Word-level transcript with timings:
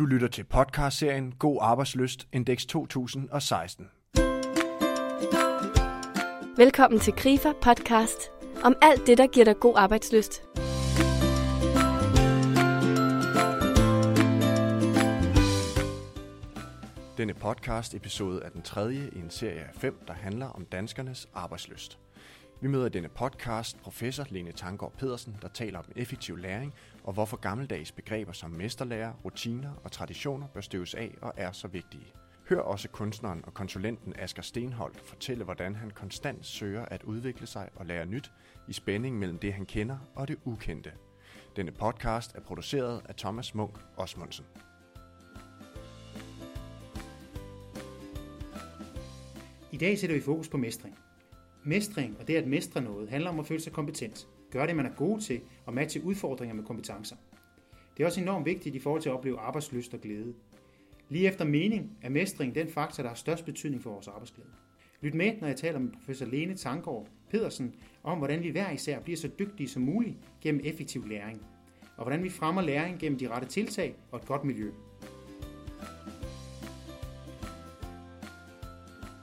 Du 0.00 0.06
lytter 0.06 0.28
til 0.28 0.44
podcastserien 0.44 1.32
God 1.38 1.58
Arbejdsløst 1.60 2.28
Index 2.32 2.66
2016. 2.66 3.86
Velkommen 6.56 7.00
til 7.00 7.12
Grifer 7.12 7.52
podcast 7.62 8.30
om 8.64 8.76
alt 8.82 9.06
det, 9.06 9.18
der 9.18 9.26
giver 9.26 9.44
dig 9.44 9.56
god 9.60 9.74
arbejdsløst. 9.76 10.42
Denne 17.16 17.34
podcast 17.34 17.94
episode 17.94 18.42
er 18.42 18.48
den 18.48 18.62
tredje 18.62 19.10
i 19.12 19.18
en 19.18 19.30
serie 19.30 19.60
af 19.60 19.74
fem, 19.74 20.04
der 20.06 20.14
handler 20.14 20.46
om 20.46 20.64
danskernes 20.64 21.28
arbejdsløst. 21.34 21.98
Vi 22.62 22.68
møder 22.68 22.86
i 22.86 22.88
denne 22.88 23.08
podcast 23.08 23.80
professor 23.82 24.26
Lene 24.30 24.52
Tangård 24.52 24.92
Pedersen, 24.98 25.36
der 25.42 25.48
taler 25.48 25.78
om 25.78 25.84
effektiv 25.96 26.36
læring 26.36 26.74
og 27.04 27.12
hvorfor 27.12 27.36
gammeldags 27.36 27.92
begreber 27.92 28.32
som 28.32 28.50
mesterlærer, 28.50 29.12
rutiner 29.24 29.72
og 29.84 29.92
traditioner 29.92 30.46
bør 30.46 30.60
støves 30.60 30.94
af 30.94 31.14
og 31.22 31.32
er 31.36 31.52
så 31.52 31.68
vigtige. 31.68 32.12
Hør 32.48 32.60
også 32.60 32.88
kunstneren 32.88 33.44
og 33.44 33.54
konsulenten 33.54 34.14
Asger 34.18 34.42
Stenholdt 34.42 35.00
fortælle, 35.00 35.44
hvordan 35.44 35.74
han 35.74 35.90
konstant 35.90 36.46
søger 36.46 36.84
at 36.84 37.02
udvikle 37.02 37.46
sig 37.46 37.68
og 37.74 37.86
lære 37.86 38.06
nyt 38.06 38.32
i 38.68 38.72
spænding 38.72 39.18
mellem 39.18 39.38
det, 39.38 39.52
han 39.52 39.66
kender 39.66 39.98
og 40.14 40.28
det 40.28 40.36
ukendte. 40.44 40.92
Denne 41.56 41.72
podcast 41.72 42.34
er 42.34 42.40
produceret 42.40 43.02
af 43.08 43.14
Thomas 43.14 43.54
Munk 43.54 43.78
Osmundsen. 43.96 44.44
I 49.72 49.76
dag 49.76 49.98
sætter 49.98 50.16
vi 50.16 50.22
fokus 50.22 50.48
på 50.48 50.56
mestring. 50.56 50.98
Mestring 51.64 52.16
og 52.20 52.28
det 52.28 52.36
at 52.36 52.46
mestre 52.46 52.80
noget 52.80 53.08
handler 53.08 53.30
om 53.30 53.40
at 53.40 53.46
føle 53.46 53.60
sig 53.60 53.72
kompetent, 53.72 54.28
gøre 54.50 54.66
det, 54.66 54.76
man 54.76 54.86
er 54.86 54.90
god 54.96 55.20
til 55.20 55.40
og 55.66 55.74
matche 55.74 56.04
udfordringer 56.04 56.54
med 56.54 56.64
kompetencer. 56.64 57.16
Det 57.96 58.02
er 58.02 58.06
også 58.06 58.20
enormt 58.20 58.46
vigtigt 58.46 58.74
i 58.74 58.78
forhold 58.78 59.02
til 59.02 59.08
at 59.08 59.14
opleve 59.14 59.38
arbejdslyst 59.38 59.94
og 59.94 60.00
glæde. 60.00 60.34
Lige 61.08 61.28
efter 61.28 61.44
mening 61.44 61.90
er 62.02 62.08
mestring 62.08 62.54
den 62.54 62.68
faktor, 62.68 63.02
der 63.02 63.10
har 63.10 63.16
størst 63.16 63.44
betydning 63.44 63.82
for 63.82 63.90
vores 63.90 64.08
arbejdsglæde. 64.08 64.48
Lyt 65.00 65.14
med, 65.14 65.32
når 65.40 65.48
jeg 65.48 65.56
taler 65.56 65.78
med 65.78 65.90
professor 65.92 66.26
Lene 66.26 66.54
Tangård 66.54 67.08
Pedersen 67.30 67.74
om, 68.02 68.18
hvordan 68.18 68.42
vi 68.42 68.48
hver 68.48 68.70
især 68.70 69.00
bliver 69.00 69.16
så 69.16 69.30
dygtige 69.38 69.68
som 69.68 69.82
muligt 69.82 70.16
gennem 70.40 70.60
effektiv 70.64 71.08
læring, 71.08 71.42
og 71.96 72.04
hvordan 72.04 72.22
vi 72.22 72.30
fremmer 72.30 72.62
læring 72.62 72.98
gennem 72.98 73.18
de 73.18 73.28
rette 73.28 73.48
tiltag 73.48 73.94
og 74.10 74.18
et 74.18 74.26
godt 74.26 74.44
miljø. 74.44 74.70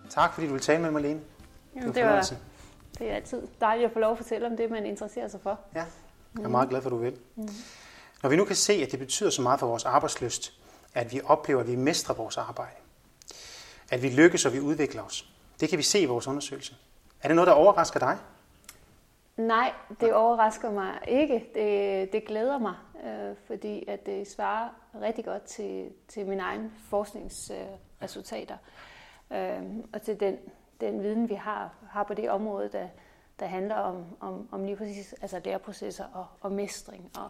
Tak 0.10 0.34
fordi 0.34 0.48
du 0.48 0.54
vil 0.54 0.62
tale 0.62 0.82
med 0.82 0.92
mig, 0.92 1.02
Lene. 1.02 1.22
Jamen, 1.82 1.96
det, 1.96 2.06
var, 2.06 2.34
det 3.00 3.12
er 3.12 3.16
altid 3.16 3.48
dejligt 3.62 3.86
at 3.86 3.92
få 3.94 4.00
lov 4.00 4.12
at 4.12 4.18
fortælle 4.18 4.48
om 4.48 4.58
det, 4.58 4.72
man 4.72 4.86
interesserer 4.86 5.28
sig 5.28 5.42
for. 5.42 5.60
Ja, 5.76 5.86
jeg 6.38 6.44
er 6.44 6.48
meget 6.48 6.70
glad 6.70 6.82
for, 6.82 6.90
at 6.90 6.92
du 6.92 6.98
vil. 6.98 7.18
Mm. 7.36 7.50
Når 8.24 8.30
vi 8.30 8.36
nu 8.36 8.46
kan 8.46 8.56
se, 8.56 8.74
at 8.74 8.92
det 8.92 9.00
betyder 9.00 9.30
så 9.30 9.42
meget 9.42 9.60
for 9.60 9.68
vores 9.68 9.86
arbejdsløst, 9.86 10.54
at 10.94 11.14
vi 11.14 11.22
oplever, 11.26 11.62
at 11.62 11.68
vi 11.68 11.76
mestrer 11.76 12.16
vores 12.16 12.38
arbejde, 12.38 12.76
at 13.92 14.04
vi 14.04 14.10
lykkes 14.10 14.46
og 14.46 14.54
vi 14.54 14.60
udvikler 14.60 15.04
os, 15.04 15.30
det 15.60 15.70
kan 15.70 15.78
vi 15.78 15.84
se 15.84 16.00
i 16.00 16.06
vores 16.06 16.28
undersøgelse. 16.28 16.76
Er 17.24 17.28
det 17.28 17.36
noget, 17.36 17.48
der 17.48 17.54
overrasker 17.54 18.00
dig? 18.00 18.18
Nej, 19.38 19.74
det 20.00 20.14
overrasker 20.14 20.72
mig 20.72 21.00
ikke. 21.08 21.46
Det, 21.56 22.14
det 22.14 22.26
glæder 22.26 22.58
mig, 22.58 22.76
øh, 23.06 23.36
fordi 23.48 23.86
at 23.88 24.06
det 24.06 24.28
svarer 24.28 24.70
rigtig 25.02 25.26
godt 25.26 25.44
til, 25.44 25.90
til 26.08 26.26
mine 26.26 26.42
egne 26.42 26.72
forskningsresultater 26.90 28.58
øh, 29.32 29.62
og 29.94 30.02
til 30.02 30.20
den 30.20 30.38
den 30.82 31.04
viden, 31.04 31.30
vi 31.30 31.34
har, 31.34 31.70
har 31.90 32.04
på 32.04 32.14
det 32.14 32.30
område, 32.30 32.70
der, 32.72 32.88
der 33.40 33.46
handler 33.46 33.76
om, 33.76 34.06
om, 34.20 34.48
om 34.52 34.64
lige 34.64 34.76
præcis 34.76 35.16
altså 35.22 35.42
læreprocesser 35.46 36.06
og, 36.14 36.26
og 36.42 36.52
mestring, 36.52 37.12
og, 37.18 37.30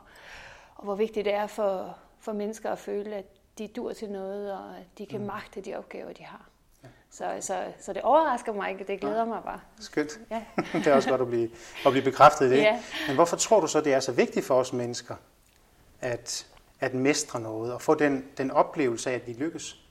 og 0.75 0.83
hvor 0.83 0.95
vigtigt 0.95 1.25
det 1.25 1.33
er 1.33 1.47
for, 1.47 1.97
for 2.19 2.33
mennesker 2.33 2.71
at 2.71 2.79
føle, 2.79 3.15
at 3.15 3.25
de 3.57 3.67
dur 3.67 3.93
til 3.93 4.09
noget, 4.09 4.53
og 4.53 4.77
at 4.77 4.85
de 4.97 5.05
kan 5.05 5.19
mm. 5.19 5.25
magte 5.25 5.61
de 5.61 5.75
opgaver, 5.75 6.13
de 6.13 6.23
har. 6.23 6.49
Så, 7.09 7.37
så, 7.39 7.63
så 7.79 7.93
det 7.93 8.01
overrasker 8.01 8.53
mig 8.53 8.71
ikke, 8.71 8.83
det 8.83 8.99
glæder 8.99 9.19
ja. 9.19 9.25
mig 9.25 9.41
bare. 9.43 9.59
Skønt. 9.79 10.19
Ja. 10.31 10.43
det 10.73 10.87
er 10.87 10.93
også 10.93 11.09
godt 11.09 11.21
at 11.21 11.27
blive, 11.27 11.49
at 11.85 11.91
blive 11.91 12.03
bekræftet 12.03 12.45
i 12.45 12.49
det. 12.49 12.57
Ja. 12.57 12.83
Men 13.07 13.15
hvorfor 13.15 13.37
tror 13.37 13.59
du 13.59 13.67
så, 13.67 13.81
det 13.81 13.93
er 13.93 13.99
så 13.99 14.11
vigtigt 14.11 14.45
for 14.45 14.55
os 14.55 14.73
mennesker, 14.73 15.15
at, 16.01 16.47
at 16.79 16.93
mestre 16.93 17.39
noget, 17.39 17.73
og 17.73 17.81
få 17.81 17.95
den, 17.95 18.25
den 18.37 18.51
oplevelse 18.51 19.11
af, 19.11 19.15
at 19.15 19.27
vi 19.27 19.33
lykkes? 19.33 19.86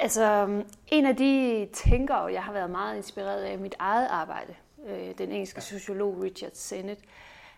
Altså, 0.00 0.62
en 0.86 1.06
af 1.06 1.16
de 1.16 1.68
tænkere, 1.72 2.24
jeg 2.24 2.42
har 2.42 2.52
været 2.52 2.70
meget 2.70 2.96
inspireret 2.96 3.42
af 3.42 3.52
i 3.52 3.56
mit 3.56 3.74
eget 3.78 4.06
arbejde, 4.06 4.54
øh, 4.86 5.18
den 5.18 5.32
engelske 5.32 5.60
sociolog 5.60 6.22
Richard 6.22 6.50
Sennett, 6.54 7.00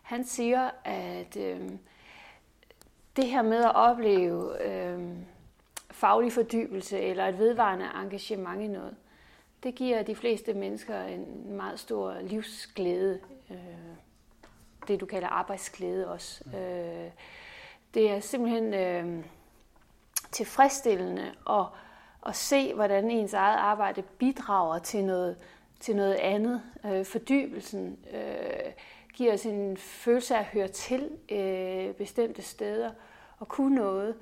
han 0.03 0.25
siger, 0.25 0.71
at 0.85 1.37
øh, 1.37 1.71
det 3.17 3.27
her 3.27 3.43
med 3.43 3.65
at 3.65 3.75
opleve 3.75 4.67
øh, 4.69 5.09
faglig 5.91 6.33
fordybelse 6.33 7.01
eller 7.01 7.27
et 7.27 7.39
vedvarende 7.39 7.87
engagement 8.03 8.63
i 8.63 8.67
noget, 8.67 8.97
det 9.63 9.75
giver 9.75 10.03
de 10.03 10.15
fleste 10.15 10.55
mennesker 10.55 11.03
en 11.03 11.53
meget 11.53 11.81
stor 11.81 12.21
livsglæde. 12.21 13.21
Øh, 13.51 13.57
det 14.89 15.01
du 15.01 15.07
kalder 15.07 15.29
arbejdsglæde 15.29 16.09
også. 16.09 16.45
Øh, 16.47 17.11
det 17.95 18.11
er 18.11 18.21
simpelthen 18.21 18.75
øh, 18.75 19.25
tilfredsstillende 20.33 21.35
og 21.45 21.69
at 22.27 22.37
se, 22.37 22.75
hvordan 22.75 23.11
ens 23.11 23.35
eget 23.35 23.57
arbejde 23.57 24.03
bidrager 24.03 24.79
til 24.79 25.05
noget, 25.05 25.37
til 25.81 25.97
noget 25.97 26.15
andet. 26.15 26.63
Øh, 26.85 27.05
fordybelsen 27.05 27.99
øh, 28.13 28.73
giver 29.15 29.33
os 29.33 29.47
en 29.47 29.77
følelse 29.77 30.35
af 30.35 30.39
at 30.39 30.45
høre 30.45 30.69
til 30.69 31.11
øh, 31.29 31.95
bestemte 31.95 32.43
steder 32.43 32.91
og 33.39 33.49
kunne 33.49 33.75
noget. 33.75 34.15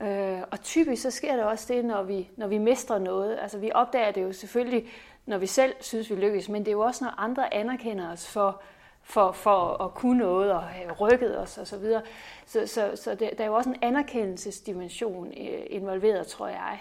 Øh, 0.00 0.42
og 0.50 0.60
typisk 0.60 1.02
så 1.02 1.10
sker 1.10 1.36
det 1.36 1.44
også 1.44 1.74
det, 1.74 1.84
når 1.84 2.02
vi, 2.02 2.30
når 2.36 2.46
vi 2.46 2.58
mestrer 2.58 2.98
noget. 2.98 3.38
Altså 3.42 3.58
vi 3.58 3.70
opdager 3.74 4.10
det 4.10 4.22
jo 4.22 4.32
selvfølgelig, 4.32 4.88
når 5.26 5.38
vi 5.38 5.46
selv 5.46 5.74
synes, 5.80 6.10
vi 6.10 6.14
lykkes, 6.14 6.48
men 6.48 6.62
det 6.62 6.68
er 6.68 6.72
jo 6.72 6.80
også, 6.80 7.04
når 7.04 7.14
andre 7.18 7.54
anerkender 7.54 8.12
os 8.12 8.28
for, 8.28 8.62
for, 9.02 9.32
for 9.32 9.82
at 9.84 9.94
kunne 9.94 10.18
noget 10.18 10.52
og 10.52 10.62
have 10.62 10.92
rykket 10.92 11.38
os 11.38 11.58
osv. 11.58 11.66
Så, 11.66 11.78
videre. 11.78 12.02
så, 12.46 12.66
så, 12.66 12.92
så 12.94 13.14
det, 13.14 13.30
der 13.38 13.44
er 13.44 13.48
jo 13.48 13.54
også 13.54 13.70
en 13.70 13.76
anerkendelsesdimension 13.82 15.26
øh, 15.26 15.62
involveret, 15.70 16.26
tror 16.26 16.48
jeg 16.48 16.80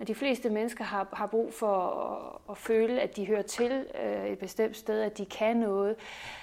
at 0.00 0.08
de 0.08 0.14
fleste 0.14 0.50
mennesker 0.50 0.84
har, 0.84 1.08
har 1.12 1.26
brug 1.26 1.54
for 1.54 1.76
at, 1.76 2.50
at 2.50 2.58
føle, 2.58 3.00
at 3.00 3.16
de 3.16 3.26
hører 3.26 3.42
til 3.42 3.86
øh, 4.02 4.26
et 4.26 4.38
bestemt 4.38 4.76
sted, 4.76 5.02
at 5.02 5.18
de 5.18 5.26
kan 5.26 5.56
noget, 5.56 5.96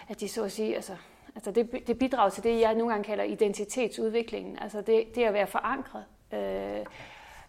at 0.10 0.20
de 0.20 0.28
så 0.30 0.44
at 0.44 0.52
sige, 0.52 0.76
altså, 0.76 0.96
altså 1.36 1.52
det, 1.52 1.88
det 1.88 2.00
bidrager 2.00 2.30
til 2.30 2.44
det, 2.44 2.60
jeg 2.60 2.76
nogle 2.76 2.94
gange 2.94 3.04
kalder 3.04 3.24
identitetsudviklingen, 3.24 4.60
altså 4.60 4.82
det, 4.82 5.16
det 5.16 5.24
at 5.24 5.34
være 5.34 5.48
forankret 5.48 6.06
øh, 6.34 6.86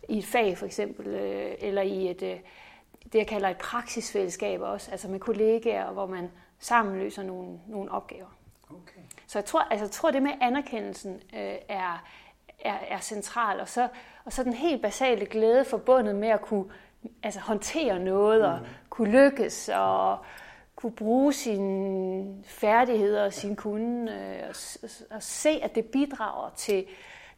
i 0.08 0.18
et 0.18 0.26
fag 0.26 0.58
for 0.58 0.66
eksempel, 0.66 1.06
øh, 1.06 1.54
eller 1.58 1.82
i 1.82 2.10
et, 2.10 2.22
øh, 2.22 2.38
det 3.12 3.18
jeg 3.18 3.26
kalder 3.26 3.48
et 3.48 3.56
praksisfællesskab 3.56 4.60
også, 4.60 4.90
altså 4.90 5.08
med 5.08 5.20
kollegaer, 5.20 5.92
hvor 5.92 6.06
man 6.06 6.30
sammen 6.58 6.98
løser 6.98 7.22
nogle, 7.22 7.58
nogle 7.66 7.90
opgaver. 7.90 8.36
Okay. 8.70 9.00
Så 9.26 9.38
jeg 9.38 9.44
tror, 9.44 9.60
altså, 9.60 9.84
jeg 9.84 9.90
tror, 9.90 10.10
det 10.10 10.22
med 10.22 10.32
anerkendelsen 10.40 11.14
øh, 11.14 11.54
er, 11.68 12.04
er, 12.64 12.78
er 12.88 13.00
central, 13.00 13.60
og 13.60 13.68
så, 13.68 13.88
og 14.24 14.32
så 14.32 14.44
den 14.44 14.52
helt 14.52 14.82
basale 14.82 15.26
glæde 15.26 15.64
forbundet 15.64 16.14
med 16.14 16.28
at 16.28 16.40
kunne 16.40 16.64
altså, 17.22 17.40
håndtere 17.40 17.98
noget 17.98 18.40
mm. 18.40 18.46
og 18.46 18.58
kunne 18.90 19.10
lykkes 19.10 19.70
og 19.74 20.18
kunne 20.76 20.92
bruge 20.92 21.32
sine 21.32 22.44
færdigheder 22.46 23.24
og 23.24 23.32
sin 23.32 23.56
kunde 23.56 24.12
øh, 24.12 24.48
og, 24.48 24.88
og 25.10 25.22
se, 25.22 25.50
at 25.62 25.74
det 25.74 25.84
bidrager 25.84 26.50
til, 26.56 26.86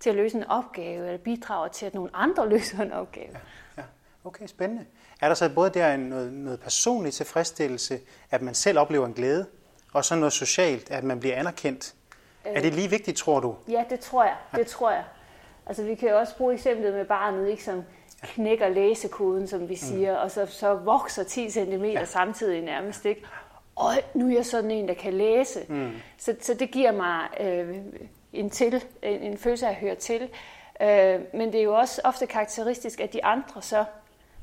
til 0.00 0.10
at 0.10 0.16
løse 0.16 0.36
en 0.36 0.44
opgave, 0.44 1.06
eller 1.06 1.18
bidrager 1.18 1.68
til, 1.68 1.86
at 1.86 1.94
nogle 1.94 2.10
andre 2.14 2.48
løser 2.52 2.82
en 2.82 2.92
opgave. 2.92 3.30
Ja, 3.32 3.38
ja. 3.76 3.82
Okay, 4.24 4.46
spændende. 4.46 4.84
Er 5.20 5.28
der 5.28 5.34
så 5.34 5.50
både 5.54 5.70
der 5.70 5.96
noget, 5.96 6.32
noget 6.32 6.60
personlig 6.60 7.12
tilfredsstillelse, 7.12 8.00
at 8.30 8.42
man 8.42 8.54
selv 8.54 8.78
oplever 8.78 9.06
en 9.06 9.12
glæde, 9.12 9.46
og 9.92 10.04
så 10.04 10.14
noget 10.14 10.32
socialt, 10.32 10.90
at 10.90 11.04
man 11.04 11.20
bliver 11.20 11.36
anerkendt? 11.36 11.94
Øh, 12.46 12.52
er 12.52 12.60
det 12.60 12.74
lige 12.74 12.90
vigtigt, 12.90 13.16
tror 13.16 13.40
du? 13.40 13.56
Ja, 13.68 13.84
det 13.90 14.00
tror 14.00 14.24
jeg. 14.24 14.36
Det 14.56 14.66
tror 14.66 14.90
jeg. 14.90 15.04
Altså 15.66 15.82
vi 15.82 15.94
kan 15.94 16.08
jo 16.08 16.18
også 16.18 16.36
bruge 16.36 16.54
eksemplet 16.54 16.94
med 16.94 17.04
barnet, 17.04 17.48
ikke, 17.48 17.64
som 17.64 17.84
knækker 18.22 18.68
læsekoden, 18.68 19.46
som 19.46 19.60
vi 19.60 19.74
mm. 19.74 19.76
siger, 19.76 20.12
mm. 20.12 20.22
og 20.22 20.30
så, 20.30 20.46
så 20.46 20.74
vokser 20.74 21.24
10 21.24 21.50
cm 21.50 21.84
ja. 21.84 22.04
samtidig 22.04 22.62
nærmest. 22.62 23.04
Ikke? 23.04 23.22
Og 23.76 23.92
nu 24.14 24.28
er 24.28 24.34
jeg 24.34 24.46
sådan 24.46 24.70
en, 24.70 24.88
der 24.88 24.94
kan 24.94 25.12
læse. 25.12 25.60
Mm. 25.68 25.90
Så, 26.18 26.36
så 26.40 26.54
det 26.54 26.70
giver 26.70 26.92
mig 26.92 27.20
øh, 27.40 27.76
en, 28.32 28.50
til, 28.50 28.84
en, 29.02 29.22
en 29.22 29.38
følelse 29.38 29.66
af 29.66 29.70
at 29.70 29.76
høre 29.76 29.94
til. 29.94 30.22
Øh, 30.82 31.20
men 31.34 31.52
det 31.52 31.60
er 31.60 31.64
jo 31.64 31.74
også 31.74 32.00
ofte 32.04 32.26
karakteristisk, 32.26 33.00
at 33.00 33.12
de 33.12 33.24
andre 33.24 33.62
så 33.62 33.84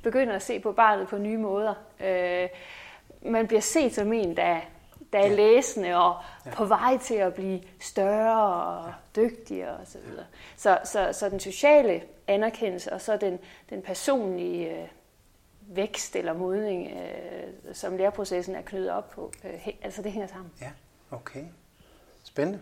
begynder 0.03 0.33
at 0.33 0.41
se 0.41 0.59
på 0.59 0.71
barnet 0.71 1.07
på 1.07 1.17
nye 1.17 1.37
måder. 1.37 1.73
Øh, 2.03 2.49
man 3.21 3.47
bliver 3.47 3.61
set 3.61 3.95
som 3.95 4.13
en, 4.13 4.37
der 4.37 4.57
der 5.13 5.19
er 5.19 5.27
ja. 5.27 5.35
læsende 5.35 5.95
og 5.95 6.15
ja. 6.45 6.51
på 6.53 6.65
vej 6.65 6.97
til 6.97 7.15
at 7.15 7.33
blive 7.33 7.61
større 7.79 8.65
og 8.65 8.93
dygtigere 9.15 9.77
osv. 9.77 9.85
Så, 9.85 9.97
videre. 10.07 10.25
så, 10.57 10.79
så, 10.83 11.09
så 11.13 11.29
den 11.29 11.39
sociale 11.39 12.03
anerkendelse 12.27 12.93
og 12.93 13.01
så 13.01 13.17
den, 13.17 13.39
den 13.69 13.81
personlige 13.81 14.81
øh, 14.81 14.87
vækst 15.61 16.15
eller 16.15 16.33
modning, 16.33 16.91
øh, 16.91 17.75
som 17.75 17.97
læreprocessen 17.97 18.55
er 18.55 18.61
knyttet 18.61 18.91
op 18.91 19.09
på, 19.09 19.31
øh, 19.43 19.67
altså 19.81 20.01
det 20.01 20.11
hænger 20.11 20.27
sammen. 20.27 20.51
Ja, 20.61 20.71
okay. 21.11 21.43
Spændende. 22.23 22.61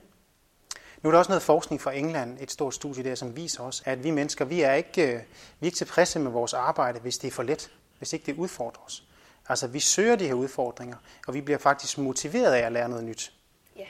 Nu 1.02 1.10
er 1.10 1.12
der 1.12 1.20
også 1.20 1.32
noget 1.32 1.44
forskning 1.44 1.82
fra 1.82 1.92
England, 1.92 2.38
et 2.42 2.52
stort 2.52 2.74
studie 2.74 3.04
der, 3.04 3.16
som 3.16 3.36
viser 3.36 3.64
os, 3.64 3.84
at 3.86 4.04
vi 4.04 4.12
mennesker, 4.12 4.46
vi 4.46 4.62
er 4.62 4.74
ikke, 4.74 5.02
øh, 5.02 5.20
vi 5.60 5.62
er 5.62 5.66
ikke 5.66 5.78
tilfredse 5.78 6.20
med 6.20 6.32
vores 6.32 6.54
arbejde, 6.54 7.00
hvis 7.00 7.18
det 7.18 7.28
er 7.28 7.32
for 7.32 7.44
let, 7.44 7.72
hvis 7.98 8.14
ikke 8.14 8.26
det 8.26 8.36
udfordrer 8.36 8.84
os. 8.86 9.04
Altså, 9.50 9.68
vi 9.68 9.80
søger 9.80 10.16
de 10.16 10.28
her 10.28 10.34
udfordringer, 10.34 10.98
og 11.28 11.34
vi 11.34 11.42
bliver 11.42 11.58
faktisk 11.58 11.98
motiveret 11.98 12.54
af 12.54 12.66
at 12.66 12.72
lære 12.72 12.90
noget 12.90 13.04
nyt. 13.04 13.34
Ja. 13.78 13.86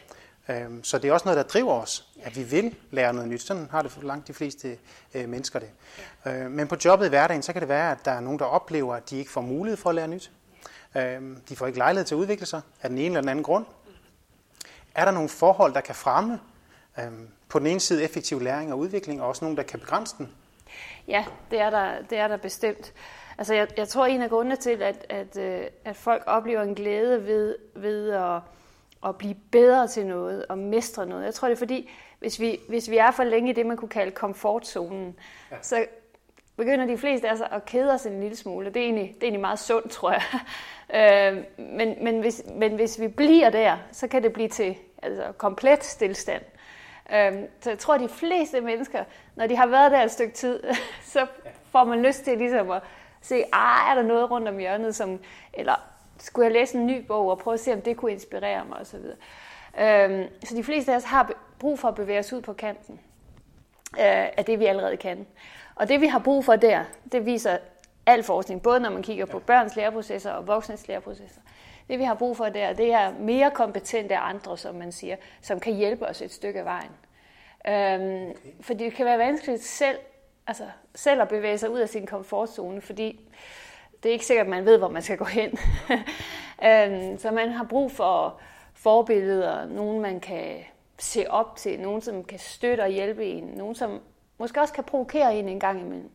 Øhm, 0.49 0.83
så 0.83 0.97
det 0.97 1.09
er 1.09 1.13
også 1.13 1.25
noget, 1.25 1.37
der 1.37 1.43
driver 1.43 1.73
os, 1.73 2.07
at 2.23 2.35
vi 2.35 2.43
vil 2.43 2.75
lære 2.91 3.13
noget 3.13 3.29
nyt. 3.29 3.41
Sådan 3.41 3.67
har 3.71 3.81
det 3.81 3.91
for 3.91 4.01
langt 4.01 4.27
de 4.27 4.33
fleste 4.33 4.77
øh, 5.13 5.29
mennesker 5.29 5.59
det. 5.59 5.69
Øh, 6.25 6.51
men 6.51 6.67
på 6.67 6.75
jobbet 6.85 7.05
i 7.05 7.09
hverdagen, 7.09 7.43
så 7.43 7.53
kan 7.53 7.61
det 7.61 7.69
være, 7.69 7.91
at 7.91 8.05
der 8.05 8.11
er 8.11 8.19
nogen, 8.19 8.39
der 8.39 8.45
oplever, 8.45 8.95
at 8.95 9.09
de 9.09 9.17
ikke 9.17 9.31
får 9.31 9.41
mulighed 9.41 9.77
for 9.77 9.89
at 9.89 9.95
lære 9.95 10.07
nyt. 10.07 10.31
Øh, 10.95 11.21
de 11.49 11.55
får 11.55 11.67
ikke 11.67 11.79
lejlighed 11.79 12.05
til 12.05 12.15
at 12.15 12.19
udvikle 12.19 12.45
sig 12.45 12.61
af 12.81 12.89
den 12.89 12.97
ene 12.97 13.05
eller 13.05 13.21
den 13.21 13.29
anden 13.29 13.43
grund. 13.43 13.65
Er 14.95 15.05
der 15.05 15.11
nogle 15.11 15.29
forhold, 15.29 15.73
der 15.73 15.81
kan 15.81 15.95
fremme 15.95 16.39
øh, 16.99 17.11
på 17.49 17.59
den 17.59 17.67
ene 17.67 17.79
side 17.79 18.03
effektiv 18.03 18.41
læring 18.41 18.73
og 18.73 18.79
udvikling, 18.79 19.21
og 19.21 19.27
også 19.27 19.45
nogle, 19.45 19.57
der 19.57 19.63
kan 19.63 19.79
begrænse 19.79 20.15
den? 20.17 20.29
Ja, 21.07 21.25
det 21.51 21.59
er 21.59 21.69
der, 21.69 22.01
det 22.09 22.17
er 22.17 22.27
der 22.27 22.37
bestemt. 22.37 22.93
Altså 23.41 23.53
jeg, 23.53 23.67
jeg 23.77 23.87
tror, 23.87 24.05
en 24.05 24.21
af 24.21 24.29
grundene 24.29 24.55
til, 24.55 24.81
at, 24.81 25.05
at, 25.09 25.37
øh, 25.37 25.63
at 25.85 25.95
folk 25.95 26.23
oplever 26.25 26.61
en 26.61 26.75
glæde 26.75 27.25
ved, 27.25 27.55
ved 27.75 28.09
at 28.09 28.41
at 29.05 29.17
blive 29.17 29.35
bedre 29.51 29.87
til 29.87 30.05
noget 30.05 30.45
og 30.45 30.57
mestre 30.57 31.05
noget. 31.05 31.25
Jeg 31.25 31.33
tror, 31.33 31.47
det 31.47 31.55
er 31.55 31.59
fordi, 31.59 31.89
hvis 32.19 32.39
vi, 32.39 32.59
hvis 32.69 32.89
vi 32.89 32.97
er 32.97 33.11
for 33.11 33.23
længe 33.23 33.49
i 33.49 33.53
det, 33.53 33.65
man 33.65 33.77
kunne 33.77 33.89
kalde 33.89 34.11
komfortzonen, 34.11 35.19
ja. 35.51 35.55
så 35.61 35.85
begynder 36.57 36.85
de 36.85 36.97
fleste 36.97 37.29
altså 37.29 37.47
at 37.51 37.65
kede 37.65 37.93
os 37.93 38.05
en 38.05 38.19
lille 38.19 38.35
smule. 38.35 38.65
Det 38.65 38.77
er 38.77 38.83
egentlig, 38.83 39.07
det 39.07 39.23
er 39.23 39.23
egentlig 39.23 39.41
meget 39.41 39.59
sundt, 39.59 39.91
tror 39.91 40.11
jeg. 40.11 40.23
øh, 41.33 41.43
men, 41.57 42.03
men, 42.03 42.19
hvis, 42.19 42.43
men 42.53 42.75
hvis 42.75 42.99
vi 42.99 43.07
bliver 43.07 43.49
der, 43.49 43.77
så 43.91 44.07
kan 44.07 44.23
det 44.23 44.33
blive 44.33 44.49
til 44.49 44.77
altså, 45.03 45.31
komplet 45.37 45.83
stillstand. 45.83 46.43
Øh, 47.13 47.33
så 47.61 47.69
jeg 47.69 47.79
tror, 47.79 47.93
at 47.93 48.01
de 48.01 48.09
fleste 48.09 48.61
mennesker, 48.61 49.03
når 49.35 49.47
de 49.47 49.55
har 49.55 49.67
været 49.67 49.91
der 49.91 50.03
et 50.03 50.11
stykke 50.11 50.33
tid, 50.33 50.63
så 51.13 51.27
får 51.71 51.83
man 51.83 52.01
lyst 52.01 52.23
til 52.23 52.37
ligesom 52.37 52.71
at 52.71 52.81
se, 53.21 53.43
ah, 53.53 53.91
er 53.91 53.95
der 53.95 54.01
noget 54.01 54.31
rundt 54.31 54.47
om 54.47 54.57
hjørnet, 54.57 54.95
som, 54.95 55.19
eller 55.53 55.75
skulle 56.17 56.45
jeg 56.45 56.53
læse 56.53 56.77
en 56.77 56.87
ny 56.87 57.05
bog 57.05 57.29
og 57.29 57.37
prøve 57.37 57.53
at 57.53 57.59
se, 57.59 57.73
om 57.73 57.81
det 57.81 57.97
kunne 57.97 58.11
inspirere 58.11 58.65
mig 58.65 58.77
osv. 58.77 58.99
Øhm, 59.79 60.27
så 60.43 60.55
de 60.55 60.63
fleste 60.63 60.91
af 60.91 60.95
os 60.95 61.03
har 61.03 61.31
brug 61.59 61.79
for 61.79 61.87
at 61.87 61.95
bevæge 61.95 62.19
os 62.19 62.33
ud 62.33 62.41
på 62.41 62.53
kanten 62.53 62.99
øh, 63.99 64.29
af 64.37 64.45
det, 64.47 64.59
vi 64.59 64.65
allerede 64.65 64.97
kan. 64.97 65.27
Og 65.75 65.87
det, 65.87 66.01
vi 66.01 66.07
har 66.07 66.19
brug 66.19 66.45
for 66.45 66.55
der, 66.55 66.83
det 67.11 67.25
viser 67.25 67.57
al 68.05 68.23
forskning, 68.23 68.61
både 68.61 68.79
når 68.79 68.89
man 68.89 69.03
kigger 69.03 69.25
på 69.25 69.39
børns 69.39 69.75
læreprocesser 69.75 70.31
og 70.31 70.47
voksnes 70.47 70.87
læreprocesser. 70.87 71.41
Det, 71.89 71.99
vi 71.99 72.03
har 72.03 72.13
brug 72.13 72.37
for 72.37 72.45
der, 72.45 72.73
det 72.73 72.93
er 72.93 73.13
mere 73.19 73.51
kompetente 73.51 74.17
andre, 74.17 74.57
som 74.57 74.75
man 74.75 74.91
siger, 74.91 75.15
som 75.41 75.59
kan 75.59 75.73
hjælpe 75.73 76.07
os 76.07 76.21
et 76.21 76.31
stykke 76.31 76.59
af 76.59 76.65
vejen. 76.65 76.91
Øhm, 77.67 78.29
okay. 78.29 78.35
Fordi 78.61 78.83
det 78.83 78.93
kan 78.93 79.05
være 79.05 79.17
vanskeligt 79.17 79.63
selv, 79.63 79.97
altså 80.47 80.63
selv 80.95 81.21
at 81.21 81.27
bevæge 81.27 81.57
sig 81.57 81.69
ud 81.69 81.79
af 81.79 81.89
sin 81.89 82.05
komfortzone, 82.05 82.81
fordi 82.81 83.19
det 84.03 84.09
er 84.09 84.13
ikke 84.13 84.25
sikkert, 84.25 84.45
at 84.45 84.49
man 84.49 84.65
ved, 84.65 84.77
hvor 84.77 84.89
man 84.89 85.01
skal 85.01 85.17
gå 85.17 85.25
hen. 85.25 85.57
Øhm, 86.65 87.17
så 87.17 87.31
man 87.31 87.51
har 87.51 87.63
brug 87.63 87.91
for 87.91 88.39
forbilleder, 88.73 89.65
nogen 89.65 90.01
man 90.01 90.19
kan 90.19 90.57
se 90.99 91.29
op 91.29 91.55
til, 91.55 91.79
nogen 91.79 92.01
som 92.01 92.23
kan 92.23 92.39
støtte 92.39 92.81
og 92.81 92.89
hjælpe 92.89 93.25
en, 93.25 93.43
nogen 93.43 93.75
som 93.75 94.01
måske 94.37 94.61
også 94.61 94.73
kan 94.73 94.83
provokere 94.83 95.35
en 95.35 95.49
en 95.49 95.59
gang 95.59 95.81
imellem. 95.81 96.11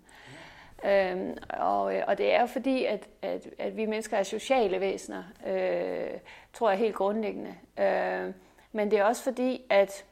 Øhm, 0.85 1.37
og, 1.49 1.97
øh, 1.97 2.03
og 2.07 2.19
det 2.19 2.35
er 2.35 2.41
jo 2.41 2.47
fordi, 2.47 2.85
at, 2.85 3.09
at, 3.23 3.47
at 3.59 3.77
vi 3.77 3.87
mennesker 3.87 4.17
er 4.17 4.23
sociale 4.23 4.81
væsener, 4.81 5.23
øh, 5.47 6.19
tror 6.53 6.71
jeg 6.71 6.79
helt 6.79 6.95
grundlæggende. 6.95 7.55
Øh, 7.79 8.33
men 8.73 8.91
det 8.91 8.99
er 8.99 9.05
også 9.05 9.23
fordi, 9.23 9.63
at, 9.71 10.05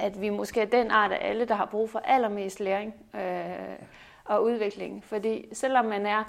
at 0.00 0.20
vi 0.20 0.28
måske 0.28 0.60
er 0.60 0.66
den 0.66 0.90
art 0.90 1.12
af 1.12 1.28
alle, 1.28 1.44
der 1.44 1.54
har 1.54 1.64
brug 1.64 1.90
for 1.90 1.98
allermest 2.04 2.60
læring. 2.60 2.94
Øh, 3.14 3.86
og 4.30 4.42
udvikling. 4.42 5.04
Fordi 5.04 5.48
selvom 5.52 5.84
man 5.84 6.06
er 6.06 6.24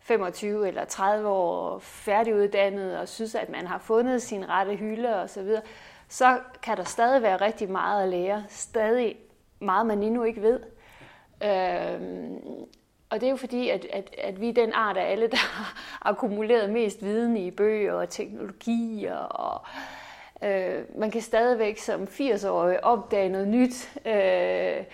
25 0.00 0.68
eller 0.68 0.84
30 0.84 1.28
år 1.28 1.78
færdiguddannet 1.78 2.98
og 2.98 3.08
synes, 3.08 3.34
at 3.34 3.48
man 3.48 3.66
har 3.66 3.78
fundet 3.78 4.22
sin 4.22 4.48
rette 4.48 4.76
hylde 4.76 5.22
og 5.22 5.30
så 5.30 5.42
videre, 5.42 5.62
så 6.08 6.40
kan 6.62 6.76
der 6.76 6.84
stadig 6.84 7.22
være 7.22 7.36
rigtig 7.36 7.70
meget 7.70 8.02
at 8.02 8.08
lære. 8.08 8.44
Stadig 8.48 9.16
meget, 9.58 9.86
man 9.86 10.02
endnu 10.02 10.22
ikke 10.22 10.42
ved. 10.42 10.60
Øhm, 11.42 12.66
og 13.10 13.20
det 13.20 13.26
er 13.26 13.30
jo 13.30 13.36
fordi, 13.36 13.68
at, 13.68 13.86
at, 13.92 14.14
at 14.18 14.40
vi 14.40 14.48
er 14.48 14.54
den 14.54 14.72
art 14.72 14.96
af 14.96 15.12
alle, 15.12 15.26
der 15.26 15.36
har 15.36 15.82
akkumuleret 16.02 16.70
mest 16.70 17.02
viden 17.02 17.36
i 17.36 17.50
bøger 17.50 17.92
og 17.92 18.08
teknologier. 18.08 19.16
Og, 19.16 19.66
øh, 20.44 20.98
man 20.98 21.10
kan 21.10 21.20
stadigvæk 21.20 21.78
som 21.78 22.02
80-årig 22.02 22.84
opdage 22.84 23.28
noget 23.28 23.48
nyt. 23.48 23.98
Øh, 24.06 24.84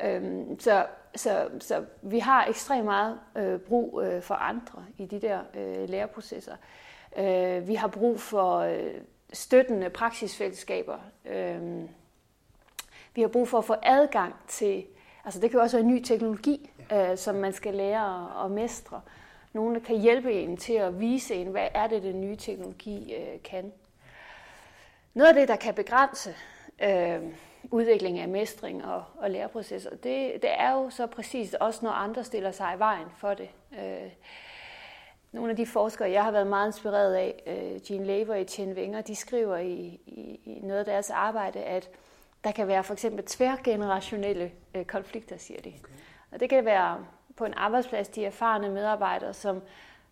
øh, 0.00 0.42
så 0.58 0.86
så, 1.18 1.48
så 1.60 1.84
vi 2.02 2.18
har 2.18 2.46
ekstremt 2.46 2.84
meget 2.84 3.18
øh, 3.36 3.60
brug 3.60 4.02
øh, 4.02 4.22
for 4.22 4.34
andre 4.34 4.84
i 4.98 5.06
de 5.06 5.20
der 5.20 5.40
øh, 5.54 5.88
læreprocesser. 5.88 6.56
Øh, 7.18 7.68
vi 7.68 7.74
har 7.74 7.88
brug 7.88 8.20
for 8.20 8.58
øh, 8.58 8.94
støttende 9.32 9.90
praksisfællesskaber. 9.90 10.98
Øh, 11.24 11.82
vi 13.14 13.20
har 13.20 13.28
brug 13.28 13.48
for 13.48 13.58
at 13.58 13.64
få 13.64 13.74
adgang 13.82 14.34
til, 14.48 14.84
altså 15.24 15.40
det 15.40 15.50
kan 15.50 15.60
også 15.60 15.76
være 15.76 15.86
ny 15.86 16.02
teknologi, 16.02 16.70
øh, 16.92 17.16
som 17.16 17.34
man 17.34 17.52
skal 17.52 17.74
lære 17.74 18.30
at, 18.40 18.44
at 18.44 18.50
mestre. 18.50 19.00
Nogle 19.52 19.74
der 19.74 19.80
kan 19.80 20.00
hjælpe 20.00 20.32
en 20.32 20.56
til 20.56 20.72
at 20.72 21.00
vise 21.00 21.34
en, 21.34 21.46
hvad 21.46 21.68
er 21.74 21.86
det, 21.86 22.02
den 22.02 22.20
nye 22.20 22.36
teknologi 22.36 23.14
øh, 23.14 23.42
kan. 23.44 23.72
Noget 25.18 25.28
af 25.28 25.34
det, 25.34 25.48
der 25.48 25.56
kan 25.56 25.74
begrænse 25.74 26.34
øh, 26.82 27.20
udvikling 27.70 28.18
af 28.18 28.28
mestring 28.28 28.84
og, 28.84 29.04
og 29.16 29.30
læreprocesser, 29.30 29.90
det, 29.90 30.42
det 30.42 30.50
er 30.60 30.72
jo 30.72 30.90
så 30.90 31.06
præcis 31.06 31.54
også, 31.54 31.80
når 31.82 31.90
andre 31.90 32.24
stiller 32.24 32.50
sig 32.50 32.72
i 32.76 32.78
vejen 32.78 33.06
for 33.16 33.34
det. 33.34 33.48
Øh, 33.72 34.10
nogle 35.32 35.50
af 35.50 35.56
de 35.56 35.66
forskere, 35.66 36.10
jeg 36.10 36.24
har 36.24 36.30
været 36.30 36.46
meget 36.46 36.68
inspireret 36.68 37.14
af, 37.14 37.42
øh, 37.46 37.90
Jean 37.92 38.06
Lever 38.06 38.34
og 38.34 38.40
Etienne 38.40 38.74
Wenger, 38.74 39.00
de 39.00 39.16
skriver 39.16 39.56
i, 39.56 40.00
i, 40.06 40.40
i 40.44 40.60
noget 40.62 40.78
af 40.78 40.84
deres 40.84 41.10
arbejde, 41.10 41.58
at 41.58 41.90
der 42.44 42.52
kan 42.52 42.68
være 42.68 42.84
for 42.84 42.92
eksempel 42.92 43.24
tværgenerationelle 43.24 44.52
øh, 44.74 44.84
konflikter, 44.84 45.36
siger 45.36 45.60
de. 45.60 45.72
Okay. 45.84 45.92
Og 46.32 46.40
det 46.40 46.50
kan 46.50 46.64
være 46.64 47.06
på 47.36 47.44
en 47.44 47.54
arbejdsplads, 47.56 48.08
de 48.08 48.24
erfarne 48.24 48.70
medarbejdere, 48.70 49.34
som 49.34 49.62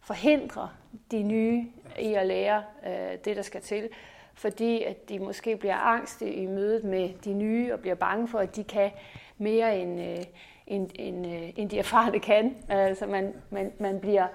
forhindrer 0.01 0.69
de 1.11 1.23
nye 1.23 1.67
i 1.99 2.15
at 2.15 2.27
lære 2.27 2.65
øh, 2.87 3.19
det, 3.25 3.37
der 3.37 3.43
skal 3.43 3.63
til 3.63 3.89
fordi 4.37 4.83
at 4.83 5.09
de 5.09 5.19
måske 5.19 5.57
bliver 5.57 5.77
angst 5.77 6.23
i 6.23 6.47
mødet 6.47 6.85
med 6.85 7.09
de 7.25 7.33
nye, 7.33 7.73
og 7.73 7.81
bliver 7.81 7.95
bange 7.95 8.29
for, 8.29 8.39
at 8.39 8.57
de 8.57 8.65
kan 8.65 8.91
mere 9.39 9.79
end, 9.79 10.01
øh, 10.01 10.25
end, 10.67 10.91
end, 10.95 11.27
øh, 11.27 11.53
end 11.57 11.71
de 11.71 11.79
erfarne 11.79 12.21
kan. 12.21 12.57
Altså 12.69 13.07
man, 13.07 13.35
man, 13.51 13.73
man 13.79 14.01
bliver 14.01 14.27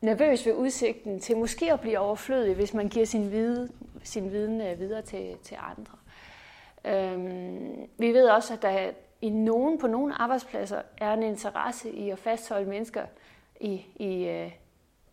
nervøs 0.00 0.46
ved 0.46 0.54
udsigten 0.54 1.20
til 1.20 1.36
måske 1.36 1.72
at 1.72 1.80
blive 1.80 1.98
overflødig, 1.98 2.54
hvis 2.54 2.74
man 2.74 2.88
giver 2.88 3.06
sin 3.06 3.30
viden, 3.30 3.70
sin 4.02 4.32
viden 4.32 4.60
øh, 4.60 4.78
videre 4.78 5.02
til, 5.02 5.36
til 5.42 5.56
andre. 5.60 5.98
Øhm, 6.84 7.88
vi 7.98 8.12
ved 8.12 8.28
også, 8.28 8.54
at 8.54 8.62
der 8.62 8.90
i 9.20 9.30
nogen, 9.30 9.78
på 9.78 9.86
nogle 9.86 10.14
arbejdspladser 10.14 10.82
er 10.98 11.12
en 11.12 11.22
interesse 11.22 11.90
i 11.90 12.10
at 12.10 12.18
fastholde 12.18 12.68
mennesker 12.68 13.02
i, 13.60 13.86
i, 13.96 14.24
øh, 14.24 14.50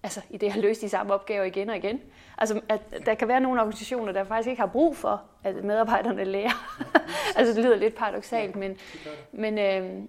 altså, 0.03 0.21
i 0.29 0.37
det 0.37 0.47
at 0.47 0.55
løse 0.55 0.81
de 0.81 0.89
samme 0.89 1.13
opgaver 1.13 1.43
igen 1.43 1.69
og 1.69 1.77
igen. 1.77 2.01
Altså, 2.37 2.61
at 2.69 2.81
der 3.05 3.13
kan 3.13 3.27
være 3.27 3.39
nogle 3.39 3.61
organisationer, 3.61 4.11
der 4.11 4.23
faktisk 4.23 4.49
ikke 4.49 4.59
har 4.59 4.67
brug 4.67 4.97
for, 4.97 5.21
at 5.43 5.63
medarbejderne 5.63 6.23
lærer. 6.23 6.77
altså, 7.37 7.53
det 7.53 7.63
lyder 7.63 7.75
lidt 7.75 7.95
paradoxalt, 7.95 8.55
men, 8.55 8.77
men, 9.31 9.57
øh, 9.57 10.03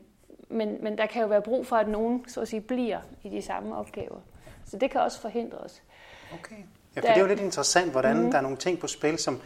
men, 0.48 0.84
men 0.84 0.98
der 0.98 1.06
kan 1.06 1.22
jo 1.22 1.28
være 1.28 1.42
brug 1.42 1.66
for, 1.66 1.76
at 1.76 1.88
nogen 1.88 2.24
så 2.28 2.40
at 2.40 2.48
sige, 2.48 2.60
bliver 2.60 3.00
i 3.22 3.28
de 3.28 3.42
samme 3.42 3.76
opgaver. 3.76 4.20
Så 4.66 4.78
det 4.78 4.90
kan 4.90 5.00
også 5.00 5.20
forhindre 5.20 5.58
os. 5.58 5.82
Okay. 6.32 6.56
Ja, 6.96 7.00
for 7.00 7.06
der, 7.06 7.14
det 7.14 7.16
er 7.16 7.20
jo 7.20 7.28
lidt 7.28 7.40
interessant, 7.40 7.90
hvordan 7.90 8.16
mm. 8.16 8.30
der 8.30 8.38
er 8.38 8.42
nogle 8.42 8.56
ting 8.56 8.78
på 8.78 8.86
spil, 8.86 9.18
som 9.18 9.40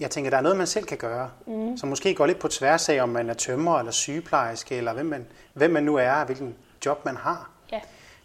jeg 0.00 0.10
tænker, 0.10 0.30
der 0.30 0.36
er 0.36 0.42
noget, 0.42 0.58
man 0.58 0.66
selv 0.66 0.84
kan 0.84 0.98
gøre, 0.98 1.30
mm. 1.46 1.76
som 1.76 1.88
måske 1.88 2.14
går 2.14 2.26
lidt 2.26 2.38
på 2.38 2.48
tværs 2.48 2.88
af, 2.88 3.02
om 3.02 3.08
man 3.08 3.30
er 3.30 3.34
tømrer 3.34 3.78
eller 3.78 3.92
sygeplejerske, 3.92 4.76
eller 4.76 4.92
hvem 4.94 5.06
man, 5.06 5.26
hvem 5.52 5.70
man 5.70 5.82
nu 5.82 5.96
er, 5.96 6.24
hvilken 6.24 6.56
job 6.86 7.04
man 7.04 7.16
har. 7.16 7.50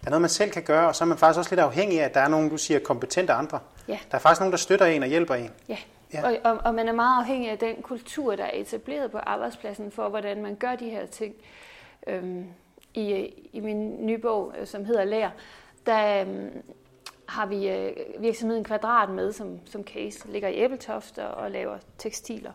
Der 0.01 0.07
er 0.07 0.09
noget, 0.09 0.21
man 0.21 0.29
selv 0.29 0.51
kan 0.51 0.63
gøre, 0.63 0.87
og 0.87 0.95
så 0.95 1.03
er 1.03 1.07
man 1.07 1.17
faktisk 1.17 1.37
også 1.37 1.51
lidt 1.51 1.59
afhængig 1.59 2.01
af, 2.01 2.05
at 2.05 2.13
der 2.13 2.19
er 2.19 2.27
nogen, 2.27 2.49
du 2.49 2.57
siger, 2.57 2.79
kompetente 2.79 3.33
andre. 3.33 3.59
Ja. 3.87 3.99
Der 4.11 4.15
er 4.15 4.19
faktisk 4.19 4.41
nogen, 4.41 4.51
der 4.51 4.57
støtter 4.57 4.85
en 4.85 5.03
og 5.03 5.09
hjælper 5.09 5.35
en. 5.35 5.51
Ja, 5.69 5.77
ja. 6.13 6.25
Og, 6.25 6.37
og, 6.43 6.57
og 6.63 6.75
man 6.75 6.87
er 6.87 6.93
meget 6.93 7.19
afhængig 7.19 7.49
af 7.49 7.57
den 7.57 7.81
kultur, 7.81 8.35
der 8.35 8.43
er 8.43 8.51
etableret 8.53 9.11
på 9.11 9.17
arbejdspladsen 9.17 9.91
for, 9.91 10.09
hvordan 10.09 10.41
man 10.41 10.55
gør 10.55 10.75
de 10.75 10.89
her 10.89 11.05
ting. 11.05 11.35
Øhm, 12.07 12.45
i, 12.93 13.33
I 13.53 13.59
min 13.59 14.05
nye 14.05 14.17
bog, 14.17 14.53
øh, 14.59 14.67
som 14.67 14.85
hedder 14.85 15.03
Lær, 15.03 15.29
der 15.85 16.21
øhm, 16.21 16.63
har 17.25 17.45
vi 17.45 17.69
øh, 17.69 17.91
virksomheden 18.19 18.63
Kvadrat 18.63 19.09
med 19.09 19.31
som, 19.31 19.59
som 19.65 19.83
case. 19.83 20.31
Ligger 20.31 20.49
i 20.49 20.55
Æbeltoft 20.55 21.17
og, 21.17 21.31
og 21.31 21.51
laver 21.51 21.77
tekstiler. 21.97 22.51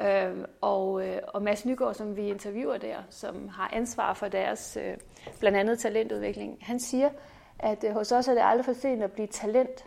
Øh, 0.00 0.44
og, 0.60 1.06
øh, 1.06 1.18
og 1.28 1.42
Mads 1.42 1.64
Nygaard, 1.66 1.94
som 1.94 2.16
vi 2.16 2.28
interviewer 2.28 2.76
der, 2.76 2.96
som 3.10 3.48
har 3.48 3.70
ansvar 3.72 4.14
for 4.14 4.28
deres 4.28 4.78
øh, 4.80 4.96
blandt 5.40 5.58
andet 5.58 5.78
talentudvikling, 5.78 6.58
han 6.60 6.80
siger, 6.80 7.10
at 7.58 7.84
øh, 7.84 7.92
hos 7.92 8.12
os 8.12 8.28
er 8.28 8.34
det 8.34 8.42
aldrig 8.44 8.64
for 8.64 8.72
sent 8.72 9.02
at 9.02 9.12
blive 9.12 9.26
talent. 9.26 9.84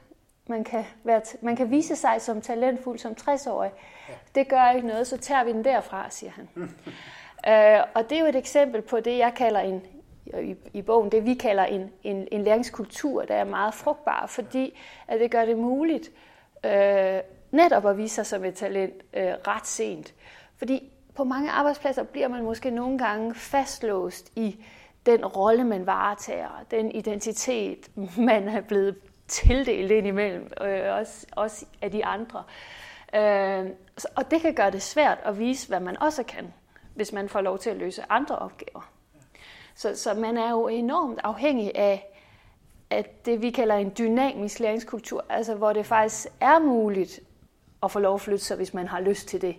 Man 0.48 0.64
kan, 0.64 0.84
være, 1.04 1.22
man 1.42 1.56
kan 1.56 1.72
vise 1.72 1.96
sig 1.96 2.22
som 2.22 2.42
talentfuld 2.42 3.00
som 3.00 3.16
60-årig. 3.22 3.72
Ja. 4.10 4.14
det 4.36 4.48
gør 4.48 4.72
ikke 4.72 4.88
noget, 4.88 5.08
så 5.08 5.18
tager 5.18 5.44
vi 5.44 5.52
den 5.52 5.64
derfra, 5.64 6.10
siger 6.10 6.32
han. 6.32 6.50
øh, 7.54 7.84
og 7.96 8.10
det 8.10 8.16
er 8.16 8.20
jo 8.20 8.26
et 8.26 8.36
eksempel 8.36 8.82
på 8.82 9.00
det, 9.00 9.18
jeg 9.18 9.34
kalder 9.36 9.60
en, 9.60 9.84
i, 10.42 10.56
i 10.74 10.82
bogen, 10.82 11.12
det 11.12 11.26
vi 11.26 11.34
kalder 11.34 11.64
en, 11.64 11.92
en, 12.04 12.28
en 12.32 12.44
læringskultur, 12.44 13.22
der 13.22 13.36
er 13.36 13.44
meget 13.44 13.74
frugtbar, 13.74 14.26
fordi 14.28 14.80
at 15.08 15.20
det 15.20 15.32
gør 15.32 15.46
det 15.46 15.58
muligt 15.58 16.12
øh, 16.66 17.20
netop 17.56 17.86
at 17.86 17.98
vise 17.98 18.16
sig 18.16 18.26
som 18.26 18.46
et 18.46 18.56
talent 18.56 18.94
øh, 19.14 19.24
ret 19.24 19.68
sent. 19.68 20.14
Fordi 20.58 20.92
på 21.16 21.24
mange 21.24 21.52
arbejdspladser 21.52 22.04
bliver 22.04 22.28
man 22.28 22.44
måske 22.44 22.72
nogle 22.72 22.98
gange 22.98 23.36
fastlåst 23.36 24.32
i 24.36 24.66
den 25.06 25.26
rolle, 25.26 25.64
man 25.64 25.86
varetager, 25.86 26.66
den 26.72 26.92
identitet, 26.92 27.98
man 28.18 28.48
er 28.48 28.62
blevet 28.62 28.96
tildelt 29.28 29.92
indimellem, 29.92 30.52
øh, 30.62 30.96
også, 30.96 31.28
også 31.32 31.66
af 31.82 31.92
de 31.92 32.06
andre. 32.06 32.44
Øh, 33.16 33.66
og 34.16 34.32
det 34.32 34.42
kan 34.42 34.54
gøre 34.54 34.72
det 34.72 34.82
svært 34.82 35.18
at 35.26 35.40
vise, 35.40 35.68
hvad 35.68 35.80
man 35.80 36.02
også 36.02 36.24
kan, 36.24 36.54
hvis 36.96 37.14
man 37.14 37.30
får 37.30 37.42
lov 37.42 37.60
til 37.60 37.70
at 37.70 37.78
løse 37.78 38.04
andre 38.10 38.38
opgaver. 38.38 38.92
Så, 39.76 39.96
så 39.96 40.14
man 40.14 40.38
er 40.38 40.50
jo 40.50 40.68
enormt 40.68 41.20
afhængig 41.24 41.72
af, 41.76 42.22
at 42.90 43.26
det 43.26 43.42
vi 43.42 43.52
kalder 43.52 43.76
en 43.76 43.94
dynamisk 43.98 44.60
læringskultur, 44.60 45.26
altså 45.30 45.56
hvor 45.56 45.74
det 45.74 45.86
faktisk 45.86 46.28
er 46.40 46.60
muligt 46.60 47.20
at 47.86 47.92
få 47.92 48.00
lov 48.00 48.14
at 48.14 48.22
flytte 48.22 48.46
sig, 48.46 48.58
hvis 48.58 48.74
man 48.74 48.88
har 48.88 49.00
lyst 49.00 49.28
til 49.28 49.42
det. 49.42 49.56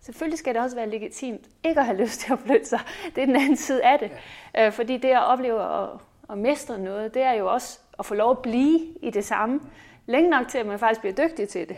Selvfølgelig 0.00 0.38
skal 0.38 0.54
det 0.54 0.62
også 0.62 0.76
være 0.76 0.90
legitimt 0.90 1.46
ikke 1.64 1.80
at 1.80 1.86
have 1.86 1.98
lyst 1.98 2.20
til 2.20 2.32
at 2.32 2.38
flytte 2.38 2.66
sig. 2.66 2.80
Det 3.14 3.22
er 3.22 3.26
den 3.26 3.36
anden 3.36 3.56
side 3.56 3.84
af 3.84 3.98
det. 3.98 4.10
Ja. 4.54 4.66
Øh, 4.66 4.72
fordi 4.72 4.96
det 4.96 5.08
at 5.08 5.24
opleve 5.24 5.82
at, 5.82 5.88
at 6.30 6.38
mestre 6.38 6.78
noget, 6.78 7.14
det 7.14 7.22
er 7.22 7.32
jo 7.32 7.52
også 7.52 7.78
at 7.98 8.06
få 8.06 8.14
lov 8.14 8.30
at 8.30 8.38
blive 8.38 8.80
i 9.02 9.10
det 9.10 9.24
samme. 9.24 9.60
Længe 10.06 10.30
nok 10.30 10.48
til, 10.48 10.58
at 10.58 10.66
man 10.66 10.78
faktisk 10.78 11.00
bliver 11.00 11.28
dygtig 11.28 11.48
til 11.48 11.68
det. 11.68 11.76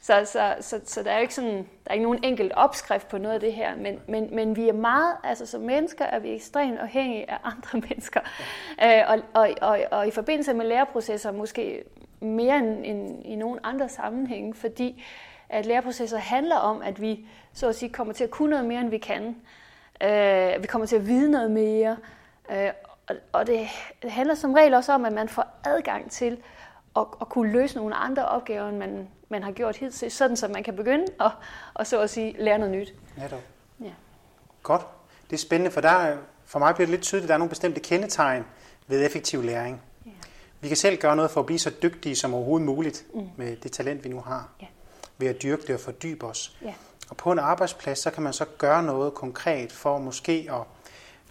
Så, 0.00 0.24
så, 0.24 0.54
så, 0.60 0.80
så 0.84 1.02
der 1.02 1.10
er 1.10 1.16
jo 1.16 1.22
ikke 1.22 1.34
sådan, 1.34 1.56
der 1.56 1.90
er 1.90 1.92
ikke 1.92 2.02
nogen 2.02 2.24
enkelt 2.24 2.52
opskrift 2.52 3.08
på 3.08 3.18
noget 3.18 3.34
af 3.34 3.40
det 3.40 3.52
her, 3.52 3.76
men, 3.76 4.00
men, 4.08 4.34
men 4.34 4.56
vi 4.56 4.68
er 4.68 4.72
meget, 4.72 5.16
altså 5.24 5.46
som 5.46 5.60
mennesker 5.60 6.04
er 6.04 6.18
vi 6.18 6.34
ekstremt 6.34 6.78
afhængige 6.78 7.30
af 7.30 7.38
andre 7.44 7.80
mennesker. 7.88 8.20
Øh, 8.84 9.02
og, 9.08 9.18
og, 9.34 9.50
og, 9.60 9.80
og 9.90 10.08
i 10.08 10.10
forbindelse 10.10 10.54
med 10.54 10.66
læreprocesser 10.66 11.32
måske 11.32 11.84
mere 12.20 12.58
end, 12.58 12.84
end 12.84 13.26
i 13.26 13.36
nogen 13.36 13.58
andre 13.62 13.88
sammenhænge, 13.88 14.54
fordi 14.54 15.04
at 15.48 15.66
læreprocesser 15.66 16.18
handler 16.18 16.56
om, 16.56 16.82
at 16.82 17.00
vi 17.00 17.28
så 17.52 17.68
at 17.68 17.74
sige 17.74 17.88
kommer 17.88 18.14
til 18.14 18.24
at 18.24 18.30
kunne 18.30 18.50
noget 18.50 18.64
mere, 18.64 18.80
end 18.80 18.90
vi 18.90 18.98
kan. 18.98 19.36
Øh, 20.02 20.62
vi 20.62 20.66
kommer 20.66 20.86
til 20.86 20.96
at 20.96 21.06
vide 21.06 21.30
noget 21.30 21.50
mere. 21.50 21.96
Øh, 22.50 22.70
og, 23.08 23.16
og 23.32 23.46
det, 23.46 23.68
handler 24.04 24.34
som 24.34 24.54
regel 24.54 24.74
også 24.74 24.92
om, 24.92 25.04
at 25.04 25.12
man 25.12 25.28
får 25.28 25.46
adgang 25.64 26.10
til 26.10 26.38
at, 26.96 27.06
at 27.20 27.28
kunne 27.28 27.52
løse 27.52 27.76
nogle 27.76 27.94
andre 27.94 28.24
opgaver, 28.24 28.68
end 28.68 28.78
man, 28.78 29.08
man 29.28 29.42
har 29.42 29.52
gjort 29.52 29.76
hidtil, 29.76 30.10
sådan 30.10 30.36
så 30.36 30.48
man 30.48 30.62
kan 30.62 30.76
begynde 30.76 31.06
at, 31.20 31.30
og 31.74 31.86
så 31.86 32.00
at 32.00 32.10
sige, 32.10 32.34
lære 32.38 32.58
noget 32.58 32.74
nyt. 32.74 32.94
Netop. 33.16 33.40
Ja. 33.80 33.92
Godt. 34.62 34.86
Det 35.30 35.32
er 35.32 35.38
spændende, 35.38 35.70
for 35.70 35.80
der, 35.80 36.16
for 36.44 36.58
mig 36.58 36.74
bliver 36.74 36.86
det 36.86 36.90
lidt 36.90 37.02
tydeligt, 37.02 37.24
at 37.24 37.28
der 37.28 37.34
er 37.34 37.38
nogle 37.38 37.48
bestemte 37.48 37.80
kendetegn 37.80 38.44
ved 38.86 39.06
effektiv 39.06 39.42
læring. 39.42 39.82
Vi 40.60 40.68
kan 40.68 40.76
selv 40.76 40.98
gøre 40.98 41.16
noget 41.16 41.30
for 41.30 41.40
at 41.40 41.46
blive 41.46 41.58
så 41.58 41.70
dygtige 41.82 42.16
som 42.16 42.34
overhovedet 42.34 42.66
muligt 42.66 43.04
mm. 43.14 43.28
med 43.36 43.56
det 43.56 43.72
talent, 43.72 44.04
vi 44.04 44.08
nu 44.08 44.20
har. 44.20 44.48
Ja. 44.60 44.66
Ved 45.18 45.28
at 45.28 45.42
dyrke 45.42 45.62
det 45.66 45.74
og 45.74 45.80
fordybe 45.80 46.26
os. 46.26 46.56
Ja. 46.62 46.74
Og 47.10 47.16
på 47.16 47.32
en 47.32 47.38
arbejdsplads, 47.38 47.98
så 47.98 48.10
kan 48.10 48.22
man 48.22 48.32
så 48.32 48.44
gøre 48.58 48.82
noget 48.82 49.14
konkret 49.14 49.72
for 49.72 49.98
måske 49.98 50.48
at 50.50 50.62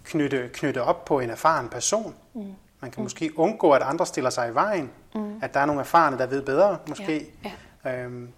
knytte, 0.04 0.50
knytte 0.52 0.82
op 0.82 1.04
på 1.04 1.20
en 1.20 1.30
erfaren 1.30 1.68
person. 1.68 2.14
Mm. 2.34 2.54
Man 2.80 2.90
kan 2.90 3.00
mm. 3.00 3.02
måske 3.02 3.38
undgå, 3.38 3.72
at 3.72 3.82
andre 3.82 4.06
stiller 4.06 4.30
sig 4.30 4.50
i 4.50 4.54
vejen. 4.54 4.90
Mm. 5.14 5.38
At 5.42 5.54
der 5.54 5.60
er 5.60 5.66
nogle 5.66 5.80
erfarne, 5.80 6.18
der 6.18 6.26
ved 6.26 6.42
bedre, 6.42 6.78
måske. 6.88 7.32
Ja. 7.44 7.52
Ja. 7.84 7.96
Øhm, 7.96 8.28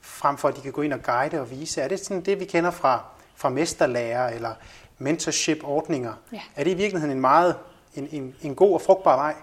frem 0.00 0.36
for 0.36 0.48
at 0.48 0.56
de 0.56 0.60
kan 0.60 0.72
gå 0.72 0.82
ind 0.82 0.92
og 0.92 1.02
guide 1.02 1.40
og 1.40 1.50
vise. 1.50 1.80
Er 1.80 1.88
det 1.88 2.00
sådan 2.00 2.22
det, 2.22 2.40
vi 2.40 2.44
kender 2.44 2.70
fra, 2.70 3.04
fra 3.34 3.48
mesterlærer 3.48 4.28
eller 4.28 4.54
mentorship-ordninger? 4.98 6.12
Ja. 6.32 6.40
Er 6.56 6.64
det 6.64 6.70
i 6.70 6.74
virkeligheden 6.74 7.16
en 7.16 7.20
meget 7.20 7.56
en, 7.94 8.08
en, 8.12 8.34
en 8.42 8.54
god 8.54 8.74
og 8.74 8.82
frugtbar 8.82 9.16
vej? 9.16 9.34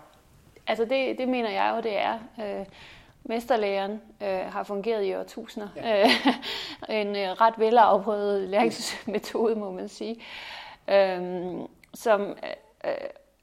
Altså 0.67 0.85
det, 0.85 1.17
det 1.17 1.27
mener 1.27 1.49
jeg 1.49 1.73
jo, 1.75 1.81
det 1.81 1.97
er. 1.99 2.19
Øh, 2.39 2.65
mesterlæren 3.23 4.01
øh, 4.21 4.39
har 4.51 4.63
fungeret 4.63 5.05
i 5.05 5.15
årtusinder. 5.15 5.67
Ja. 5.75 6.09
en 7.01 7.15
øh, 7.15 7.29
ret 7.29 7.53
velafprøvet 7.57 8.49
læringsmetode, 8.49 9.55
må 9.55 9.71
man 9.71 9.89
sige, 9.89 10.15
øh, 10.87 11.53
som 11.93 12.21
øh, 12.21 12.91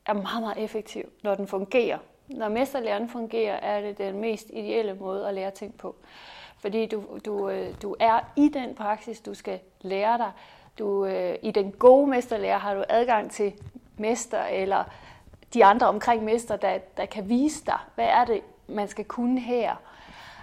er 0.07 0.13
meget, 0.13 0.43
meget 0.43 0.65
effektiv, 0.65 1.13
når 1.23 1.35
den 1.35 1.47
fungerer. 1.47 1.99
Når 2.29 2.49
mesterlæren 2.49 3.09
fungerer, 3.09 3.55
er 3.55 3.81
det 3.81 3.99
den 3.99 4.21
mest 4.21 4.51
ideelle 4.53 4.95
måde 4.95 5.29
at 5.29 5.35
lære 5.35 5.51
ting 5.51 5.77
på. 5.79 5.97
Fordi 6.59 6.87
du, 6.87 7.05
du, 7.25 7.49
øh, 7.49 7.75
du 7.83 7.97
er 8.01 8.21
i 8.37 8.49
den 8.49 8.75
praksis, 8.75 9.21
du 9.21 9.35
skal 9.35 9.61
lære 9.81 10.19
dig. 10.19 10.31
Du, 10.79 11.07
øh, 11.07 11.35
I 11.43 11.51
den 11.51 11.73
gode 11.73 12.07
mesterlærer 12.07 12.59
har 12.59 12.75
du 12.75 12.85
adgang 12.89 13.31
til 13.31 13.53
mester 13.97 14.43
eller 14.43 14.85
de 15.55 15.65
andre 15.65 15.89
omkring 15.89 16.25
mester, 16.25 16.57
der, 16.57 16.79
der 16.97 17.07
kan 17.07 17.29
vise 17.29 17.65
dig, 17.67 17.79
hvad 17.95 18.07
er 18.07 18.25
det, 18.25 18.41
man 18.69 18.89
skal 18.89 19.05
kunne 19.05 19.41
her. 19.41 19.77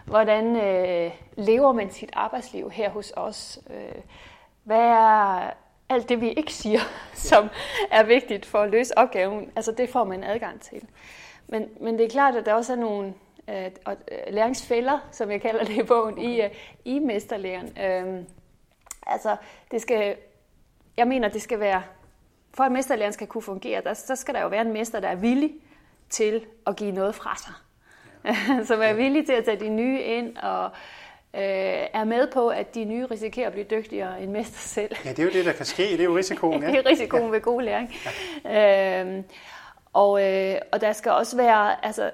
Hvordan 0.06 0.56
øh, 0.56 1.12
lever 1.36 1.72
man 1.72 1.92
sit 1.92 2.10
arbejdsliv 2.14 2.70
her 2.70 2.90
hos 2.90 3.14
os? 3.16 3.60
Øh, 3.70 4.02
hvad 4.64 4.80
er 4.80 5.52
alt 5.90 6.10
det, 6.10 6.22
vi 6.22 6.30
ikke 6.32 6.54
siger, 6.54 6.80
som 7.30 7.50
er 7.92 8.04
vigtigt 8.04 8.46
for 8.46 8.60
at 8.60 8.70
løse 8.70 8.98
opgaven? 8.98 9.52
Altså 9.56 9.72
det 9.72 9.90
får 9.90 10.04
man 10.04 10.24
adgang 10.24 10.62
til. 10.62 10.82
Men, 11.48 11.70
men 11.82 11.98
det 11.98 12.06
er 12.06 12.10
klart, 12.10 12.36
at 12.36 12.46
der 12.46 12.54
også 12.54 12.74
er 12.74 12.78
nogle 12.78 13.14
øh, 13.50 13.66
øh 13.66 13.98
læringsfælder, 14.30 15.00
som 15.12 15.32
jeg 15.32 15.42
kalder 15.42 15.64
det 15.64 15.78
i 15.78 15.84
bogen, 15.84 16.14
okay. 16.14 16.24
i, 16.24 16.42
øh, 16.42 16.50
i 16.86 17.00
mesterlæren. 17.00 17.78
Øh, 17.78 18.24
altså, 19.08 19.36
det 19.72 19.82
skal, 19.82 20.16
jeg 20.98 21.08
mener, 21.08 21.28
det 21.28 21.42
skal 21.42 21.60
være, 21.60 21.84
for 22.58 22.64
at 22.64 22.72
mesterlæren 22.72 23.14
skal 23.14 23.28
kunne 23.28 23.42
fungere, 23.42 23.82
der, 23.84 23.94
så 23.94 24.16
skal 24.16 24.34
der 24.34 24.42
jo 24.42 24.48
være 24.48 24.62
en 24.62 24.74
mester, 24.74 25.00
der 25.00 25.08
er 25.08 25.16
villig 25.16 25.52
til 26.10 26.46
at 26.68 26.76
give 26.76 26.92
noget 26.92 27.16
fra 27.16 27.38
sig. 27.38 27.54
som 28.68 28.82
er 28.82 28.94
villig 28.94 29.26
til 29.26 29.34
at 29.34 29.46
tage 29.46 29.60
de 29.60 29.70
nye 29.70 30.02
ind 30.02 30.38
og 30.38 30.66
øh, 31.34 31.42
er 31.94 32.04
med 32.04 32.28
på, 32.34 32.48
at 32.50 32.76
de 32.76 32.86
nye 32.86 33.06
risikerer 33.06 33.48
at 33.48 33.54
blive 33.54 33.66
dygtigere 33.72 34.22
end 34.22 34.32
mester 34.32 34.58
selv. 34.58 34.96
Ja, 35.06 35.10
det 35.10 35.20
er 35.20 35.24
jo 35.24 35.30
det, 35.30 35.46
der 35.46 35.52
kan 35.52 35.66
ske. 35.66 35.84
Det 35.84 36.00
er 36.00 36.04
jo 36.04 36.18
risikoen. 36.18 36.62
Ja. 36.64 36.68
det 36.68 36.78
er 36.78 36.90
risikoen 36.90 37.24
ja. 37.24 37.30
ved 37.30 37.42
god 37.42 37.62
læring. 37.62 37.94
Ja. 38.46 39.02
Øhm, 39.02 39.24
og, 39.94 40.24
øh, 40.24 40.56
og 40.72 40.82
der 40.82 40.94
skal 40.94 41.12
også 41.12 41.38
være, 41.38 41.86
altså, 41.86 42.12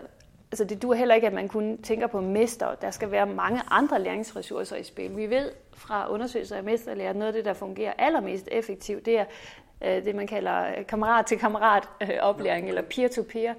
altså 0.51 0.63
det 0.63 0.81
duer 0.81 0.95
heller 0.95 1.15
ikke, 1.15 1.27
at 1.27 1.33
man 1.33 1.47
kun 1.47 1.81
tænker 1.81 2.07
på 2.07 2.21
mester. 2.21 2.75
Der 2.75 2.91
skal 2.91 3.11
være 3.11 3.25
mange 3.25 3.61
andre 3.71 3.99
læringsressourcer 3.99 4.75
i 4.75 4.83
spil. 4.83 5.17
Vi 5.17 5.29
ved 5.29 5.51
fra 5.73 6.11
undersøgelser 6.11 6.55
af 6.55 6.63
mesterlærer, 6.63 7.09
at 7.09 7.15
noget 7.15 7.27
af 7.27 7.33
det, 7.33 7.45
der 7.45 7.53
fungerer 7.53 7.93
allermest 7.97 8.49
effektivt, 8.51 9.05
det 9.05 9.19
er 9.19 9.25
øh, 9.83 10.05
det, 10.05 10.15
man 10.15 10.27
kalder 10.27 10.83
kammerat 10.83 11.25
til 11.25 11.39
kammerat 11.39 11.89
øh, 12.01 12.09
oplæring, 12.21 12.67
eller 12.67 12.81
peer-to-peer. 12.81 13.53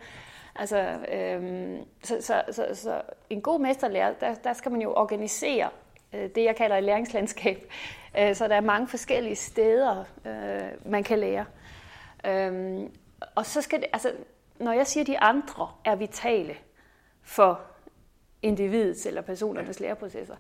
Altså, 0.57 0.97
øhm, 1.13 1.85
så, 2.03 2.17
så, 2.21 2.43
så, 2.51 2.67
så 2.73 3.03
en 3.31 3.41
god 3.41 3.61
mesterlærer, 3.61 4.13
der, 4.13 4.35
der 4.35 4.53
skal 4.53 4.73
man 4.73 4.83
jo 4.83 4.95
organisere 4.95 5.69
øh, 6.13 6.31
det, 6.35 6.45
jeg 6.45 6.57
kalder 6.57 6.77
et 6.77 6.85
læringslandskab. 6.85 7.73
Øh, 8.19 8.35
så 8.35 8.49
der 8.49 8.57
er 8.57 8.61
mange 8.61 8.89
forskellige 8.89 9.37
steder, 9.37 10.05
øh, 10.27 10.91
man 10.91 11.05
kan 11.05 11.19
lære. 11.19 11.45
Øhm, 12.27 12.93
og 13.35 13.47
så 13.47 13.63
skal 13.63 13.81
det, 13.81 13.89
altså, 13.93 14.13
når 14.59 14.73
jeg 14.73 14.87
siger, 14.87 15.03
at 15.03 15.07
de 15.07 15.19
andre 15.19 15.69
er 15.85 15.95
vitale 15.95 16.57
for 17.23 17.61
individets 18.43 19.07
eller 19.07 19.21
personernes 19.21 19.81
læreprocesser, 19.81 20.37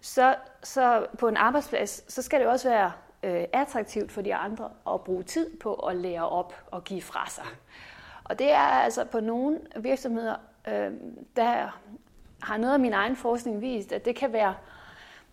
så, 0.00 0.34
så 0.62 1.06
på 1.18 1.28
en 1.28 1.36
arbejdsplads, 1.36 2.12
så 2.12 2.22
skal 2.22 2.40
det 2.40 2.48
også 2.48 2.68
være 2.68 2.92
øh, 3.24 3.44
attraktivt 3.52 4.12
for 4.12 4.22
de 4.22 4.34
andre 4.34 4.70
at 4.94 5.00
bruge 5.00 5.22
tid 5.22 5.56
på 5.58 5.74
at 5.74 5.96
lære 5.96 6.28
op 6.28 6.54
og 6.70 6.84
give 6.84 7.02
fra 7.02 7.30
sig. 7.30 7.44
Og 8.24 8.38
det 8.38 8.52
er 8.52 8.58
altså 8.58 9.04
på 9.04 9.20
nogle 9.20 9.58
virksomheder, 9.76 10.34
øh, 10.68 10.90
der 11.36 11.80
har 12.42 12.56
noget 12.56 12.74
af 12.74 12.80
min 12.80 12.92
egen 12.92 13.16
forskning 13.16 13.60
vist, 13.60 13.92
at 13.92 14.04
det 14.04 14.16
kan 14.16 14.32
være 14.32 14.54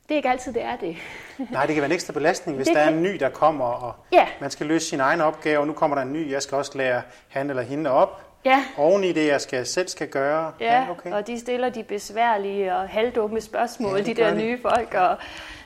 det 0.10 0.16
er 0.16 0.18
ikke 0.18 0.30
altid, 0.30 0.54
det 0.54 0.64
er 0.64 0.76
det. 0.76 0.98
Nej, 1.52 1.66
det 1.66 1.76
kan 1.76 1.82
være 1.82 1.90
en 1.90 1.96
ekstra 1.96 2.14
belastning, 2.14 2.58
hvis 2.58 2.68
det 2.68 2.76
der 2.76 2.84
kan... 2.84 2.94
er 2.94 2.98
en 2.98 3.04
ny, 3.04 3.16
der 3.20 3.30
kommer, 3.30 3.66
og 3.66 3.94
ja. 4.12 4.28
man 4.42 4.52
skal 4.52 4.68
løse 4.68 4.86
sin 4.86 5.00
egen 5.00 5.22
opgave, 5.22 5.60
og 5.60 5.68
nu 5.68 5.74
kommer 5.74 5.96
der 5.96 6.04
en 6.04 6.14
ny, 6.14 6.32
jeg 6.32 6.42
skal 6.42 6.58
også 6.58 6.78
lære 6.78 7.02
han 7.28 7.50
eller 7.50 7.64
hende 7.64 7.90
op. 7.90 8.31
Ja. 8.46 8.66
Oven 8.78 9.04
i 9.04 9.12
det, 9.12 9.28
jeg 9.28 9.42
skal, 9.42 9.66
selv 9.66 9.88
skal 9.88 10.08
gøre. 10.08 10.54
Ja, 10.60 10.82
ja 10.82 10.92
okay. 10.92 11.12
og 11.12 11.28
de 11.28 11.40
stiller 11.40 11.70
de 11.70 11.84
besværlige 11.84 12.76
og 12.76 12.90
halvdumme 12.90 13.42
spørgsmål, 13.42 13.98
ja, 13.98 14.04
de 14.04 14.14
der 14.14 14.32
de. 14.32 14.38
nye 14.38 14.62
folk, 14.62 14.94
og 14.94 15.18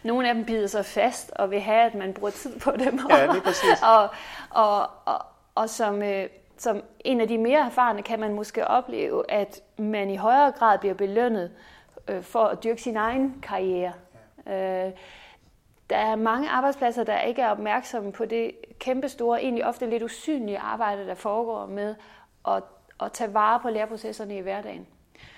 nogle 0.03 0.29
af 0.29 0.35
dem 0.35 0.45
bider 0.45 0.67
sig 0.67 0.85
fast 0.85 1.31
og 1.31 1.51
vil 1.51 1.59
have, 1.59 1.81
at 1.81 1.95
man 1.95 2.13
bruger 2.13 2.31
tid 2.31 2.59
på 2.59 2.71
dem. 2.71 2.99
Ja, 3.09 3.27
det 3.27 3.37
er 3.37 3.41
præcis. 3.41 3.81
og, 3.95 4.09
og, 4.49 4.89
og, 5.05 5.25
og 5.55 5.69
som, 5.69 6.03
øh, 6.03 6.29
som 6.57 6.81
en 6.99 7.21
af 7.21 7.27
de 7.27 7.37
mere 7.37 7.65
erfarne 7.65 8.03
kan 8.03 8.19
man 8.19 8.33
måske 8.33 8.67
opleve, 8.67 9.31
at 9.31 9.61
man 9.77 10.09
i 10.09 10.15
højere 10.15 10.51
grad 10.51 10.79
bliver 10.79 10.95
belønnet 10.95 11.51
øh, 12.07 12.23
for 12.23 12.43
at 12.43 12.63
dyrke 12.63 12.81
sin 12.81 12.97
egen 12.97 13.35
karriere. 13.43 13.93
Ja. 14.45 14.87
Øh, 14.87 14.91
der 15.89 15.97
er 15.97 16.15
mange 16.15 16.49
arbejdspladser, 16.49 17.03
der 17.03 17.21
ikke 17.21 17.41
er 17.41 17.49
opmærksomme 17.49 18.11
på 18.11 18.25
det 18.25 18.51
kæmpe 18.79 19.09
store, 19.09 19.43
egentlig 19.43 19.65
ofte 19.65 19.89
lidt 19.89 20.03
usynlige 20.03 20.59
arbejde, 20.59 21.07
der 21.07 21.15
foregår 21.15 21.65
med 21.65 21.95
at, 22.47 22.63
at 23.03 23.11
tage 23.11 23.33
vare 23.33 23.59
på 23.59 23.69
læreprocesserne 23.69 24.37
i 24.37 24.41
hverdagen. 24.41 24.87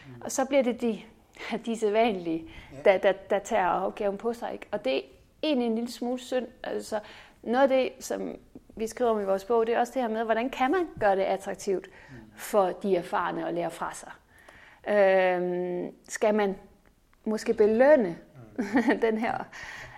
Mm. 0.07 0.21
Og 0.21 0.31
så 0.31 0.45
bliver 0.45 0.63
det 0.63 0.81
de, 0.81 1.01
de 1.65 1.79
sædvanlige, 1.79 2.45
ja. 2.73 2.91
der, 2.91 2.97
der, 2.97 3.11
der 3.11 3.39
tager 3.39 3.69
opgaven 3.69 4.17
på 4.17 4.33
sig. 4.33 4.53
Ikke? 4.53 4.65
Og 4.71 4.85
det 4.85 4.97
er 4.97 5.01
egentlig 5.43 5.67
en 5.67 5.75
lille 5.75 5.91
smule 5.91 6.19
synd. 6.19 6.47
Altså, 6.63 6.99
noget 7.43 7.63
af 7.63 7.69
det, 7.69 8.05
som 8.05 8.35
vi 8.75 8.87
skriver 8.87 9.11
om 9.11 9.21
i 9.21 9.25
vores 9.25 9.45
bog, 9.45 9.67
det 9.67 9.75
er 9.75 9.79
også 9.79 9.93
det 9.93 10.01
her 10.01 10.09
med, 10.09 10.23
hvordan 10.23 10.49
kan 10.49 10.71
man 10.71 10.87
gøre 10.99 11.15
det 11.15 11.21
attraktivt 11.21 11.89
for 12.35 12.65
de 12.65 12.95
erfarne 12.95 13.47
at 13.47 13.53
lære 13.53 13.71
fra 13.71 13.93
sig. 13.93 14.11
Øhm, 14.95 15.95
skal 16.09 16.35
man 16.35 16.55
måske 17.25 17.53
belønne 17.53 18.17
den 19.01 19.17
her 19.17 19.43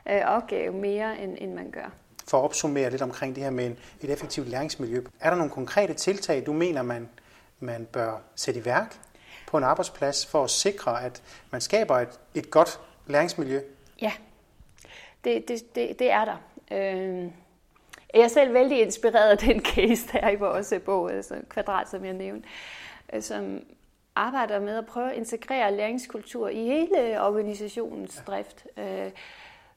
øh, 0.10 0.22
opgave 0.25 0.74
mere, 0.74 1.20
end, 1.20 1.38
end 1.39 1.54
man 1.54 1.72
gør? 1.72 1.92
For 2.29 2.38
at 2.38 2.43
opsummere 2.43 2.89
lidt 2.89 3.01
omkring 3.01 3.36
det 3.36 3.43
her 3.43 3.50
med 3.50 3.75
et 4.01 4.09
effektivt 4.09 4.48
læringsmiljø. 4.48 5.03
Er 5.19 5.29
der 5.29 5.38
nogle 5.38 5.51
konkrete 5.51 5.93
tiltag, 5.93 6.45
du 6.45 6.53
mener, 6.53 6.81
man, 6.81 7.09
man 7.59 7.86
bør 7.86 8.21
sætte 8.36 8.59
i 8.59 8.65
værk 8.65 9.00
på 9.48 9.57
en 9.57 9.63
arbejdsplads 9.63 10.25
for 10.25 10.43
at 10.43 10.50
sikre, 10.50 11.03
at 11.03 11.21
man 11.51 11.62
skaber 11.62 11.95
et, 11.95 12.19
et 12.33 12.51
godt 12.51 12.79
læringsmiljø? 13.07 13.62
Ja, 14.01 14.12
det, 15.24 15.48
det, 15.48 15.75
det, 15.75 16.00
det 16.00 16.12
er 16.12 16.25
der. 16.25 16.38
Øh, 16.71 17.31
jeg 18.13 18.21
er 18.21 18.27
selv 18.27 18.53
vældig 18.53 18.81
inspireret 18.81 19.29
af 19.29 19.38
den 19.38 19.65
case, 19.75 20.07
der 20.12 20.19
er 20.19 20.29
i 20.29 20.36
vores 20.36 20.74
bog, 20.86 21.12
altså 21.12 21.36
Kvadrat, 21.50 21.89
som 21.89 22.05
jeg 22.05 22.13
nævnte, 22.13 22.48
øh, 23.13 23.21
som 23.21 23.63
arbejder 24.15 24.59
med 24.59 24.77
at 24.77 24.86
prøve 24.86 25.12
at 25.12 25.17
integrere 25.17 25.75
læringskultur 25.75 26.50
i 26.50 26.65
hele 26.65 27.21
organisationens 27.21 28.24
drift. 28.27 28.67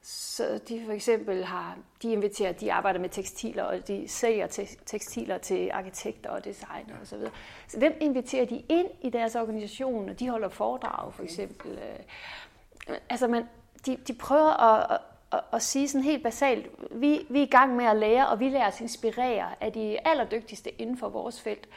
Så 0.05 0.59
de 0.69 0.85
for 0.85 0.91
eksempel 0.91 1.45
har, 1.45 1.77
de 2.01 2.11
inviterer, 2.11 2.51
de 2.51 2.73
arbejder 2.73 2.99
med 2.99 3.09
tekstiler, 3.09 3.63
og 3.63 3.87
de 3.87 4.07
sælger 4.07 4.47
tekstiler 4.85 5.37
til 5.37 5.69
arkitekter 5.73 6.29
og 6.29 6.45
designer 6.45 6.93
osv. 7.01 7.05
Så, 7.05 7.15
videre. 7.15 7.31
så 7.67 7.79
dem 7.79 7.93
inviterer 8.01 8.45
de 8.45 8.63
ind 8.69 8.87
i 9.01 9.09
deres 9.09 9.35
organisation, 9.35 10.09
og 10.09 10.19
de 10.19 10.29
holder 10.29 10.49
foredrag 10.49 11.13
for 11.13 11.23
eksempel. 11.23 11.71
Øh, 11.71 12.95
altså 13.09 13.27
man, 13.27 13.43
de, 13.85 13.97
de 14.07 14.13
prøver 14.13 14.63
at, 14.63 14.99
at, 15.33 15.39
at 15.53 15.61
sige 15.61 15.87
sådan 15.87 16.03
helt 16.03 16.23
basalt, 16.23 16.67
vi, 16.91 17.25
vi 17.29 17.39
er 17.39 17.43
i 17.43 17.49
gang 17.49 17.75
med 17.75 17.85
at 17.85 17.95
lære, 17.95 18.27
og 18.27 18.39
vi 18.39 18.49
lader 18.49 18.67
os 18.67 18.81
inspirere 18.81 19.63
af 19.63 19.73
de 19.73 20.07
allerdygtigste 20.07 20.81
inden 20.81 20.97
for 20.97 21.09
vores 21.09 21.41
felt. 21.41 21.67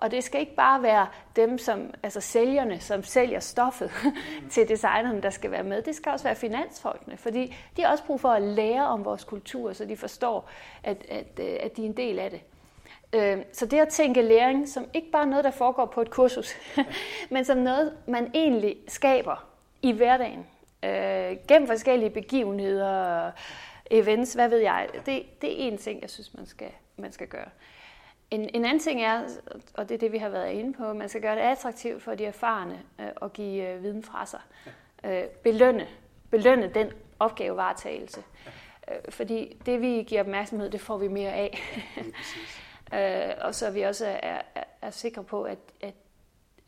Og 0.00 0.10
det 0.10 0.24
skal 0.24 0.40
ikke 0.40 0.54
bare 0.54 0.82
være 0.82 1.06
dem, 1.36 1.58
som, 1.58 1.94
altså 2.02 2.20
sælgerne, 2.20 2.80
som 2.80 3.02
sælger 3.02 3.40
stoffet 3.40 3.90
til 4.52 4.68
designerne, 4.68 5.22
der 5.22 5.30
skal 5.30 5.50
være 5.50 5.62
med. 5.62 5.82
Det 5.82 5.94
skal 5.94 6.12
også 6.12 6.24
være 6.24 6.34
finansfolkene, 6.34 7.16
fordi 7.16 7.56
de 7.76 7.82
har 7.82 7.90
også 7.90 8.04
brug 8.04 8.20
for 8.20 8.28
at 8.28 8.42
lære 8.42 8.86
om 8.86 9.04
vores 9.04 9.24
kultur, 9.24 9.72
så 9.72 9.84
de 9.84 9.96
forstår, 9.96 10.48
at, 10.82 11.06
at, 11.08 11.40
øh, 11.40 11.56
at 11.60 11.76
de 11.76 11.82
er 11.82 11.86
en 11.86 11.96
del 11.96 12.18
af 12.18 12.30
det. 12.30 12.40
Øh, 13.12 13.44
så 13.52 13.66
det 13.66 13.78
at 13.78 13.88
tænke 13.88 14.22
læring 14.22 14.68
som 14.68 14.86
ikke 14.94 15.10
bare 15.10 15.26
noget, 15.26 15.44
der 15.44 15.50
foregår 15.50 15.86
på 15.86 16.00
et 16.00 16.10
kursus, 16.10 16.56
men 17.30 17.44
som 17.44 17.58
noget, 17.58 17.96
man 18.06 18.30
egentlig 18.34 18.76
skaber 18.88 19.46
i 19.82 19.92
hverdagen, 19.92 20.46
øh, 20.84 21.36
gennem 21.48 21.68
forskellige 21.68 22.10
begivenheder, 22.10 23.30
events, 23.90 24.34
hvad 24.34 24.48
ved 24.48 24.58
jeg, 24.58 24.88
det, 25.06 25.22
det 25.42 25.52
er 25.52 25.68
en 25.68 25.78
ting, 25.78 26.02
jeg 26.02 26.10
synes, 26.10 26.34
man 26.34 26.46
skal, 26.46 26.70
man 26.96 27.12
skal 27.12 27.26
gøre. 27.26 27.48
En, 28.30 28.50
en 28.54 28.64
anden 28.64 28.80
ting 28.80 29.02
er, 29.02 29.22
og 29.74 29.88
det 29.88 29.94
er 29.94 29.98
det, 29.98 30.12
vi 30.12 30.18
har 30.18 30.28
været 30.28 30.52
inde 30.52 30.72
på, 30.72 30.92
man 30.92 31.08
skal 31.08 31.22
gøre 31.22 31.34
det 31.34 31.40
attraktivt 31.40 32.02
for 32.02 32.14
de 32.14 32.24
erfarne 32.24 32.82
øh, 33.00 33.06
at 33.22 33.32
give 33.32 33.68
øh, 33.68 33.82
viden 33.82 34.02
fra 34.02 34.26
sig. 34.26 34.40
Øh, 35.04 35.22
belønne, 35.22 35.86
belønne 36.30 36.70
den 36.74 36.92
opgavevaretagelse. 37.18 38.22
Øh, 38.90 38.96
fordi 39.08 39.56
det, 39.66 39.80
vi 39.80 39.88
giver 39.88 40.20
opmærksomhed, 40.20 40.70
det 40.70 40.80
får 40.80 40.98
vi 40.98 41.08
mere 41.08 41.32
af. 41.32 41.58
øh, 43.28 43.34
og 43.40 43.54
så 43.54 43.66
er 43.66 43.70
vi 43.70 43.82
også 43.82 44.06
er, 44.06 44.40
er, 44.54 44.64
er 44.82 44.90
sikre 44.90 45.24
på, 45.24 45.42
at, 45.42 45.58
at, 45.80 45.94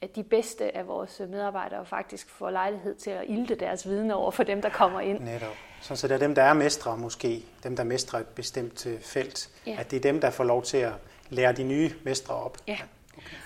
at 0.00 0.16
de 0.16 0.22
bedste 0.22 0.76
af 0.76 0.88
vores 0.88 1.20
medarbejdere 1.28 1.86
faktisk 1.86 2.30
får 2.30 2.50
lejlighed 2.50 2.94
til 2.94 3.10
at 3.10 3.24
ilde 3.28 3.54
deres 3.54 3.88
viden 3.88 4.10
over 4.10 4.30
for 4.30 4.42
dem, 4.42 4.62
der 4.62 4.68
kommer 4.68 5.00
ind. 5.00 5.20
Netop. 5.20 5.56
Så, 5.80 5.96
så 5.96 6.08
det 6.08 6.14
er 6.14 6.18
dem, 6.18 6.34
der 6.34 6.42
er 6.42 6.54
mestre 6.54 6.96
måske, 6.96 7.42
dem, 7.62 7.76
der 7.76 7.84
mestrer 7.84 8.20
et 8.20 8.26
bestemt 8.26 8.86
felt, 9.00 9.50
ja. 9.66 9.76
at 9.78 9.90
det 9.90 9.96
er 9.96 10.00
dem, 10.00 10.20
der 10.20 10.30
får 10.30 10.44
lov 10.44 10.62
til 10.62 10.76
at 10.76 10.92
lære 11.30 11.52
de 11.52 11.64
nye 11.64 11.90
mestre 12.04 12.34
op. 12.34 12.58
Ja. 12.68 12.78
Okay. 13.16 13.36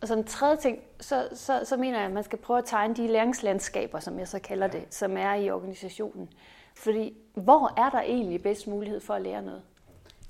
Og 0.00 0.08
så 0.08 0.14
en 0.14 0.24
tredje 0.24 0.56
ting, 0.56 0.78
så, 1.00 1.28
så, 1.34 1.60
så 1.64 1.76
mener 1.76 1.98
jeg, 1.98 2.06
at 2.06 2.12
man 2.12 2.24
skal 2.24 2.38
prøve 2.38 2.58
at 2.58 2.64
tegne 2.64 2.94
de 2.94 3.06
læringslandskaber, 3.06 4.00
som 4.00 4.18
jeg 4.18 4.28
så 4.28 4.38
kalder 4.38 4.66
ja. 4.72 4.78
det, 4.78 4.94
som 4.94 5.16
er 5.16 5.34
i 5.34 5.50
organisationen. 5.50 6.28
Fordi 6.74 7.16
hvor 7.34 7.72
er 7.76 7.90
der 7.90 8.00
egentlig 8.00 8.42
bedst 8.42 8.66
mulighed 8.66 9.00
for 9.00 9.14
at 9.14 9.22
lære 9.22 9.42
noget? 9.42 9.62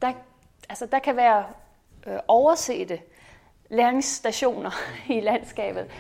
Der, 0.03 0.13
altså, 0.69 0.87
der 0.87 0.99
kan 0.99 1.17
være 1.17 1.47
øh, 2.07 2.19
oversete 2.29 3.01
læringsstationer 3.71 4.71
i 5.17 5.21
landskabet. 5.21 5.91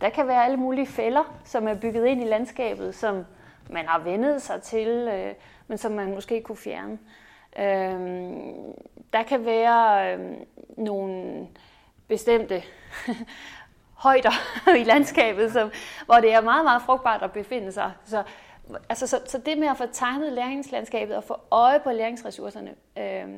Der 0.00 0.08
kan 0.08 0.26
være 0.26 0.44
alle 0.44 0.56
mulige 0.56 0.86
fælder, 0.86 1.40
som 1.44 1.68
er 1.68 1.74
bygget 1.74 2.06
ind 2.06 2.22
i 2.22 2.26
landskabet, 2.26 2.94
som 2.94 3.24
man 3.70 3.86
har 3.86 3.98
vendet 3.98 4.42
sig 4.42 4.62
til, 4.62 4.88
øh, 4.88 5.34
men 5.66 5.78
som 5.78 5.92
man 5.92 6.14
måske 6.14 6.42
kunne 6.42 6.56
fjerne. 6.56 6.98
Øh, 7.58 8.00
der 9.12 9.22
kan 9.22 9.44
være 9.44 10.14
øh, 10.14 10.36
nogle 10.76 11.46
bestemte 12.08 12.62
højder 14.06 14.32
i 14.80 14.84
landskabet, 14.84 15.52
som, 15.52 15.70
hvor 16.06 16.14
det 16.14 16.32
er 16.32 16.40
meget, 16.40 16.64
meget 16.64 16.82
frugtbart 16.82 17.22
at 17.22 17.32
befinde 17.32 17.72
sig. 17.72 17.92
Så, 18.04 18.22
altså, 18.88 19.06
så, 19.06 19.20
så 19.26 19.38
det 19.38 19.58
med 19.58 19.68
at 19.68 19.76
få 19.76 19.84
tegnet 19.92 20.32
læringslandskabet 20.32 21.16
og 21.16 21.24
få 21.24 21.36
øje 21.50 21.80
på 21.80 21.90
læringsressourcerne, 21.90 22.74
øh, 22.98 23.28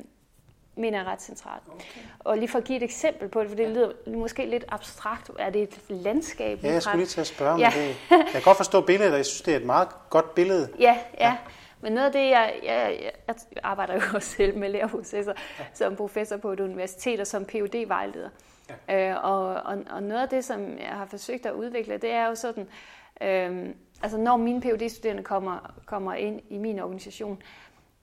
mener 0.75 0.97
jeg 0.97 1.07
er 1.07 1.11
ret 1.11 1.21
centralt. 1.21 1.63
Okay. 1.67 2.01
Og 2.19 2.37
lige 2.37 2.47
for 2.47 2.59
at 2.59 2.63
give 2.63 2.77
et 2.77 2.83
eksempel 2.83 3.29
på 3.29 3.41
det, 3.41 3.49
for 3.49 3.55
det 3.55 3.69
lyder 3.69 3.91
måske 4.07 4.45
lidt 4.45 4.65
abstrakt. 4.67 5.31
Er 5.39 5.49
det 5.49 5.61
et 5.61 5.79
landskab? 5.89 6.63
Ja, 6.63 6.71
jeg 6.71 6.81
skulle 6.83 6.97
lige 6.97 7.07
til 7.07 7.21
at 7.21 7.27
spørge, 7.27 7.59
ja. 7.59 7.71
det, 7.75 7.95
jeg 8.09 8.27
kan 8.31 8.41
godt 8.41 8.57
forstå 8.57 8.81
billedet, 8.81 9.11
og 9.11 9.17
jeg 9.17 9.25
synes, 9.25 9.41
det 9.41 9.53
er 9.53 9.57
et 9.57 9.65
meget 9.65 9.87
godt 10.09 10.35
billede. 10.35 10.69
Ja, 10.79 10.97
ja. 11.19 11.27
ja. 11.27 11.37
Men 11.83 11.93
noget 11.93 12.05
af 12.05 12.11
det, 12.11 12.29
jeg, 12.29 12.53
jeg, 12.63 13.11
jeg 13.27 13.37
arbejder 13.63 13.93
jo 13.93 14.01
også 14.15 14.29
selv 14.29 14.57
med 14.57 14.69
læreprocesser 14.69 15.33
ja. 15.59 15.65
som 15.73 15.95
professor 15.95 16.37
på 16.37 16.51
et 16.51 16.59
universitet 16.59 17.19
og 17.19 17.27
som 17.27 17.45
phd 17.45 17.87
vejleder 17.87 18.29
ja. 18.87 19.09
øh, 19.09 19.25
og, 19.25 19.45
og, 19.47 19.77
og 19.89 20.03
noget 20.03 20.21
af 20.21 20.29
det, 20.29 20.45
som 20.45 20.77
jeg 20.77 20.89
har 20.89 21.05
forsøgt 21.05 21.45
at 21.45 21.53
udvikle, 21.53 21.97
det 21.97 22.11
er 22.11 22.27
jo 22.27 22.35
sådan, 22.35 22.67
øh, 23.21 23.69
altså 24.03 24.17
når 24.17 24.37
mine 24.37 24.61
phd 24.61 24.89
studerende 24.89 25.23
kommer, 25.23 25.73
kommer 25.85 26.13
ind 26.13 26.41
i 26.49 26.57
min 26.57 26.79
organisation, 26.79 27.41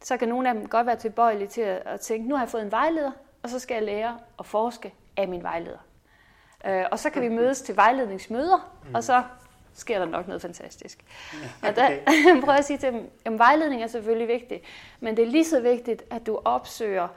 så 0.02 0.16
kan 0.16 0.28
nogle 0.28 0.48
af 0.48 0.54
dem 0.54 0.68
godt 0.68 0.86
være 0.86 0.96
tilbøjelige 0.96 1.48
til 1.48 1.60
at, 1.60 1.82
at 1.86 2.00
tænke, 2.00 2.28
nu 2.28 2.34
har 2.34 2.42
jeg 2.42 2.50
fået 2.50 2.62
en 2.62 2.70
vejleder, 2.70 3.10
og 3.42 3.50
så 3.50 3.58
skal 3.58 3.74
jeg 3.74 3.82
lære 3.82 4.18
at 4.38 4.46
forske 4.46 4.94
af 5.16 5.28
min 5.28 5.42
vejleder. 5.42 5.78
Øh, 6.66 6.84
og 6.90 6.98
så 6.98 7.10
kan 7.10 7.22
vi 7.22 7.28
mødes 7.28 7.62
til 7.62 7.76
vejledningsmøder, 7.76 8.74
mm. 8.88 8.94
og 8.94 9.04
så 9.04 9.22
sker 9.74 9.98
der 9.98 10.06
nok 10.06 10.26
noget 10.26 10.42
fantastisk. 10.42 11.04
Ja, 11.62 11.68
okay. 11.68 11.68
Og 11.68 11.76
der 11.76 11.88
prøver 12.40 12.52
jeg 12.52 12.58
at 12.58 12.64
sige 12.64 12.78
til 12.78 12.92
dem, 12.92 13.10
at 13.24 13.38
vejledning 13.38 13.82
er 13.82 13.86
selvfølgelig 13.86 14.28
vigtig, 14.28 14.62
men 15.00 15.16
det 15.16 15.22
er 15.22 15.30
lige 15.30 15.44
så 15.44 15.60
vigtigt, 15.60 16.02
at 16.10 16.26
du 16.26 16.40
opsøger 16.44 17.08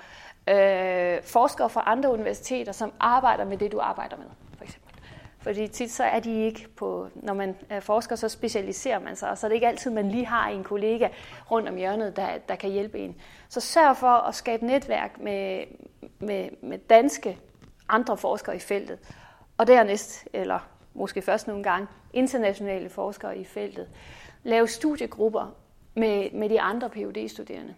øh, 0.50 1.24
forskere 1.24 1.70
fra 1.70 1.84
andre 1.86 2.12
universiteter, 2.12 2.72
som 2.72 2.94
arbejder 3.00 3.46
med 3.46 3.58
det, 3.58 3.72
du 3.72 3.80
arbejder 3.80 4.18
med, 4.18 4.26
for 4.58 4.64
eksempel. 4.64 4.94
Fordi 5.44 5.68
tit 5.68 5.92
så 5.92 6.04
er 6.04 6.20
de 6.20 6.42
ikke 6.42 6.68
på, 6.78 7.08
når 7.16 7.34
man 7.34 7.56
er 7.70 7.80
forsker, 7.80 8.16
så 8.16 8.30
specialiserer 8.30 9.00
man 9.00 9.16
sig, 9.16 9.30
og 9.30 9.38
så 9.38 9.48
er 9.48 9.50
det 9.50 9.56
ikke 9.56 9.68
altid, 9.68 9.92
man 9.92 10.10
lige 10.10 10.26
har 10.26 10.50
en 10.50 10.64
kollega 10.64 11.08
rundt 11.52 11.70
om 11.70 11.76
hjørnet, 11.76 12.16
der, 12.16 12.38
der 12.50 12.56
kan 12.56 12.70
hjælpe 12.70 13.00
en. 13.00 13.16
Så 13.50 13.60
sørg 13.60 13.98
for 13.98 14.08
at 14.08 14.36
skabe 14.36 14.66
netværk 14.66 15.20
med, 15.20 15.64
med, 16.20 16.50
med 16.62 16.78
danske 16.78 17.38
andre 17.90 18.18
forskere 18.18 18.56
i 18.56 18.60
feltet. 18.60 19.00
Og 19.58 19.68
dernæst, 19.68 20.28
eller 20.34 20.60
måske 20.94 21.22
først 21.22 21.48
nogle 21.48 21.64
gange, 21.64 21.88
internationale 22.14 22.90
forskere 22.90 23.38
i 23.38 23.44
feltet. 23.44 23.88
Lave 24.44 24.68
studiegrupper 24.68 25.56
med, 25.94 26.32
med 26.32 26.50
de 26.50 26.62
andre 26.62 26.90
phd 26.90 27.30
studerende 27.30 27.76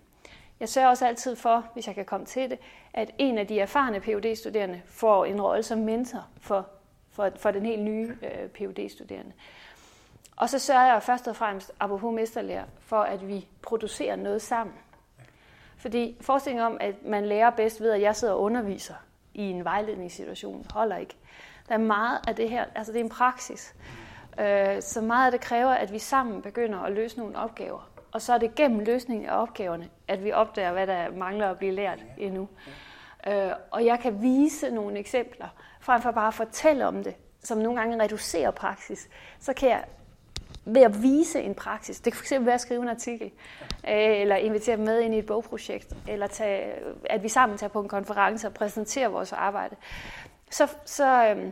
Jeg 0.59 0.69
sørger 0.69 0.89
også 0.89 1.07
altid 1.07 1.35
for, 1.35 1.65
hvis 1.73 1.87
jeg 1.87 1.95
kan 1.95 2.05
komme 2.05 2.25
til 2.25 2.49
det, 2.49 2.59
at 2.93 3.11
en 3.17 3.37
af 3.37 3.47
de 3.47 3.59
erfarne 3.59 3.99
phd 3.99 4.35
studerende 4.35 4.81
får 4.85 5.25
en 5.25 5.41
rolle 5.41 5.63
som 5.63 5.77
mentor 5.79 6.27
for, 6.41 6.67
for, 7.11 7.31
for 7.35 7.51
den 7.51 7.65
helt 7.65 7.81
nye 7.81 8.17
øh, 8.23 8.49
phd 8.49 8.89
studerende 8.89 9.31
Og 10.35 10.49
så 10.49 10.59
sørger 10.59 10.85
jeg 10.93 11.03
først 11.03 11.27
og 11.27 11.35
fremmest, 11.35 11.71
apropos 11.79 12.13
mesterlærer, 12.13 12.65
for 12.79 12.99
at 13.01 13.27
vi 13.27 13.47
producerer 13.61 14.15
noget 14.15 14.41
sammen. 14.41 14.75
Fordi 15.77 16.17
forestillingen 16.21 16.65
om, 16.65 16.77
at 16.79 17.05
man 17.05 17.25
lærer 17.25 17.49
bedst 17.49 17.81
ved, 17.81 17.91
at 17.91 18.01
jeg 18.01 18.15
sidder 18.15 18.33
og 18.33 18.41
underviser 18.41 18.95
i 19.33 19.41
en 19.41 19.63
vejledningssituation, 19.63 20.65
holder 20.73 20.97
ikke. 20.97 21.15
Der 21.67 21.73
er 21.73 21.77
meget 21.77 22.19
af 22.27 22.35
det 22.35 22.49
her, 22.49 22.65
altså 22.75 22.93
det 22.93 22.99
er 22.99 23.03
en 23.03 23.09
praksis. 23.09 23.75
Øh, 24.39 24.81
så 24.81 25.01
meget 25.01 25.25
af 25.25 25.31
det 25.31 25.41
kræver, 25.41 25.71
at 25.71 25.93
vi 25.93 25.99
sammen 25.99 26.41
begynder 26.41 26.79
at 26.79 26.91
løse 26.91 27.17
nogle 27.17 27.37
opgaver. 27.37 27.89
Og 28.11 28.21
så 28.21 28.33
er 28.33 28.37
det 28.37 28.55
gennem 28.55 28.79
løsningen 28.79 29.29
af 29.29 29.41
opgaverne, 29.41 29.89
at 30.07 30.23
vi 30.23 30.31
opdager, 30.31 30.71
hvad 30.71 30.87
der 30.87 31.11
mangler 31.11 31.49
at 31.49 31.57
blive 31.57 31.71
lært 31.71 31.99
endnu. 32.17 32.47
Øh, 33.27 33.51
og 33.71 33.85
jeg 33.85 33.99
kan 33.99 34.21
vise 34.21 34.69
nogle 34.69 34.99
eksempler, 34.99 35.47
frem 35.79 36.01
for 36.01 36.11
bare 36.11 36.27
at 36.27 36.33
fortælle 36.33 36.87
om 36.87 37.03
det, 37.03 37.15
som 37.43 37.57
nogle 37.57 37.79
gange 37.79 38.03
reducerer 38.03 38.51
praksis. 38.51 39.09
Så 39.39 39.53
kan 39.53 39.69
jeg 39.69 39.83
ved 40.65 40.81
at 40.81 41.03
vise 41.03 41.41
en 41.41 41.55
praksis. 41.55 41.99
Det 41.99 42.13
kan 42.13 42.21
fx 42.21 42.31
være 42.39 42.53
at 42.53 42.61
skrive 42.61 42.81
en 42.81 42.89
artikel, 42.89 43.31
øh, 43.87 44.21
eller 44.21 44.35
invitere 44.35 44.77
dem 44.77 44.85
med 44.85 45.01
ind 45.01 45.15
i 45.15 45.17
et 45.17 45.25
bogprojekt, 45.25 45.93
eller 46.07 46.27
tage, 46.27 46.73
at 47.09 47.23
vi 47.23 47.29
sammen 47.29 47.57
tager 47.57 47.69
på 47.69 47.81
en 47.81 47.87
konference 47.87 48.47
og 48.47 48.53
præsenterer 48.53 49.07
vores 49.07 49.33
arbejde 49.33 49.75
så, 50.55 50.67
så, 50.85 51.27
øhm, 51.29 51.51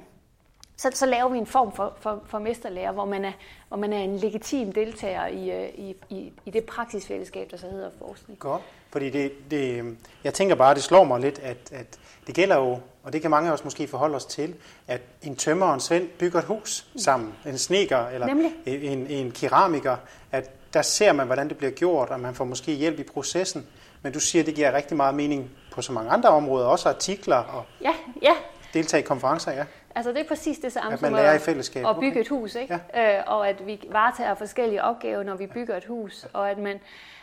så, 0.78 0.90
så 0.94 1.06
laver 1.06 1.30
vi 1.30 1.38
en 1.38 1.48
form 1.48 1.72
for, 1.72 1.94
for, 2.00 2.24
for 2.26 2.40
mesterlærer, 2.40 2.92
hvor 2.92 3.06
man, 3.06 3.26
er, 3.26 3.32
hvor 3.68 3.78
man 3.78 3.94
er 3.94 3.98
en 3.98 4.18
legitim 4.18 4.72
deltager 4.72 5.28
i, 5.28 5.52
øh, 5.52 5.70
i, 5.76 5.96
i, 6.10 6.34
i 6.46 6.52
det 6.52 6.64
praksisfællesskab, 6.64 7.52
der 7.52 7.58
så 7.58 7.68
hedder 7.68 7.90
forskning. 8.08 8.40
Godt, 8.40 8.62
fordi 8.92 9.10
det, 9.10 9.32
det, 9.52 9.96
jeg 10.24 10.34
tænker 10.34 10.56
bare, 10.56 10.76
det 10.76 10.84
slår 10.84 11.04
mig 11.04 11.20
lidt, 11.20 11.40
at, 11.40 11.72
at 11.72 12.00
det 12.28 12.36
gælder 12.36 12.56
jo, 12.56 12.80
og 13.04 13.14
det 13.14 13.22
kan 13.22 13.32
mange 13.32 13.50
af 13.50 13.54
os 13.54 13.64
måske 13.64 13.88
forholde 13.88 14.16
os 14.16 14.26
til, 14.26 14.56
at 14.88 15.02
en 15.22 15.36
tømmer 15.36 15.66
og 15.66 15.74
en 15.74 15.80
svend 15.80 16.08
bygger 16.08 16.40
et 16.40 16.46
hus 16.46 16.88
sammen. 16.98 17.34
En 17.46 17.58
sneker 17.58 18.08
eller 18.08 18.28
en, 18.66 19.08
en 19.08 19.32
keramiker, 19.32 19.98
at 20.32 20.74
der 20.74 20.82
ser 20.82 21.14
man, 21.14 21.26
hvordan 21.26 21.50
det 21.50 21.58
bliver 21.58 21.72
gjort, 21.72 22.10
og 22.10 22.20
man 22.20 22.36
får 22.36 22.46
måske 22.46 22.74
hjælp 22.74 23.00
i 23.00 23.04
processen. 23.04 23.68
Men 24.02 24.14
du 24.14 24.20
siger, 24.20 24.42
at 24.42 24.46
det 24.46 24.56
giver 24.56 24.74
rigtig 24.74 24.98
meget 24.98 25.16
mening 25.16 25.52
på 25.72 25.82
så 25.82 25.92
mange 25.92 26.12
andre 26.12 26.30
områder, 26.30 26.66
også 26.66 26.90
artikler 26.90 27.36
og 27.36 27.66
ja, 27.82 27.94
ja. 28.22 28.34
deltage 28.74 29.04
i 29.04 29.06
konferencer, 29.06 29.52
ja. 29.52 29.66
Altså 29.96 30.12
det 30.12 30.20
er 30.20 30.28
præcis 30.28 30.60
det 30.60 30.72
samme 30.72 30.94
at 30.94 31.02
man 31.02 31.12
lærer 31.12 31.34
i 31.34 31.40
fællesskab. 31.40 31.86
at 31.86 31.96
bygge 31.96 32.12
okay. 32.12 32.22
et 32.22 32.28
hus, 32.28 32.56
ikke? 32.56 32.80
Ja. 32.94 33.18
Øh, 33.18 33.24
og 33.28 33.50
at 33.50 33.68
vi 33.68 33.82
varetager 33.90 34.36
forskellige 34.36 34.84
opgaver, 34.84 35.24
når 35.24 35.36
vi 35.36 35.48
bygger 35.48 35.78
et 35.78 35.86
hus, 35.86 36.28
og 36.34 36.52
at 36.52 36.58
man, 36.58 36.80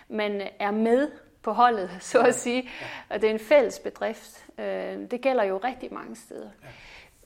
man 0.09 0.43
er 0.59 0.71
med 0.71 1.11
på 1.43 1.53
holdet, 1.53 1.91
så 2.01 2.21
at 2.21 2.35
sige. 2.35 2.69
Og 3.09 3.21
det 3.21 3.29
er 3.31 3.35
en 3.35 3.39
fælles 3.39 3.79
bedrift. 3.79 4.47
Øh, 4.59 5.11
det 5.11 5.21
gælder 5.21 5.45
jo 5.45 5.57
rigtig 5.57 5.95
mange 5.95 6.17
steder. 6.17 6.49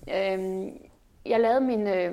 Ja. 0.07 0.37
Øh, 0.37 0.66
jeg 1.26 1.40
lavede 1.40 1.61
min, 1.61 1.87
øh, 1.87 2.12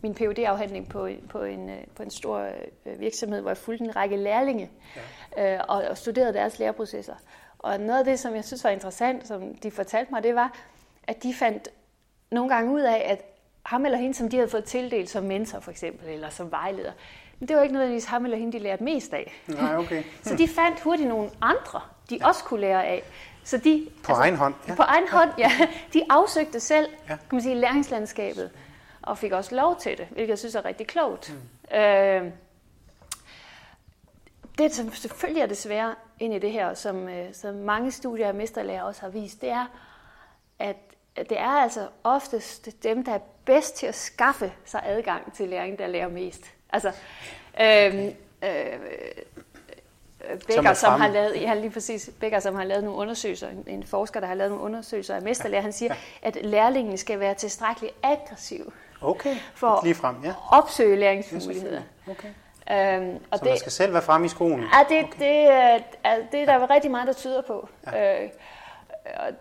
min 0.00 0.14
phd 0.14 0.38
afhandling 0.38 0.88
på, 0.88 1.08
på, 1.28 1.42
en, 1.42 1.70
øh, 1.70 1.76
på 1.96 2.02
en 2.02 2.10
stor 2.10 2.38
øh, 2.86 3.00
virksomhed, 3.00 3.40
hvor 3.40 3.50
jeg 3.50 3.56
fulgte 3.56 3.84
en 3.84 3.96
række 3.96 4.16
lærlinge 4.16 4.70
ja. 5.36 5.54
øh, 5.54 5.60
og, 5.68 5.84
og 5.90 5.98
studerede 5.98 6.32
deres 6.32 6.58
læreprocesser. 6.58 7.14
Og 7.58 7.80
noget 7.80 7.98
af 7.98 8.04
det, 8.04 8.18
som 8.18 8.34
jeg 8.34 8.44
synes 8.44 8.64
var 8.64 8.70
interessant, 8.70 9.26
som 9.26 9.54
de 9.54 9.70
fortalte 9.70 10.12
mig, 10.12 10.22
det 10.22 10.34
var, 10.34 10.58
at 11.02 11.22
de 11.22 11.34
fandt 11.34 11.68
nogle 12.30 12.54
gange 12.54 12.72
ud 12.72 12.80
af, 12.80 13.06
at 13.06 13.22
ham 13.62 13.84
eller 13.84 13.98
hende, 13.98 14.14
som 14.14 14.28
de 14.28 14.36
havde 14.36 14.50
fået 14.50 14.64
tildelt 14.64 15.10
som 15.10 15.24
mentor 15.24 15.60
for 15.60 15.70
eksempel, 15.70 16.08
eller 16.08 16.30
som 16.30 16.50
vejleder, 16.50 16.92
men 17.38 17.48
det 17.48 17.56
var 17.56 17.62
ikke 17.62 17.72
nødvendigvis 17.72 18.04
ham 18.04 18.24
eller 18.24 18.38
hende, 18.38 18.52
de 18.52 18.58
lærte 18.58 18.84
mest 18.84 19.12
af. 19.12 19.32
Nej, 19.46 19.76
okay. 19.76 20.02
så 20.22 20.36
de 20.36 20.48
fandt 20.48 20.80
hurtigt 20.80 21.08
nogle 21.08 21.30
andre, 21.40 21.80
de 22.10 22.16
ja. 22.16 22.26
også 22.26 22.44
kunne 22.44 22.60
lære 22.60 22.86
af. 22.86 23.02
Så 23.44 23.58
de, 23.58 23.88
på 24.02 24.12
altså, 24.12 24.22
egen 24.22 24.36
hånd? 24.36 24.54
Ja. 24.68 24.74
På 24.74 24.82
egen 24.82 25.08
hånd, 25.08 25.30
ja. 25.38 25.50
De 25.92 26.02
afsøgte 26.10 26.60
selv, 26.60 26.88
ja. 27.08 27.16
kan 27.16 27.18
man 27.32 27.42
sige, 27.42 27.54
læringslandskabet, 27.54 28.50
og 29.02 29.18
fik 29.18 29.32
også 29.32 29.54
lov 29.54 29.76
til 29.80 29.98
det, 29.98 30.06
hvilket 30.10 30.28
jeg 30.28 30.38
synes 30.38 30.54
er 30.54 30.64
rigtig 30.64 30.86
klogt. 30.86 31.34
Mm. 31.70 31.76
Øh, 31.76 32.32
det, 34.58 34.74
som 34.74 34.92
selvfølgelig 34.92 35.42
er 35.42 35.46
desværre 35.46 35.94
ind 36.20 36.34
i 36.34 36.38
det 36.38 36.52
her, 36.52 36.74
som, 36.74 37.08
øh, 37.08 37.34
som 37.34 37.54
mange 37.54 37.90
studier 37.90 38.28
af 38.28 38.34
mesterlærer 38.34 38.82
også 38.82 39.00
har 39.00 39.08
vist, 39.08 39.40
det 39.40 39.50
er, 39.50 39.66
at 40.58 40.76
det 41.16 41.38
er 41.40 41.62
altså 41.62 41.88
oftest 42.04 42.68
dem, 42.82 43.04
der 43.04 43.14
er 43.14 43.18
bedst 43.44 43.76
til 43.76 43.86
at 43.86 43.94
skaffe 43.94 44.52
sig 44.64 44.82
adgang 44.84 45.32
til 45.34 45.48
læring, 45.48 45.78
der 45.78 45.86
lærer 45.86 46.08
mest. 46.08 46.44
Altså, 46.72 46.88
øhm, 47.60 48.14
øh, 48.42 48.78
Becker, 50.46 50.62
som, 50.62 50.74
som 50.74 51.00
har 51.00 51.08
lavet, 51.08 51.40
ja, 51.40 51.54
lige 51.54 51.70
præcis, 51.70 52.10
Becker, 52.20 52.40
som 52.40 52.54
har 52.54 52.64
lavet 52.64 52.84
nogle 52.84 52.98
undersøgelser, 52.98 53.48
en 53.66 53.86
forsker, 53.86 54.20
der 54.20 54.26
har 54.26 54.34
lavet 54.34 54.50
nogle 54.50 54.64
undersøgelser 54.64 55.14
af 55.14 55.22
mesterlærer, 55.22 55.62
han 55.62 55.72
siger, 55.72 55.94
at 56.22 56.36
lærlingen 56.42 56.98
skal 56.98 57.20
være 57.20 57.34
tilstrækkeligt 57.34 57.94
aggressiv 58.02 58.72
okay. 59.00 59.36
for 59.54 59.80
lige 59.84 59.94
frem, 59.94 60.16
ja. 60.24 60.28
at 60.28 60.34
opsøge 60.52 60.96
læringsmuligheder. 60.96 61.82
Okay. 62.10 62.28
Øhm, 62.70 63.16
og 63.30 63.38
så 63.38 63.44
det, 63.44 63.50
man 63.50 63.58
skal 63.58 63.72
selv 63.72 63.92
være 63.92 64.02
frem 64.02 64.24
i 64.24 64.28
skoen? 64.28 64.60
Ja, 64.60 64.96
det, 64.96 65.04
okay. 65.04 65.18
det, 65.18 65.84
det, 66.04 66.32
det 66.32 66.40
er 66.40 66.58
der 66.58 66.70
rigtig 66.70 66.90
meget, 66.90 67.06
der 67.06 67.12
tyder 67.12 67.42
på. 67.42 67.68
Ja. 67.86 68.22
Øh, 68.22 68.30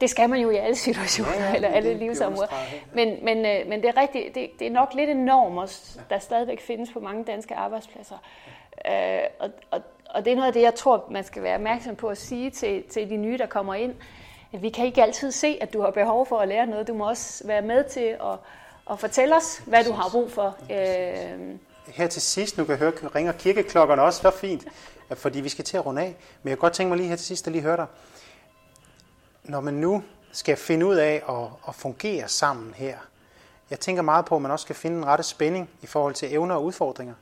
det 0.02 0.10
skal 0.10 0.30
man 0.30 0.39
jo 0.39 0.49
i 0.49 0.56
alle 0.56 0.76
situationer, 0.76 1.34
ja, 1.34 1.49
ja, 1.49 1.56
eller 1.56 1.67
alle 1.67 1.93
livsområder. 1.93 2.47
Men, 2.93 3.26
men, 3.26 3.38
øh, 3.38 3.67
men 3.67 3.82
det 3.82 3.89
er 3.89 3.97
rigtigt, 3.97 4.36
det, 4.36 4.49
det 4.60 4.67
er 4.67 4.71
nok 4.71 4.93
lidt 4.93 5.10
en 5.10 5.26
norm, 5.26 5.58
også, 5.58 5.99
der 6.10 6.19
stadigvæk 6.19 6.62
findes 6.62 6.89
på 6.91 6.99
mange 6.99 7.23
danske 7.23 7.56
arbejdspladser. 7.56 8.15
Øh, 8.88 9.19
og, 9.39 9.49
og, 9.71 9.82
og 10.10 10.26
det 10.26 10.32
er 10.32 10.36
noget 10.36 10.47
af 10.47 10.54
det, 10.54 10.62
jeg 10.62 10.76
tror, 10.76 11.06
man 11.12 11.23
skal 11.23 11.43
være 11.43 11.56
opmærksom 11.56 11.95
på 11.95 12.08
at 12.08 12.17
sige 12.17 12.49
til, 12.49 12.84
til 12.84 13.10
de 13.10 13.17
nye, 13.17 13.38
der 13.38 13.45
kommer 13.45 13.73
ind. 13.73 13.95
At 14.54 14.62
vi 14.62 14.69
kan 14.69 14.86
ikke 14.86 15.04
altid 15.04 15.32
se, 15.32 15.58
at 15.62 15.73
du 15.73 15.82
har 15.82 15.91
behov 15.91 16.26
for 16.26 16.39
at 16.39 16.47
lære 16.47 16.65
noget. 16.65 16.88
Du 16.88 16.93
må 16.93 17.10
også 17.10 17.47
være 17.47 17.62
med 17.62 17.84
til 17.84 18.17
at, 18.21 18.39
at 18.91 18.99
fortælle 18.99 19.36
os, 19.36 19.62
hvad 19.65 19.84
du 19.84 19.91
har 19.91 20.10
brug 20.12 20.32
for. 20.32 20.58
Øh, 20.71 21.56
her 21.88 22.08
til 22.08 22.21
sidst, 22.21 22.58
nu 22.58 22.63
kan 22.63 22.71
jeg 22.71 22.80
høre, 22.80 22.91
ringer 23.15 23.32
kirkeklokkerne 23.32 24.02
også, 24.02 24.21
så 24.21 24.32
fint, 24.32 24.67
fordi 25.13 25.41
vi 25.41 25.49
skal 25.49 25.65
til 25.65 25.78
at 25.78 25.86
runde 25.86 26.02
af. 26.02 26.15
Men 26.43 26.49
jeg 26.49 26.58
kan 26.58 26.62
godt 26.62 26.73
tænke 26.73 26.89
mig 26.89 26.97
lige 26.97 27.10
her 27.10 27.15
til 27.15 27.26
sidst 27.26 27.47
at 27.47 27.54
lige 27.54 27.62
høre 27.62 27.78
dig 27.78 27.86
når 29.44 29.62
man 29.62 29.74
nu 29.74 30.04
skal 30.32 30.58
finde 30.58 30.86
ud 30.86 30.96
af 30.96 31.24
at, 31.30 31.48
at 31.68 31.76
fungere 31.76 32.28
sammen 32.28 32.74
her, 32.74 32.98
jeg 33.70 33.80
tænker 33.80 34.02
meget 34.02 34.26
på, 34.26 34.36
at 34.36 34.42
man 34.42 34.52
også 34.52 34.64
skal 34.64 34.76
finde 34.76 34.98
en 34.98 35.06
rette 35.06 35.24
spænding 35.24 35.70
i 35.82 35.88
forhold 35.88 36.14
til 36.14 36.34
evner 36.34 36.56
og 36.56 36.64
udfordringer. 36.64 37.14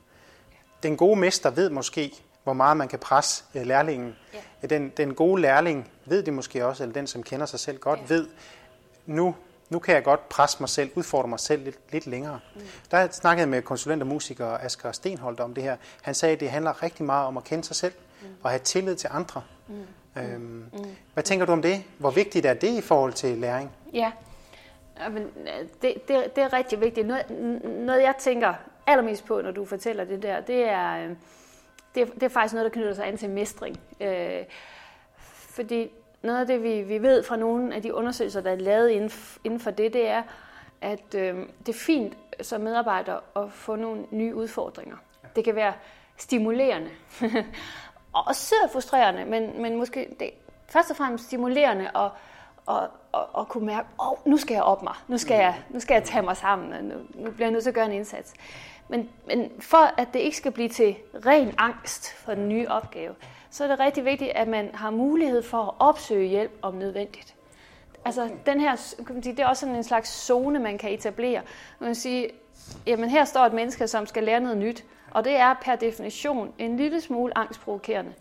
Den 0.83 0.97
gode 0.97 1.19
mester 1.19 1.49
ved 1.49 1.69
måske, 1.69 2.13
hvor 2.43 2.53
meget 2.53 2.77
man 2.77 2.87
kan 2.87 2.99
presse 2.99 3.43
øh, 3.55 3.65
lærlingen. 3.65 4.15
Ja. 4.63 4.67
Den, 4.67 4.89
den 4.97 5.13
gode 5.13 5.41
lærling 5.41 5.91
ved 6.05 6.23
det 6.23 6.33
måske 6.33 6.65
også, 6.65 6.83
eller 6.83 6.93
den, 6.93 7.07
som 7.07 7.23
kender 7.23 7.45
sig 7.45 7.59
selv 7.59 7.77
godt, 7.77 7.99
ja. 7.99 8.05
ved, 8.07 8.27
nu, 9.05 9.35
nu 9.69 9.79
kan 9.79 9.95
jeg 9.95 10.03
godt 10.03 10.29
presse 10.29 10.57
mig 10.59 10.69
selv, 10.69 10.91
udfordre 10.95 11.29
mig 11.29 11.39
selv 11.39 11.63
lidt, 11.63 11.77
lidt 11.91 12.07
længere. 12.07 12.39
Mm. 12.55 12.61
Der 12.91 13.07
snakkede 13.11 13.41
jeg 13.41 13.49
med 13.49 13.61
konsulent 13.61 14.01
og 14.01 14.07
musiker 14.07 14.57
Asger 14.57 14.91
Stenholdt 14.91 15.39
om 15.39 15.53
det 15.53 15.63
her. 15.63 15.77
Han 16.01 16.15
sagde, 16.15 16.33
at 16.33 16.39
det 16.39 16.49
handler 16.49 16.83
rigtig 16.83 17.05
meget 17.05 17.27
om 17.27 17.37
at 17.37 17.43
kende 17.43 17.63
sig 17.63 17.75
selv 17.75 17.93
mm. 18.21 18.27
og 18.43 18.49
have 18.49 18.59
tillid 18.59 18.95
til 18.95 19.09
andre. 19.11 19.41
Mm. 19.67 19.85
Øhm, 20.17 20.41
mm. 20.41 20.95
Hvad 21.13 21.23
tænker 21.23 21.45
du 21.45 21.51
om 21.51 21.61
det? 21.61 21.83
Hvor 21.97 22.11
vigtigt 22.11 22.45
er 22.45 22.53
det 22.53 22.77
i 22.77 22.81
forhold 22.81 23.13
til 23.13 23.37
læring? 23.37 23.71
Ja, 23.93 24.11
men 25.09 25.27
det, 25.81 26.07
det, 26.07 26.35
det 26.35 26.43
er 26.43 26.53
rigtig 26.53 26.81
vigtigt. 26.81 27.07
Noget, 27.07 27.29
noget, 27.63 28.01
jeg 28.01 28.15
tænker 28.19 28.53
allermest 28.87 29.25
på, 29.25 29.41
når 29.41 29.51
du 29.51 29.65
fortæller 29.65 30.03
det 30.03 30.23
der, 30.23 30.41
det 30.41 30.69
er, 30.69 31.03
øh, 31.03 31.09
det, 31.95 32.01
er, 32.01 32.05
det 32.05 32.23
er 32.23 32.29
faktisk 32.29 32.53
noget, 32.53 32.71
der 32.71 32.73
knytter 32.79 32.93
sig 32.93 33.07
an 33.07 33.17
til 33.17 33.29
mestring. 33.29 33.79
Øh, 34.01 34.43
fordi 35.55 35.91
noget 36.21 36.39
af 36.39 36.47
det, 36.47 36.63
vi, 36.63 36.81
vi 36.81 37.01
ved 37.01 37.23
fra 37.23 37.35
nogle 37.35 37.75
af 37.75 37.81
de 37.81 37.93
undersøgelser, 37.93 38.41
der 38.41 38.51
er 38.51 38.55
lavet 38.55 38.89
inden, 38.89 39.11
inden 39.43 39.59
for 39.59 39.71
det, 39.71 39.93
det 39.93 40.07
er, 40.07 40.23
at 40.81 41.15
øh, 41.15 41.35
det 41.65 41.69
er 41.69 41.79
fint 41.79 42.17
som 42.41 42.61
medarbejder 42.61 43.19
at 43.35 43.51
få 43.51 43.75
nogle 43.75 44.05
nye 44.11 44.35
udfordringer. 44.35 44.95
Det 45.35 45.43
kan 45.43 45.55
være 45.55 45.73
stimulerende. 46.17 46.89
og 48.13 48.27
også 48.27 48.55
frustrerende, 48.73 49.25
men, 49.25 49.61
men 49.61 49.75
måske 49.77 50.15
det, 50.19 50.29
først 50.67 50.91
og 50.91 50.97
fremmest 50.97 51.25
stimulerende 51.25 51.91
og, 51.93 52.11
og, 52.65 52.87
og, 53.11 53.27
og 53.33 53.47
kunne 53.47 53.65
mærke, 53.65 53.87
åh, 53.99 54.11
oh, 54.11 54.17
nu 54.25 54.37
skal 54.37 54.53
jeg 54.53 54.63
op 54.63 54.83
mig, 54.83 54.93
nu 55.07 55.17
skal 55.17 55.35
jeg, 55.35 55.55
nu 55.69 55.79
skal 55.79 55.93
jeg 55.93 56.03
tage 56.03 56.21
mig 56.21 56.37
sammen, 56.37 56.85
nu, 56.85 56.95
nu 57.13 57.31
bliver 57.31 57.45
jeg 57.45 57.51
nødt 57.51 57.63
til 57.63 57.69
at 57.69 57.75
gøre 57.75 57.85
en 57.85 57.91
indsats. 57.91 58.33
Men, 58.87 59.09
men 59.27 59.51
for 59.59 59.93
at 59.97 60.07
det 60.13 60.19
ikke 60.19 60.37
skal 60.37 60.51
blive 60.51 60.69
til 60.69 60.95
ren 61.25 61.55
angst 61.57 62.13
for 62.13 62.33
den 62.33 62.49
nye 62.49 62.67
opgave, 62.67 63.15
så 63.49 63.63
er 63.63 63.67
det 63.67 63.79
rigtig 63.79 64.05
vigtigt, 64.05 64.31
at 64.31 64.47
man 64.47 64.69
har 64.73 64.89
mulighed 64.89 65.43
for 65.43 65.57
at 65.57 65.71
opsøge 65.79 66.27
hjælp 66.27 66.51
om 66.61 66.73
nødvendigt. 66.73 67.35
Altså 68.05 68.29
den 68.45 68.59
her, 68.59 68.75
kan 69.05 69.15
man 69.15 69.23
sige, 69.23 69.35
det 69.35 69.43
er 69.43 69.47
også 69.47 69.59
sådan 69.59 69.75
en 69.75 69.83
slags 69.83 70.25
zone, 70.25 70.59
man 70.59 70.77
kan 70.77 70.91
etablere. 70.91 71.41
Man 71.79 71.87
kan 71.87 71.95
sige, 71.95 72.29
jamen 72.87 73.09
her 73.09 73.25
står 73.25 73.41
et 73.41 73.53
menneske, 73.53 73.87
som 73.87 74.05
skal 74.05 74.23
lære 74.23 74.39
noget 74.39 74.57
nyt, 74.57 74.83
og 75.11 75.23
det 75.23 75.35
er 75.35 75.53
per 75.61 75.75
definition 75.75 76.53
en 76.57 76.77
lille 76.77 77.01
smule 77.01 77.37
angstprovokerende. 77.37 78.13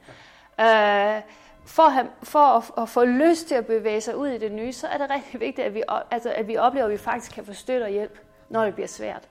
Øh, 0.60 1.20
for, 1.66 1.98
at, 1.98 2.06
for 2.22 2.38
at, 2.38 2.82
at 2.82 2.88
få 2.88 3.04
lyst 3.04 3.48
til 3.48 3.54
at 3.54 3.66
bevæge 3.66 4.00
sig 4.00 4.16
ud 4.16 4.28
i 4.28 4.38
det 4.38 4.52
nye, 4.52 4.72
så 4.72 4.86
er 4.86 4.98
det 4.98 5.10
rigtig 5.10 5.40
vigtigt, 5.40 5.66
at 5.66 5.74
vi, 5.74 5.82
altså, 6.10 6.32
at 6.32 6.48
vi 6.48 6.56
oplever, 6.56 6.86
at 6.86 6.92
vi 6.92 6.96
faktisk 6.96 7.34
kan 7.34 7.46
få 7.46 7.52
støtte 7.52 7.84
og 7.84 7.90
hjælp, 7.90 8.18
når 8.48 8.64
det 8.64 8.74
bliver 8.74 8.88
svært. 8.88 9.28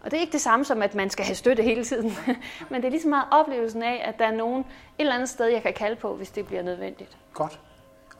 Og 0.00 0.10
det 0.10 0.16
er 0.16 0.20
ikke 0.20 0.32
det 0.32 0.40
samme 0.40 0.64
som, 0.64 0.82
at 0.82 0.94
man 0.94 1.10
skal 1.10 1.24
have 1.24 1.34
støtte 1.34 1.62
hele 1.62 1.84
tiden. 1.84 2.12
Men 2.70 2.80
det 2.80 2.84
er 2.84 2.90
ligesom 2.90 3.10
meget 3.10 3.26
oplevelsen 3.30 3.82
af, 3.82 4.02
at 4.04 4.18
der 4.18 4.26
er 4.26 4.32
nogen 4.32 4.60
et 4.60 4.66
eller 4.98 5.14
andet 5.14 5.28
sted, 5.28 5.46
jeg 5.46 5.62
kan 5.62 5.72
kalde 5.72 5.96
på, 5.96 6.14
hvis 6.14 6.30
det 6.30 6.46
bliver 6.46 6.62
nødvendigt. 6.62 7.16
Godt. 7.34 7.60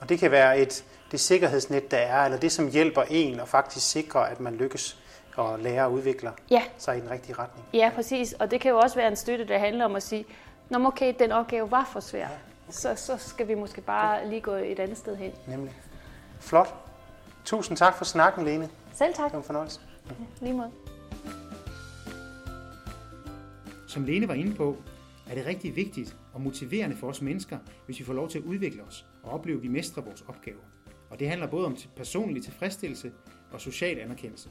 Og 0.00 0.08
det 0.08 0.18
kan 0.18 0.30
være 0.30 0.58
et, 0.58 0.84
det 1.10 1.20
sikkerhedsnet, 1.20 1.90
der 1.90 1.96
er, 1.96 2.24
eller 2.24 2.38
det, 2.38 2.52
som 2.52 2.70
hjælper 2.70 3.02
en 3.10 3.40
og 3.40 3.48
faktisk 3.48 3.90
sikrer, 3.90 4.20
at 4.20 4.40
man 4.40 4.54
lykkes 4.54 4.98
og 5.36 5.58
lære 5.58 5.84
og 5.84 5.92
udvikler 5.92 6.32
ja. 6.50 6.62
sig 6.78 6.98
i 6.98 7.00
den 7.00 7.10
rigtige 7.10 7.34
retning. 7.34 7.66
Ja, 7.72 7.90
præcis. 7.94 8.32
Og 8.32 8.50
det 8.50 8.60
kan 8.60 8.70
jo 8.70 8.78
også 8.78 8.96
være 8.96 9.08
en 9.08 9.16
støtte, 9.16 9.48
der 9.48 9.58
handler 9.58 9.84
om 9.84 9.96
at 9.96 10.02
sige, 10.02 10.24
Nå, 10.70 10.86
okay, 10.86 11.14
den 11.18 11.32
opgave 11.32 11.70
var 11.70 11.88
for 11.92 12.00
svær. 12.00 12.20
Ja, 12.20 12.26
okay. 12.26 12.36
så, 12.70 12.94
så 12.94 13.16
skal 13.16 13.48
vi 13.48 13.54
måske 13.54 13.80
bare 13.80 14.28
lige 14.28 14.40
gå 14.40 14.52
et 14.52 14.78
andet 14.78 14.98
sted 14.98 15.16
hen. 15.16 15.32
Nemlig. 15.48 15.74
Flot. 16.40 16.74
Tusind 17.44 17.76
tak 17.76 17.96
for 17.98 18.04
snakken, 18.04 18.44
Lene. 18.44 18.68
Selv 18.94 19.14
tak. 19.14 19.24
Det 19.24 19.32
var 19.32 19.38
en 19.38 19.44
fornøjelse. 19.44 19.80
Ja, 20.10 20.14
lige 20.40 20.54
måde. 20.54 20.70
Som 23.88 24.04
Lene 24.04 24.28
var 24.28 24.34
inde 24.34 24.54
på, 24.54 24.76
er 25.30 25.34
det 25.34 25.46
rigtig 25.46 25.76
vigtigt 25.76 26.16
og 26.32 26.40
motiverende 26.40 26.96
for 26.96 27.08
os 27.08 27.22
mennesker, 27.22 27.58
hvis 27.86 27.98
vi 27.98 28.04
får 28.04 28.12
lov 28.12 28.28
til 28.28 28.38
at 28.38 28.44
udvikle 28.44 28.82
os 28.82 29.06
og 29.22 29.32
opleve, 29.32 29.56
at 29.56 29.62
vi 29.62 29.68
mestrer 29.68 30.02
vores 30.02 30.24
opgaver. 30.28 30.62
Og 31.10 31.20
det 31.20 31.28
handler 31.28 31.46
både 31.46 31.66
om 31.66 31.76
personlig 31.96 32.44
tilfredsstillelse 32.44 33.12
og 33.52 33.60
social 33.60 33.98
anerkendelse. 33.98 34.48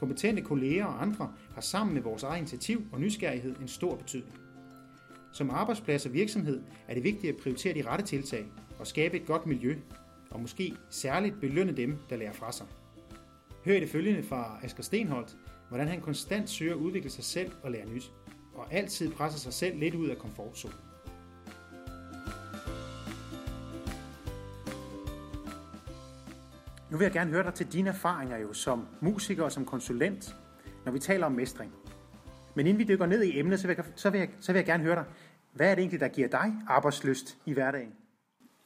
Kompetente 0.00 0.42
kolleger 0.42 0.84
og 0.84 1.02
andre 1.02 1.32
har 1.54 1.60
sammen 1.60 1.94
med 1.94 2.02
vores 2.02 2.22
eget 2.22 2.38
initiativ 2.38 2.86
og 2.92 3.00
nysgerrighed 3.00 3.56
en 3.56 3.68
stor 3.68 3.96
betydning. 3.96 4.38
Som 5.32 5.50
arbejdsplads 5.50 6.06
og 6.06 6.12
virksomhed 6.12 6.62
er 6.88 6.94
det 6.94 7.04
vigtigt 7.04 7.34
at 7.34 7.42
prioritere 7.42 7.74
de 7.74 7.82
rette 7.86 8.04
tiltag 8.04 8.46
og 8.78 8.86
skabe 8.86 9.16
et 9.16 9.26
godt 9.26 9.46
miljø, 9.46 9.76
og 10.30 10.40
måske 10.40 10.74
særligt 10.90 11.40
belønne 11.40 11.72
dem, 11.72 11.96
der 12.10 12.16
lærer 12.16 12.32
fra 12.32 12.52
sig. 12.52 12.66
Hør 13.64 13.74
i 13.74 13.80
det 13.80 13.88
følgende 13.88 14.22
fra 14.22 14.58
Asger 14.62 14.82
Stenholt, 14.82 15.36
hvordan 15.68 15.88
han 15.88 16.00
konstant 16.00 16.50
søger 16.50 16.74
at 16.74 16.80
udvikle 16.80 17.10
sig 17.10 17.24
selv 17.24 17.52
og 17.62 17.70
lære 17.70 17.88
nyt, 17.88 18.12
og 18.54 18.72
altid 18.72 19.10
presser 19.10 19.38
sig 19.38 19.52
selv 19.52 19.78
lidt 19.78 19.94
ud 19.94 20.08
af 20.08 20.18
komfortzonen. 20.18 20.89
Nu 26.90 26.96
vil 26.96 27.04
jeg 27.04 27.12
gerne 27.12 27.30
høre 27.30 27.42
dig 27.42 27.54
til 27.54 27.72
dine 27.72 27.88
erfaringer 27.88 28.38
jo 28.38 28.52
som 28.52 28.86
musiker 29.00 29.44
og 29.44 29.52
som 29.52 29.64
konsulent, 29.64 30.36
når 30.84 30.92
vi 30.92 30.98
taler 30.98 31.26
om 31.26 31.32
mestring. 31.32 31.72
Men 32.54 32.66
inden 32.66 32.78
vi 32.78 32.84
dykker 32.84 33.06
ned 33.06 33.22
i 33.22 33.38
emnet, 33.38 33.60
så 33.60 33.66
vil, 33.66 33.74
jeg, 33.76 33.84
så, 33.96 34.10
vil 34.10 34.18
jeg, 34.18 34.28
så 34.40 34.52
vil 34.52 34.58
jeg 34.58 34.66
gerne 34.66 34.84
høre 34.84 34.94
dig, 34.94 35.04
hvad 35.52 35.70
er 35.70 35.74
det 35.74 35.82
egentlig, 35.82 36.00
der 36.00 36.08
giver 36.08 36.28
dig 36.28 36.54
arbejdsløst 36.66 37.38
i 37.46 37.52
hverdagen? 37.52 37.92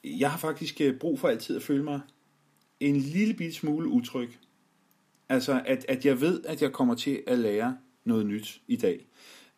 Jeg 0.04 0.30
har 0.30 0.38
faktisk 0.38 0.80
øh, 0.80 0.98
brug 0.98 1.20
for 1.20 1.28
altid 1.28 1.56
at 1.56 1.62
føle 1.62 1.84
mig 1.84 2.00
en 2.80 2.96
lille 2.96 3.34
bit 3.34 3.54
smule 3.54 3.88
utryg. 3.88 4.28
Altså, 5.28 5.62
at, 5.66 5.84
at 5.88 6.06
jeg 6.06 6.20
ved, 6.20 6.44
at 6.44 6.62
jeg 6.62 6.72
kommer 6.72 6.94
til 6.94 7.22
at 7.26 7.38
lære 7.38 7.76
noget 8.04 8.26
nyt 8.26 8.60
i 8.66 8.76
dag. 8.76 9.08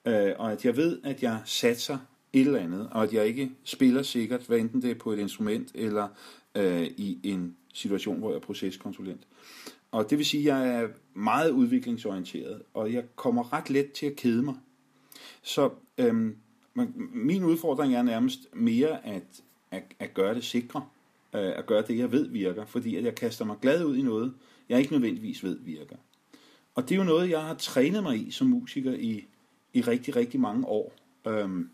Øh, 0.07 0.33
og 0.39 0.53
at 0.53 0.65
jeg 0.65 0.77
ved, 0.77 1.01
at 1.05 1.23
jeg 1.23 1.39
satser 1.45 1.99
et 2.33 2.47
eller 2.47 2.61
andet, 2.61 2.89
og 2.93 3.03
at 3.03 3.13
jeg 3.13 3.27
ikke 3.27 3.51
spiller 3.65 4.03
sikkert, 4.03 4.47
hvad 4.47 4.59
enten 4.59 4.83
det 4.83 4.91
er 4.91 4.95
på 4.95 5.13
et 5.13 5.19
instrument 5.19 5.73
eller 5.75 6.09
øh, 6.57 6.83
i 6.83 7.19
en 7.23 7.57
situation, 7.75 8.19
hvor 8.19 8.31
jeg 8.31 8.37
er 8.37 8.40
proceskonsulent. 8.40 9.27
Og 9.90 10.11
det 10.11 10.19
vil 10.19 10.27
sige, 10.27 10.53
at 10.53 10.61
jeg 10.61 10.83
er 10.83 10.88
meget 11.14 11.51
udviklingsorienteret, 11.51 12.62
og 12.75 12.92
jeg 12.92 13.05
kommer 13.16 13.53
ret 13.53 13.71
let 13.71 13.92
til 13.92 14.07
at 14.07 14.16
kede 14.16 14.42
mig. 14.42 14.55
Så 15.42 15.71
øhm, 15.99 16.37
min 17.14 17.45
udfordring 17.45 17.95
er 17.95 18.03
nærmest 18.03 18.55
mere 18.55 19.07
at, 19.07 19.42
at, 19.71 19.83
at 19.99 20.14
gøre 20.14 20.35
det 20.35 20.45
sikre, 20.45 20.87
øh, 21.35 21.53
at 21.57 21.66
gøre 21.66 21.83
det, 21.83 21.99
jeg 21.99 22.12
ved 22.12 22.29
virker, 22.29 22.64
fordi 22.64 22.97
at 22.97 23.05
jeg 23.05 23.14
kaster 23.14 23.45
mig 23.45 23.57
glad 23.62 23.85
ud 23.85 23.97
i 23.97 24.03
noget, 24.03 24.35
jeg 24.69 24.79
ikke 24.79 24.92
nødvendigvis 24.92 25.45
ved 25.45 25.59
virker. 25.61 25.97
Og 26.75 26.83
det 26.83 26.95
er 26.95 26.99
jo 26.99 27.05
noget, 27.05 27.31
jeg 27.31 27.42
har 27.42 27.55
trænet 27.55 28.03
mig 28.03 28.27
i 28.27 28.31
som 28.31 28.47
musiker 28.47 28.92
i, 28.92 29.27
i 29.73 29.81
rigtig, 29.81 30.16
rigtig 30.16 30.40
mange 30.40 30.66
år. 30.66 30.92
Øhm, 31.27 31.71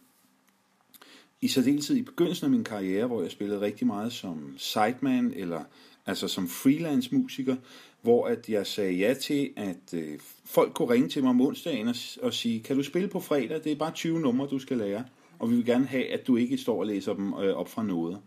i 1.43 1.49
særdeleshed 1.49 1.97
i 1.97 2.03
begyndelsen 2.03 2.45
af 2.45 2.51
min 2.51 2.65
karriere, 2.65 3.07
hvor 3.07 3.23
jeg 3.23 3.31
spillede 3.31 3.61
rigtig 3.61 3.87
meget 3.87 4.13
som 4.13 4.55
sideman, 4.57 5.33
eller 5.37 5.65
altså 6.07 6.29
som 6.29 6.49
freelance 6.49 7.15
musiker, 7.15 7.57
hvor 8.03 8.27
at 8.27 8.49
jeg 8.49 8.67
sagde 8.67 8.93
ja 8.93 9.15
til, 9.15 9.51
at 9.57 9.95
øh, 9.95 10.19
folk 10.45 10.75
kunne 10.75 10.91
ringe 10.91 11.09
til 11.09 11.23
mig 11.23 11.31
om 11.31 11.41
onsdagen 11.41 11.89
og, 11.89 11.95
og 12.23 12.35
sige, 12.35 12.61
kan 12.61 12.77
du 12.77 12.83
spille 12.83 13.09
på 13.09 13.21
fredag? 13.21 13.65
Det 13.65 13.73
er 13.73 13.77
bare 13.77 13.93
20 13.93 14.21
numre, 14.21 14.47
du 14.47 14.59
skal 14.59 14.79
lære, 14.79 15.05
og 15.39 15.51
vi 15.51 15.57
vil 15.57 15.65
gerne 15.65 15.87
have, 15.87 16.07
at 16.07 16.27
du 16.27 16.37
ikke 16.37 16.59
står 16.59 16.81
og 16.81 16.87
læser 16.87 17.15
dem 17.15 17.35
øh, 17.35 17.55
op 17.55 17.69
fra 17.69 17.83
noget. 17.83 18.19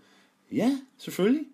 Ja, 0.51 0.77
selvfølgelig. 0.97 1.45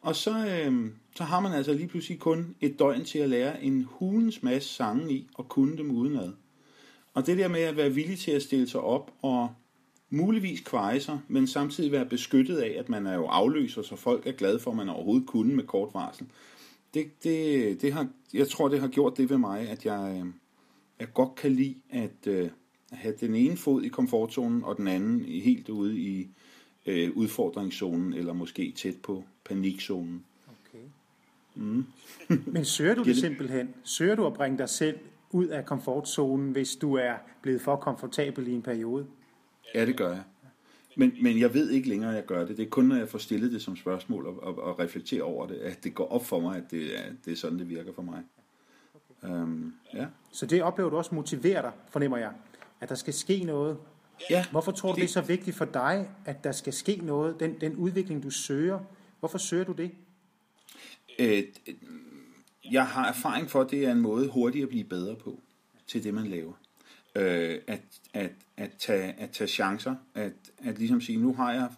Og 0.00 0.16
så, 0.16 0.30
øh, 0.30 0.90
så 1.16 1.24
har 1.24 1.40
man 1.40 1.52
altså 1.52 1.72
lige 1.72 1.88
pludselig 1.88 2.18
kun 2.18 2.54
et 2.60 2.78
døgn 2.78 3.04
til 3.04 3.18
at 3.18 3.28
lære 3.28 3.62
en 3.62 3.86
hulens 3.90 4.42
masse 4.42 4.68
sange 4.68 5.12
i, 5.12 5.28
og 5.34 5.48
kunne 5.48 5.76
dem 5.76 5.90
udenad. 5.90 6.32
Og 7.14 7.26
det 7.26 7.38
der 7.38 7.48
med 7.48 7.60
at 7.60 7.76
være 7.76 7.94
villig 7.94 8.18
til 8.18 8.30
at 8.30 8.42
stille 8.42 8.68
sig 8.68 8.80
op 8.80 9.10
og 9.22 9.48
muligvis 10.10 10.60
kveje 10.60 11.00
sig, 11.00 11.20
men 11.28 11.46
samtidig 11.46 11.92
være 11.92 12.06
beskyttet 12.06 12.56
af, 12.56 12.76
at 12.78 12.88
man 12.88 13.06
er 13.06 13.14
jo 13.14 13.26
afløser, 13.26 13.82
så 13.82 13.96
folk 13.96 14.26
er 14.26 14.32
glade 14.32 14.58
for, 14.58 14.70
at 14.70 14.76
man 14.76 14.88
overhovedet 14.88 15.26
kunne 15.26 15.54
med 15.54 15.64
kort 15.64 15.94
varsel. 15.94 16.26
Det, 16.94 17.24
det, 17.24 17.82
det 17.82 17.92
har, 17.92 18.08
jeg 18.34 18.48
tror, 18.48 18.68
det 18.68 18.80
har 18.80 18.88
gjort 18.88 19.16
det 19.16 19.30
ved 19.30 19.38
mig, 19.38 19.68
at 19.68 19.86
jeg, 19.86 20.20
øh, 20.20 20.26
jeg 21.00 21.08
godt 21.14 21.34
kan 21.34 21.52
lide 21.52 21.76
at, 21.90 22.26
øh, 22.26 22.50
at 22.92 22.98
have 22.98 23.14
den 23.20 23.34
ene 23.34 23.56
fod 23.56 23.82
i 23.82 23.88
komfortzonen, 23.88 24.64
og 24.64 24.76
den 24.76 24.88
anden 24.88 25.24
helt 25.24 25.68
ude 25.68 25.98
i 25.98 26.28
øh, 26.86 27.10
udfordringszonen, 27.16 28.12
eller 28.12 28.32
måske 28.32 28.72
tæt 28.76 28.96
på 29.02 29.24
panikzonen. 29.44 30.24
Okay. 30.46 30.84
Mm. 31.54 31.86
Men 32.54 32.64
søger 32.64 32.94
du 32.94 33.02
det 33.02 33.16
simpelthen? 33.16 33.68
Søger 33.84 34.14
du 34.14 34.26
at 34.26 34.34
bringe 34.34 34.58
dig 34.58 34.68
selv 34.68 34.98
ud 35.30 35.46
af 35.46 35.64
komfortzonen, 35.64 36.52
hvis 36.52 36.76
du 36.76 36.94
er 36.94 37.14
blevet 37.42 37.60
for 37.60 37.76
komfortabel 37.76 38.48
i 38.48 38.52
en 38.52 38.62
periode? 38.62 39.06
Ja, 39.74 39.86
det 39.86 39.96
gør 39.96 40.08
jeg. 40.08 40.22
Men, 40.96 41.12
men 41.22 41.38
jeg 41.38 41.54
ved 41.54 41.70
ikke 41.70 41.88
længere, 41.88 42.10
at 42.10 42.16
jeg 42.16 42.26
gør 42.26 42.44
det. 42.44 42.56
Det 42.56 42.66
er 42.66 42.70
kun, 42.70 42.84
når 42.84 42.96
jeg 42.96 43.08
får 43.08 43.18
stillet 43.18 43.52
det 43.52 43.62
som 43.62 43.76
spørgsmål 43.76 44.26
og, 44.26 44.42
og, 44.42 44.62
og 44.62 44.78
reflekterer 44.78 45.22
over 45.22 45.46
det, 45.46 45.54
at 45.54 45.84
det 45.84 45.94
går 45.94 46.12
op 46.12 46.26
for 46.26 46.40
mig, 46.40 46.56
at 46.56 46.70
det 46.70 46.98
er, 46.98 47.02
det 47.24 47.32
er 47.32 47.36
sådan, 47.36 47.58
det 47.58 47.68
virker 47.68 47.92
for 47.92 48.02
mig. 48.02 48.22
Okay. 49.22 49.34
Um, 49.34 49.74
ja. 49.94 50.06
Så 50.32 50.46
det 50.46 50.62
oplever 50.62 50.90
du 50.90 50.96
også 50.96 51.14
motiverer 51.14 51.62
dig, 51.62 51.72
fornemmer 51.90 52.16
jeg, 52.16 52.32
at 52.80 52.88
der 52.88 52.94
skal 52.94 53.14
ske 53.14 53.44
noget. 53.44 53.76
Ja, 54.30 54.44
Hvorfor 54.50 54.72
tror 54.72 54.88
du, 54.88 54.94
det, 54.94 55.02
det 55.02 55.08
er 55.08 55.12
så 55.12 55.20
vigtigt 55.20 55.56
for 55.56 55.64
dig, 55.64 56.10
at 56.24 56.44
der 56.44 56.52
skal 56.52 56.72
ske 56.72 57.00
noget, 57.02 57.40
den, 57.40 57.60
den 57.60 57.76
udvikling, 57.76 58.22
du 58.22 58.30
søger? 58.30 58.80
Hvorfor 59.20 59.38
søger 59.38 59.64
du 59.64 59.72
det? 59.72 59.90
Øh, 61.18 61.42
jeg 62.72 62.86
har 62.86 63.08
erfaring 63.08 63.50
for, 63.50 63.60
at 63.60 63.70
det 63.70 63.86
er 63.86 63.92
en 63.92 64.00
måde 64.00 64.28
hurtigt 64.28 64.62
at 64.62 64.68
blive 64.68 64.84
bedre 64.84 65.16
på 65.16 65.40
til 65.86 66.04
det, 66.04 66.14
man 66.14 66.26
laver 66.26 66.52
øh, 67.14 67.58
at, 67.66 67.80
at, 68.14 68.30
at, 68.56 68.70
tage, 68.78 69.12
at 69.18 69.30
tage 69.30 69.48
chancer, 69.48 69.94
at, 70.14 70.32
at 70.58 70.78
ligesom 70.78 71.00
sige, 71.00 71.18
nu 71.18 71.34
har 71.34 71.52
jeg, 71.52 71.70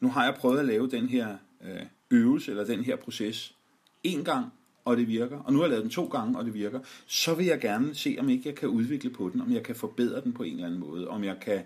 nu 0.00 0.08
har 0.08 0.24
jeg 0.24 0.34
prøvet 0.34 0.58
at 0.58 0.64
lave 0.64 0.90
den 0.90 1.08
her 1.08 1.36
øh, 1.64 1.82
øvelse, 2.10 2.50
eller 2.50 2.64
den 2.64 2.84
her 2.84 2.96
proces, 2.96 3.54
en 4.02 4.24
gang, 4.24 4.46
og 4.84 4.96
det 4.96 5.08
virker, 5.08 5.38
og 5.38 5.52
nu 5.52 5.58
har 5.58 5.64
jeg 5.64 5.70
lavet 5.70 5.82
den 5.82 5.90
to 5.90 6.06
gange, 6.06 6.38
og 6.38 6.44
det 6.44 6.54
virker, 6.54 6.80
så 7.06 7.34
vil 7.34 7.46
jeg 7.46 7.60
gerne 7.60 7.94
se, 7.94 8.16
om 8.18 8.28
ikke 8.28 8.48
jeg 8.48 8.54
kan 8.54 8.68
udvikle 8.68 9.10
på 9.10 9.30
den, 9.32 9.40
om 9.40 9.52
jeg 9.52 9.62
kan 9.62 9.74
forbedre 9.74 10.20
den 10.20 10.32
på 10.32 10.42
en 10.42 10.52
eller 10.52 10.66
anden 10.66 10.80
måde, 10.80 11.08
om 11.08 11.24
jeg 11.24 11.36
kan, 11.40 11.62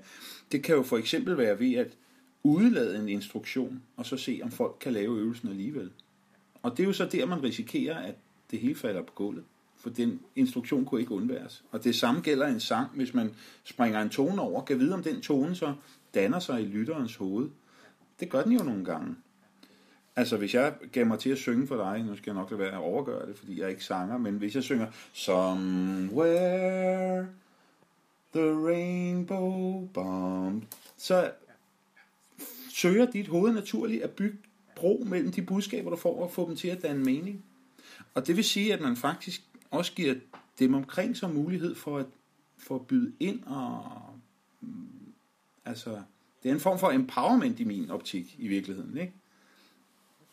det 0.53 0.62
kan 0.62 0.74
jo 0.74 0.83
for 0.83 0.96
eksempel 0.96 1.38
være 1.38 1.61
ved 1.61 1.74
at 1.74 1.96
udlade 2.42 2.98
en 2.98 3.09
instruktion, 3.09 3.83
og 3.96 4.07
så 4.07 4.16
se, 4.16 4.40
om 4.42 4.50
folk 4.50 4.76
kan 4.81 4.92
lave 4.92 5.18
øvelsen 5.18 5.48
alligevel. 5.48 5.90
Og 6.62 6.70
det 6.70 6.81
er 6.83 6.87
jo 6.87 6.92
så 6.92 7.05
der, 7.12 7.26
man 7.26 7.42
risikerer, 7.42 7.98
at 7.98 8.14
det 8.50 8.59
hele 8.59 8.74
falder 8.74 9.03
på 9.03 9.12
gulvet 9.14 9.44
for 9.81 9.90
den 9.90 10.21
instruktion 10.37 10.85
kunne 10.85 11.01
ikke 11.01 11.14
undværes. 11.14 11.64
Og 11.71 11.85
det 11.85 11.95
samme 11.95 12.21
gælder 12.21 12.47
en 12.47 12.61
sang, 12.61 12.90
hvis 12.95 13.14
man 13.14 13.35
springer 13.64 14.01
en 14.01 14.09
tone 14.09 14.43
over, 14.43 14.64
kan 14.64 14.79
vide 14.79 14.95
om 14.95 15.03
den 15.03 15.21
tone 15.21 15.55
så 15.55 15.75
danner 16.14 16.38
sig 16.38 16.62
i 16.62 16.64
lytterens 16.64 17.16
hoved. 17.16 17.49
Det 18.21 18.31
gør 18.31 18.43
den 18.43 18.53
jo 18.53 18.64
nogle 18.64 18.85
gange. 18.85 19.14
Altså 20.16 20.37
hvis 20.37 20.55
jeg 20.55 20.75
gav 20.93 21.07
mig 21.07 21.19
til 21.19 21.31
at 21.31 21.38
synge 21.38 21.66
for 21.66 21.77
dig, 21.77 22.05
nu 22.05 22.16
skal 22.16 22.31
jeg 22.31 22.35
nok 22.35 22.51
lade 22.51 22.59
være 22.59 22.73
at 22.73 22.79
overgøre 22.79 23.27
det, 23.27 23.38
fordi 23.38 23.61
jeg 23.61 23.71
ikke 23.71 23.85
sanger, 23.85 24.19
men 24.19 24.35
hvis 24.35 24.55
jeg 24.55 24.62
synger 24.62 24.87
Somewhere 25.12 27.27
the 28.35 28.69
rainbow 28.69 29.88
bomb, 29.95 30.64
så 30.97 31.31
søger 32.71 33.11
dit 33.11 33.29
hoved 33.29 33.53
naturligt 33.53 34.03
at 34.03 34.11
bygge 34.11 34.38
bro 34.77 35.05
mellem 35.07 35.33
de 35.33 35.43
budskaber, 35.43 35.90
du 35.90 35.97
får, 35.97 36.23
og 36.23 36.31
få 36.31 36.49
dem 36.49 36.57
til 36.57 36.69
at 36.69 36.83
danne 36.83 37.05
mening. 37.05 37.45
Og 38.14 38.27
det 38.27 38.37
vil 38.37 38.45
sige, 38.45 38.75
at 38.75 38.81
man 38.81 38.97
faktisk 38.97 39.43
også 39.70 39.92
giver 39.92 40.14
dem 40.59 40.74
omkring 40.74 41.16
sig 41.16 41.35
mulighed 41.35 41.74
for 41.74 41.98
at, 41.98 42.06
for 42.59 42.74
at 42.74 42.87
byde 42.87 43.12
ind 43.20 43.44
og 43.44 43.85
mm, 44.61 45.12
altså 45.64 46.02
det 46.42 46.48
er 46.48 46.54
en 46.54 46.61
form 46.61 46.78
for 46.78 46.90
empowerment 46.90 47.61
i 47.61 47.64
min 47.64 47.90
optik 47.90 48.37
i 48.38 48.48
virkeligheden, 48.48 48.96
ikke? 48.96 49.12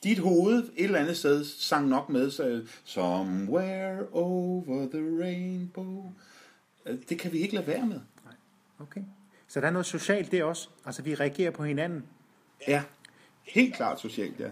Dit 0.03 0.19
hoved 0.19 0.63
et 0.75 0.83
eller 0.83 0.99
andet 0.99 1.17
sted 1.17 1.45
sang 1.45 1.87
nok 1.87 2.09
med 2.09 2.31
sig 2.31 2.61
Somewhere 2.83 4.07
over 4.11 4.89
the 4.89 5.23
rainbow. 5.23 6.11
Det 7.09 7.19
kan 7.19 7.33
vi 7.33 7.37
ikke 7.37 7.55
lade 7.55 7.67
være 7.67 7.85
med. 7.85 7.99
Nej. 8.25 8.33
Okay. 8.79 9.01
Så 9.47 9.61
der 9.61 9.67
er 9.67 9.71
noget 9.71 9.85
socialt 9.85 10.31
det 10.31 10.43
også? 10.43 10.69
Altså 10.85 11.01
vi 11.01 11.15
reagerer 11.15 11.51
på 11.51 11.63
hinanden? 11.63 12.03
Ja, 12.67 12.83
helt 13.43 13.75
klart 13.75 13.99
socialt, 13.99 14.39
ja. 14.39 14.49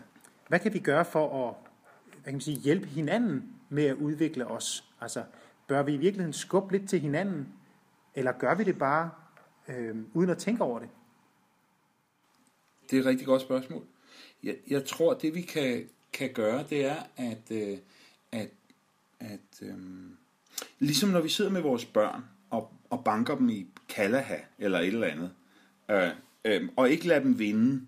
Hvad 0.48 0.60
kan 0.60 0.74
vi 0.74 0.80
gøre 0.80 1.06
for 1.06 1.48
at 1.48 1.56
hvad 2.14 2.24
kan 2.24 2.34
man 2.34 2.42
sige, 2.42 2.58
hjælpe 2.58 2.88
hinanden 2.88 3.55
med 3.76 3.86
at 3.86 3.96
udvikle 3.96 4.48
os? 4.48 4.84
Altså, 5.02 5.24
bør 5.68 5.84
vi 5.84 5.94
i 5.94 5.98
virkeligheden 5.98 6.34
skubbe 6.34 6.78
lidt 6.78 6.90
til 6.90 7.00
hinanden, 7.00 7.48
eller 8.16 8.32
gør 8.32 8.56
vi 8.56 8.64
det 8.64 8.78
bare 8.78 9.12
øh, 9.68 9.96
uden 10.14 10.30
at 10.30 10.38
tænke 10.38 10.64
over 10.64 10.80
det? 10.80 10.90
Det 12.90 12.98
er 12.98 13.00
et 13.00 13.06
rigtig 13.06 13.28
godt 13.28 13.42
spørgsmål. 13.42 13.84
Jeg, 14.44 14.56
jeg 14.68 14.86
tror, 14.86 15.14
det 15.14 15.36
vi 15.36 15.42
kan, 15.42 15.90
kan 16.14 16.34
gøre, 16.34 16.64
det 16.70 16.86
er, 16.86 16.96
at, 17.18 17.52
øh, 17.52 17.78
at, 18.32 18.50
at 19.20 19.62
øh, 19.62 19.78
ligesom 20.80 21.10
når 21.10 21.22
vi 21.22 21.30
sidder 21.30 21.52
med 21.52 21.62
vores 21.62 21.86
børn 21.86 22.24
og, 22.50 22.74
og 22.90 23.04
banker 23.04 23.36
dem 23.36 23.50
i 23.50 23.68
kalaha 23.90 24.38
eller 24.60 24.80
et 24.80 24.88
eller 24.88 25.08
andet, 25.08 25.32
øh, 25.92 26.10
øh, 26.46 26.70
og 26.76 26.90
ikke 26.90 27.08
lade 27.08 27.24
dem 27.24 27.40
vinde 27.40 27.88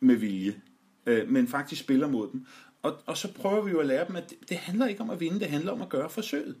med 0.00 0.16
vilje, 0.16 0.60
øh, 1.06 1.28
men 1.28 1.48
faktisk 1.48 1.80
spiller 1.80 2.08
mod 2.08 2.30
dem, 2.32 2.46
og, 2.84 2.96
og 3.06 3.16
så 3.16 3.32
prøver 3.32 3.62
vi 3.62 3.70
jo 3.70 3.80
at 3.80 3.86
lære 3.86 4.06
dem, 4.08 4.16
at 4.16 4.30
det, 4.30 4.48
det 4.48 4.56
handler 4.56 4.86
ikke 4.86 5.00
om 5.00 5.10
at 5.10 5.20
vinde, 5.20 5.40
det 5.40 5.48
handler 5.48 5.72
om 5.72 5.82
at 5.82 5.88
gøre 5.88 6.10
forsøget. 6.10 6.56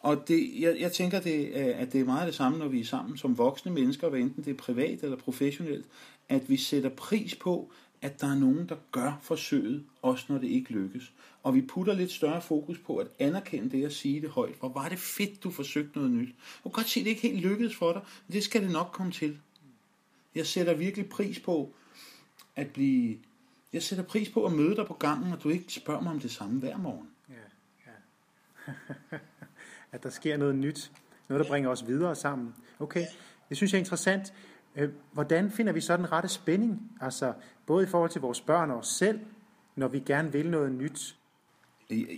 Og 0.00 0.28
det, 0.28 0.60
jeg, 0.60 0.76
jeg 0.80 0.92
tænker, 0.92 1.20
det, 1.20 1.48
øh, 1.48 1.80
at 1.80 1.92
det 1.92 2.00
er 2.00 2.04
meget 2.04 2.26
det 2.26 2.34
samme, 2.34 2.58
når 2.58 2.68
vi 2.68 2.80
er 2.80 2.84
sammen 2.84 3.18
som 3.18 3.38
voksne 3.38 3.72
mennesker, 3.72 4.08
hvad 4.08 4.20
enten 4.20 4.44
det 4.44 4.50
er 4.50 4.54
privat 4.54 5.02
eller 5.02 5.16
professionelt, 5.16 5.86
at 6.28 6.50
vi 6.50 6.56
sætter 6.56 6.88
pris 6.88 7.34
på, 7.34 7.72
at 8.02 8.20
der 8.20 8.26
er 8.26 8.38
nogen, 8.38 8.68
der 8.68 8.76
gør 8.92 9.18
forsøget, 9.22 9.84
også 10.02 10.24
når 10.28 10.38
det 10.38 10.48
ikke 10.48 10.70
lykkes. 10.72 11.12
Og 11.42 11.54
vi 11.54 11.62
putter 11.62 11.94
lidt 11.94 12.12
større 12.12 12.42
fokus 12.42 12.78
på 12.78 12.96
at 12.96 13.06
anerkende 13.18 13.70
det 13.70 13.86
og 13.86 13.92
sige 13.92 14.20
det 14.20 14.30
højt. 14.30 14.54
Hvor 14.58 14.68
var 14.68 14.88
det 14.88 14.98
fedt, 14.98 15.44
du 15.44 15.50
forsøgte 15.50 15.98
noget 15.98 16.10
nyt. 16.10 16.28
Du 16.64 16.68
kan 16.68 16.72
godt 16.72 16.88
se, 16.88 17.00
at 17.00 17.04
det 17.04 17.10
ikke 17.10 17.22
helt 17.22 17.40
lykkedes 17.40 17.76
for 17.76 17.92
dig, 17.92 18.02
men 18.26 18.34
det 18.34 18.44
skal 18.44 18.62
det 18.62 18.70
nok 18.70 18.90
komme 18.92 19.12
til. 19.12 19.38
Jeg 20.34 20.46
sætter 20.46 20.74
virkelig 20.74 21.08
pris 21.08 21.40
på 21.40 21.74
at 22.56 22.66
blive 22.66 23.18
jeg 23.72 23.82
sætter 23.82 24.04
pris 24.04 24.28
på 24.28 24.46
at 24.46 24.52
møde 24.52 24.76
dig 24.76 24.86
på 24.86 24.94
gangen, 24.94 25.32
og 25.32 25.42
du 25.42 25.48
ikke 25.48 25.72
spørger 25.72 26.00
mig 26.00 26.12
om 26.12 26.20
det 26.20 26.30
samme 26.30 26.60
hver 26.60 26.76
morgen. 26.76 27.08
Ja. 27.28 28.72
at 29.92 30.02
der 30.02 30.10
sker 30.10 30.36
noget 30.36 30.54
nyt. 30.54 30.92
Noget, 31.28 31.44
der 31.44 31.50
bringer 31.50 31.70
os 31.70 31.86
videre 31.86 32.14
sammen. 32.14 32.54
Okay, 32.78 33.04
det 33.48 33.56
synes 33.56 33.72
jeg 33.72 33.78
er 33.78 33.82
interessant. 33.82 34.34
Øh, 34.76 34.90
hvordan 35.12 35.50
finder 35.50 35.72
vi 35.72 35.80
så 35.80 35.96
den 35.96 36.12
rette 36.12 36.28
spænding? 36.28 36.92
Altså, 37.00 37.32
både 37.66 37.84
i 37.84 37.86
forhold 37.86 38.10
til 38.10 38.20
vores 38.20 38.40
børn 38.40 38.70
og 38.70 38.78
os 38.78 38.88
selv, 38.88 39.20
når 39.76 39.88
vi 39.88 40.00
gerne 40.00 40.32
vil 40.32 40.50
noget 40.50 40.72
nyt. 40.72 41.16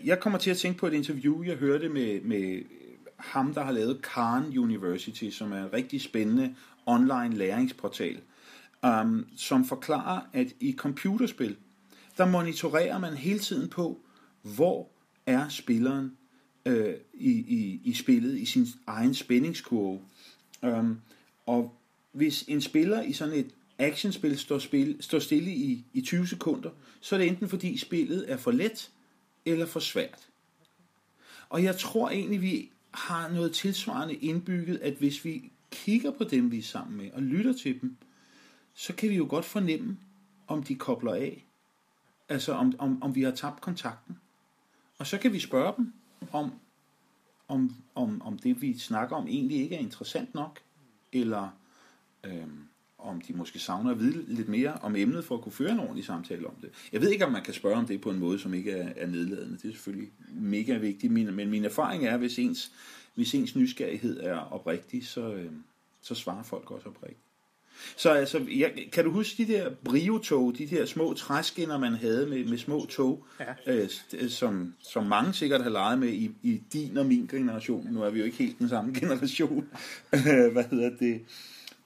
Jeg 0.04 0.20
kommer 0.20 0.38
til 0.38 0.50
at 0.50 0.56
tænke 0.56 0.78
på 0.78 0.86
et 0.86 0.92
interview, 0.92 1.42
jeg 1.42 1.56
hørte 1.56 1.88
med, 1.88 2.20
med 2.20 2.62
ham, 3.16 3.54
der 3.54 3.62
har 3.62 3.72
lavet 3.72 4.02
Khan 4.02 4.58
University, 4.58 5.30
som 5.30 5.52
er 5.52 5.64
en 5.64 5.72
rigtig 5.72 6.00
spændende 6.00 6.54
online 6.86 7.36
læringsportal, 7.36 8.20
um, 8.86 9.26
som 9.36 9.64
forklarer, 9.64 10.20
at 10.32 10.46
i 10.60 10.72
computerspil, 10.72 11.56
der 12.16 12.26
monitorerer 12.26 12.98
man 12.98 13.14
hele 13.14 13.38
tiden 13.38 13.68
på, 13.68 14.00
hvor 14.42 14.88
er 15.26 15.48
spilleren 15.48 16.16
øh, 16.66 16.94
i, 17.14 17.30
i, 17.30 17.80
i 17.84 17.94
spillet, 17.94 18.38
i 18.38 18.44
sin 18.44 18.66
egen 18.86 19.14
spændingskurve. 19.14 20.00
Um, 20.62 21.00
og 21.46 21.74
hvis 22.12 22.44
en 22.48 22.60
spiller 22.60 23.02
i 23.02 23.12
sådan 23.12 23.34
et 23.34 23.50
actionspil 23.78 24.38
står, 24.38 24.58
spil, 24.58 24.96
står 25.00 25.18
stille 25.18 25.50
i, 25.50 25.84
i 25.92 26.00
20 26.00 26.26
sekunder, 26.26 26.70
så 27.00 27.14
er 27.14 27.18
det 27.18 27.28
enten 27.28 27.48
fordi 27.48 27.78
spillet 27.78 28.32
er 28.32 28.36
for 28.36 28.50
let 28.50 28.90
eller 29.46 29.66
for 29.66 29.80
svært. 29.80 30.28
Og 31.48 31.62
jeg 31.62 31.76
tror 31.76 32.10
egentlig, 32.10 32.42
vi 32.42 32.70
har 32.90 33.28
noget 33.28 33.52
tilsvarende 33.52 34.14
indbygget, 34.14 34.78
at 34.78 34.94
hvis 34.94 35.24
vi 35.24 35.52
kigger 35.70 36.10
på 36.10 36.24
dem, 36.24 36.50
vi 36.50 36.58
er 36.58 36.62
sammen 36.62 36.96
med, 36.96 37.10
og 37.12 37.22
lytter 37.22 37.52
til 37.52 37.80
dem, 37.80 37.96
så 38.74 38.94
kan 38.94 39.10
vi 39.10 39.16
jo 39.16 39.26
godt 39.30 39.44
fornemme, 39.44 39.98
om 40.46 40.62
de 40.62 40.74
kobler 40.74 41.14
af. 41.14 41.46
Altså 42.28 42.52
om, 42.52 42.74
om, 42.78 43.02
om 43.02 43.14
vi 43.14 43.22
har 43.22 43.30
tabt 43.30 43.60
kontakten. 43.60 44.18
Og 44.98 45.06
så 45.06 45.18
kan 45.18 45.32
vi 45.32 45.40
spørge 45.40 45.72
dem, 45.76 45.92
om, 46.32 46.52
om, 47.48 47.74
om, 47.94 48.22
om 48.22 48.38
det, 48.38 48.62
vi 48.62 48.78
snakker 48.78 49.16
om, 49.16 49.26
egentlig 49.26 49.60
ikke 49.60 49.74
er 49.74 49.80
interessant 49.80 50.34
nok, 50.34 50.60
eller 51.12 51.48
øh, 52.24 52.46
om 52.98 53.20
de 53.20 53.32
måske 53.32 53.58
savner 53.58 53.90
at 53.90 53.98
vide 53.98 54.34
lidt 54.34 54.48
mere 54.48 54.72
om 54.72 54.96
emnet 54.96 55.24
for 55.24 55.34
at 55.34 55.42
kunne 55.42 55.52
føre 55.52 55.72
en 55.72 55.80
ordentlig 55.80 56.04
samtale 56.04 56.46
om 56.46 56.54
det. 56.54 56.70
Jeg 56.92 57.00
ved 57.00 57.10
ikke, 57.10 57.26
om 57.26 57.32
man 57.32 57.42
kan 57.42 57.54
spørge 57.54 57.76
om 57.76 57.86
det 57.86 58.00
på 58.00 58.10
en 58.10 58.18
måde, 58.18 58.38
som 58.38 58.54
ikke 58.54 58.70
er, 58.70 58.92
er 58.96 59.06
nedladende. 59.06 59.56
Det 59.56 59.64
er 59.64 59.72
selvfølgelig 59.72 60.10
mega 60.28 60.76
vigtigt, 60.76 61.12
min, 61.12 61.34
men 61.34 61.50
min 61.50 61.64
erfaring 61.64 62.06
er, 62.06 62.16
hvis 62.16 62.38
ens, 62.38 62.72
hvis 63.14 63.34
ens 63.34 63.56
nysgerrighed 63.56 64.20
er 64.20 64.36
oprigtig, 64.36 65.06
så, 65.06 65.32
øh, 65.32 65.52
så 66.00 66.14
svarer 66.14 66.42
folk 66.42 66.70
også 66.70 66.88
oprigtigt. 66.88 67.29
Så 67.96 68.10
altså, 68.10 68.46
jeg, 68.56 68.72
kan 68.92 69.04
du 69.04 69.10
huske 69.10 69.44
de 69.46 69.52
der 69.52 69.70
briotog, 69.84 70.58
de 70.58 70.66
der 70.66 70.86
små 70.86 71.14
træskinner, 71.14 71.78
man 71.78 71.94
havde 71.94 72.26
med, 72.26 72.44
med 72.44 72.58
små 72.58 72.86
tog, 72.86 73.26
ja. 73.66 73.80
øh, 73.80 73.88
som, 74.28 74.74
som 74.78 75.06
mange 75.06 75.32
sikkert 75.32 75.62
har 75.62 75.70
leget 75.70 75.98
med 75.98 76.08
i, 76.08 76.30
i 76.42 76.62
din 76.72 76.96
og 76.96 77.06
min 77.06 77.26
generation. 77.26 77.86
Nu 77.90 78.02
er 78.02 78.10
vi 78.10 78.18
jo 78.18 78.24
ikke 78.24 78.36
helt 78.36 78.58
den 78.58 78.68
samme 78.68 78.94
generation. 79.00 79.68
Hvad 80.52 80.70
hedder 80.70 80.90
det? 81.00 81.20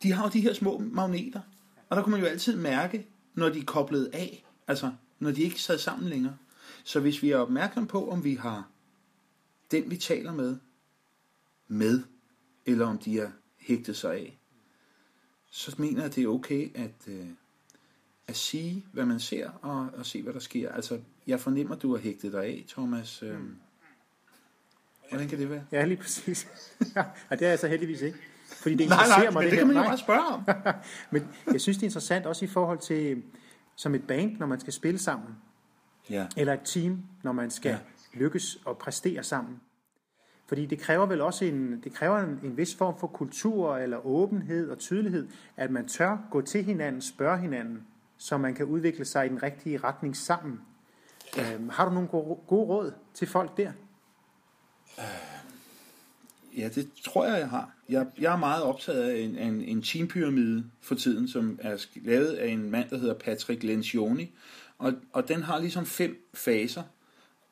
de 0.04 0.12
har 0.12 0.24
jo 0.24 0.30
de 0.30 0.40
her 0.40 0.52
små 0.52 0.78
magneter. 0.78 1.40
Og 1.88 1.96
der 1.96 2.02
kunne 2.02 2.11
man 2.11 2.20
jo 2.20 2.26
altid 2.26 2.57
mærke, 2.57 3.07
når 3.35 3.48
de 3.48 3.59
er 3.59 3.64
koblet 3.64 4.11
af, 4.12 4.44
altså 4.66 4.92
når 5.18 5.30
de 5.30 5.42
ikke 5.42 5.62
sad 5.62 5.78
sammen 5.78 6.09
længere. 6.09 6.37
Så 6.85 7.00
hvis 7.00 7.22
vi 7.22 7.30
er 7.30 7.37
opmærksom 7.37 7.87
på, 7.87 8.11
om 8.11 8.24
vi 8.24 8.35
har 8.35 8.68
den, 9.70 9.90
vi 9.90 9.96
taler 9.96 10.33
med, 10.33 10.57
med, 11.68 12.02
eller 12.66 12.87
om 12.87 12.98
de 12.98 13.20
er 13.20 13.30
hægtet 13.59 13.96
sig 13.96 14.12
af, 14.14 14.38
så 15.57 15.75
mener 15.79 15.97
jeg, 15.97 16.05
at 16.05 16.14
det 16.14 16.25
er 16.25 16.29
okay 16.29 16.77
at, 16.77 17.09
øh, 17.09 17.27
at 18.29 18.37
sige, 18.37 18.85
hvad 18.93 19.07
man 19.07 19.21
ser, 19.21 19.51
og, 19.51 19.88
og 19.97 20.07
se, 20.07 20.23
hvad 20.23 20.33
der 20.33 20.40
sker. 20.40 20.73
Altså, 20.73 21.01
jeg 21.27 21.40
fornemmer, 21.40 21.75
du 21.75 21.95
har 21.95 22.03
hægtet 22.03 22.33
dig 22.33 22.45
af, 22.45 22.64
Thomas. 22.69 23.23
Øh, 23.23 23.38
hvordan 25.09 25.29
kan 25.29 25.38
det 25.38 25.51
være? 25.51 25.64
Ja, 25.73 25.85
lige 25.85 25.97
præcis. 25.97 26.49
ja, 26.97 27.05
det 27.31 27.43
er 27.43 27.49
jeg 27.49 27.59
så 27.59 27.69
heldigvis 27.69 28.01
ikke. 28.01 28.19
Fordi 28.47 28.75
det 28.75 28.88
nej, 28.88 29.09
nej, 29.09 29.25
mig, 29.25 29.35
men 29.35 29.43
det, 29.43 29.51
det 29.51 29.59
kan 29.59 29.67
man 29.67 29.77
jo 29.77 29.83
bare 29.83 29.99
spørge 29.99 30.27
om. 30.27 30.43
men 31.12 31.29
jeg 31.53 31.61
synes, 31.61 31.77
det 31.77 31.83
er 31.83 31.88
interessant 31.88 32.27
også 32.27 32.45
i 32.45 32.49
forhold 32.49 32.79
til, 32.79 33.23
som 33.77 33.95
et 33.95 34.07
band, 34.07 34.38
når 34.38 34.47
man 34.47 34.61
skal 34.61 34.73
spille 34.73 34.99
sammen. 34.99 35.29
Ja. 36.11 36.27
Eller 36.37 36.53
et 36.53 36.61
team, 36.64 37.03
når 37.23 37.33
man 37.33 37.51
skal 37.51 37.71
ja. 37.71 37.79
lykkes 38.19 38.59
og 38.64 38.79
præstere 38.79 39.23
sammen. 39.23 39.61
Fordi 40.46 40.66
det 40.66 40.78
kræver 40.78 41.07
vel 41.07 41.20
også 41.20 41.44
en, 41.44 41.80
det 41.85 41.92
kræver 41.92 42.18
en, 42.18 42.40
en 42.42 42.57
vis 42.57 42.74
form 42.74 42.98
for 42.98 43.07
kultur 43.07 43.76
eller 43.76 44.07
åbenhed 44.07 44.70
og 44.70 44.78
tydelighed, 44.78 45.28
at 45.57 45.70
man 45.70 45.88
tør 45.88 46.28
gå 46.30 46.40
til 46.40 46.64
hinanden, 46.64 47.02
spørge 47.02 47.38
hinanden, 47.38 47.87
så 48.16 48.38
man 48.38 48.54
kan 48.54 48.66
udvikle 48.66 49.04
sig 49.04 49.26
i 49.26 49.28
den 49.28 49.42
rigtige 49.42 49.78
retning 49.78 50.16
sammen. 50.16 50.61
Ja. 51.37 51.54
Øhm, 51.54 51.68
har 51.68 51.85
du 51.85 51.94
nogle 51.94 52.09
gode, 52.09 52.38
gode 52.46 52.66
råd 52.66 52.92
til 53.14 53.28
folk 53.28 53.57
der? 53.57 53.72
Øh, 54.98 55.04
Ja, 56.57 56.68
det 56.68 56.88
tror 57.04 57.26
jeg, 57.26 57.38
jeg 57.38 57.48
har. 57.48 57.70
Jeg, 57.88 58.07
jeg 58.18 58.33
er 58.33 58.37
meget 58.37 58.62
optaget 58.62 59.02
af 59.02 59.18
en, 59.18 59.38
en, 59.38 59.62
en 59.62 59.83
teampyramide 59.83 60.64
for 60.80 60.94
tiden, 60.94 61.28
som 61.28 61.59
er 61.62 61.87
lavet 61.94 62.33
af 62.33 62.48
en 62.48 62.70
mand, 62.70 62.90
der 62.90 62.98
hedder 62.98 63.14
Patrick 63.14 63.62
Lencioni. 63.62 64.30
Og, 64.78 64.92
og 65.12 65.28
den 65.28 65.42
har 65.42 65.59
ligesom 65.59 65.87
fem 65.87 66.30
faser. 66.35 66.83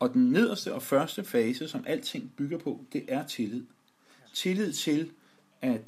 Og 0.03 0.15
den 0.15 0.31
nederste 0.31 0.75
og 0.75 0.83
første 0.83 1.25
fase, 1.25 1.69
som 1.69 1.85
alting 1.87 2.33
bygger 2.37 2.59
på, 2.59 2.85
det 2.93 3.05
er 3.09 3.27
tillid. 3.27 3.65
Tillid 4.35 4.73
til, 4.73 5.11
at 5.61 5.81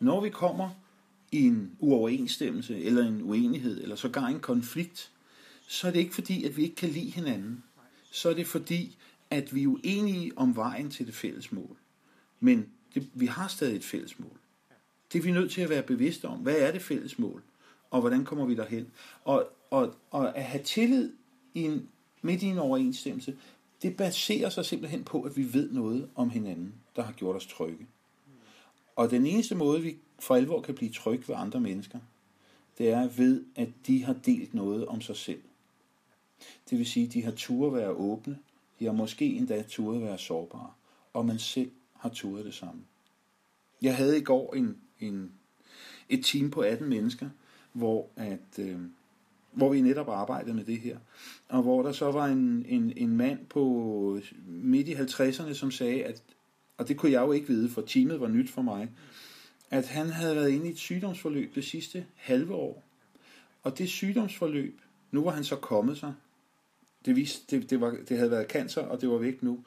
når 0.00 0.20
vi 0.20 0.30
kommer 0.30 0.70
i 1.32 1.46
en 1.46 1.76
uoverensstemmelse, 1.78 2.78
eller 2.78 3.06
en 3.06 3.22
uenighed, 3.22 3.82
eller 3.82 3.96
sågar 3.96 4.26
en 4.26 4.40
konflikt, 4.40 5.12
så 5.68 5.86
er 5.86 5.92
det 5.92 5.98
ikke 5.98 6.14
fordi, 6.14 6.44
at 6.44 6.56
vi 6.56 6.62
ikke 6.62 6.74
kan 6.74 6.88
lide 6.88 7.10
hinanden. 7.10 7.64
Så 8.10 8.30
er 8.30 8.34
det 8.34 8.46
fordi, 8.46 8.96
at 9.30 9.54
vi 9.54 9.62
er 9.62 9.66
uenige 9.68 10.32
om 10.36 10.56
vejen 10.56 10.90
til 10.90 11.06
det 11.06 11.14
fælles 11.14 11.52
mål. 11.52 11.76
Men 12.40 12.66
det, 12.94 13.08
vi 13.14 13.26
har 13.26 13.48
stadig 13.48 13.76
et 13.76 13.84
fælles 13.84 14.18
mål. 14.18 14.38
Det 15.12 15.18
er 15.18 15.22
vi 15.22 15.32
nødt 15.32 15.50
til 15.50 15.60
at 15.60 15.70
være 15.70 15.82
bevidste 15.82 16.24
om. 16.24 16.38
Hvad 16.38 16.56
er 16.56 16.72
det 16.72 16.82
fælles 16.82 17.18
mål? 17.18 17.42
Og 17.90 18.00
hvordan 18.00 18.24
kommer 18.24 18.46
vi 18.46 18.54
derhen? 18.54 18.86
Og, 19.24 19.48
og, 19.70 19.94
og 20.10 20.38
at 20.38 20.44
have 20.44 20.64
tillid 20.64 21.12
i 21.54 21.62
en, 21.62 21.88
midt 22.22 22.42
i 22.42 22.46
en 22.46 22.58
overensstemmelse, 22.58 23.36
det 23.82 23.96
baserer 23.96 24.48
sig 24.48 24.64
simpelthen 24.64 25.04
på, 25.04 25.22
at 25.22 25.36
vi 25.36 25.52
ved 25.52 25.70
noget 25.70 26.08
om 26.14 26.30
hinanden, 26.30 26.74
der 26.96 27.02
har 27.02 27.12
gjort 27.12 27.36
os 27.36 27.46
trygge. 27.46 27.86
Og 28.96 29.10
den 29.10 29.26
eneste 29.26 29.54
måde, 29.54 29.82
vi 29.82 29.96
for 30.18 30.34
alvor 30.34 30.60
kan 30.60 30.74
blive 30.74 30.92
trygge 30.92 31.28
ved 31.28 31.34
andre 31.38 31.60
mennesker, 31.60 31.98
det 32.78 32.90
er 32.90 33.08
ved, 33.08 33.44
at 33.56 33.68
de 33.86 34.04
har 34.04 34.12
delt 34.12 34.54
noget 34.54 34.86
om 34.86 35.00
sig 35.00 35.16
selv. 35.16 35.42
Det 36.70 36.78
vil 36.78 36.86
sige, 36.86 37.06
at 37.06 37.12
de 37.12 37.22
har 37.22 37.32
turet 37.32 37.72
være 37.72 37.90
åbne, 37.90 38.38
de 38.78 38.84
har 38.84 38.92
måske 38.92 39.24
endda 39.24 39.62
turet 39.68 40.02
være 40.02 40.18
sårbare, 40.18 40.70
og 41.12 41.26
man 41.26 41.38
selv 41.38 41.70
har 41.92 42.08
turet 42.08 42.44
det 42.44 42.54
samme. 42.54 42.82
Jeg 43.82 43.96
havde 43.96 44.18
i 44.18 44.22
går 44.22 44.54
en, 44.54 44.78
en, 45.00 45.32
et 46.08 46.24
team 46.24 46.50
på 46.50 46.60
18 46.60 46.88
mennesker, 46.88 47.30
hvor, 47.72 48.08
at, 48.16 48.58
øh, 48.58 48.80
hvor 49.54 49.72
vi 49.72 49.80
netop 49.80 50.08
arbejdede 50.08 50.54
med 50.54 50.64
det 50.64 50.78
her. 50.78 50.98
Og 51.48 51.62
hvor 51.62 51.82
der 51.82 51.92
så 51.92 52.12
var 52.12 52.26
en, 52.26 52.66
en, 52.68 52.92
en 52.96 53.16
mand 53.16 53.46
på 53.46 54.16
øh, 54.16 54.32
midt 54.46 54.88
i 54.88 54.94
50'erne, 54.94 55.54
som 55.54 55.70
sagde, 55.70 56.04
at, 56.04 56.22
og 56.78 56.88
det 56.88 56.96
kunne 56.96 57.12
jeg 57.12 57.20
jo 57.20 57.32
ikke 57.32 57.46
vide, 57.46 57.68
for 57.68 57.82
teamet 57.82 58.20
var 58.20 58.28
nyt 58.28 58.50
for 58.50 58.62
mig, 58.62 58.90
at 59.70 59.88
han 59.88 60.06
havde 60.06 60.36
været 60.36 60.50
inde 60.50 60.66
i 60.66 60.70
et 60.70 60.78
sygdomsforløb 60.78 61.54
det 61.54 61.64
sidste 61.64 62.06
halve 62.14 62.54
år. 62.54 62.84
Og 63.62 63.78
det 63.78 63.88
sygdomsforløb, 63.88 64.80
nu 65.10 65.24
var 65.24 65.30
han 65.30 65.44
så 65.44 65.56
kommet 65.56 65.98
sig. 65.98 66.14
Det, 67.04 67.16
viste, 67.16 67.56
det, 67.56 67.70
det, 67.70 67.80
var, 67.80 67.96
det 68.08 68.16
havde 68.16 68.30
været 68.30 68.50
cancer, 68.50 68.82
og 68.82 69.00
det 69.00 69.08
var 69.08 69.18
væk 69.18 69.42
nu. 69.42 69.64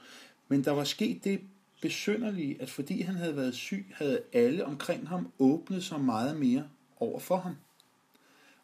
Men 0.48 0.64
der 0.64 0.72
var 0.72 0.84
sket 0.84 1.24
det 1.24 1.42
besynderlige, 1.82 2.62
at 2.62 2.70
fordi 2.70 3.02
han 3.02 3.16
havde 3.16 3.36
været 3.36 3.56
syg, 3.56 3.86
havde 3.94 4.22
alle 4.34 4.66
omkring 4.66 5.08
ham 5.08 5.32
åbnet 5.40 5.84
sig 5.84 6.02
meget 6.02 6.40
mere 6.40 6.64
over 7.00 7.20
for 7.20 7.38
ham. 7.38 7.56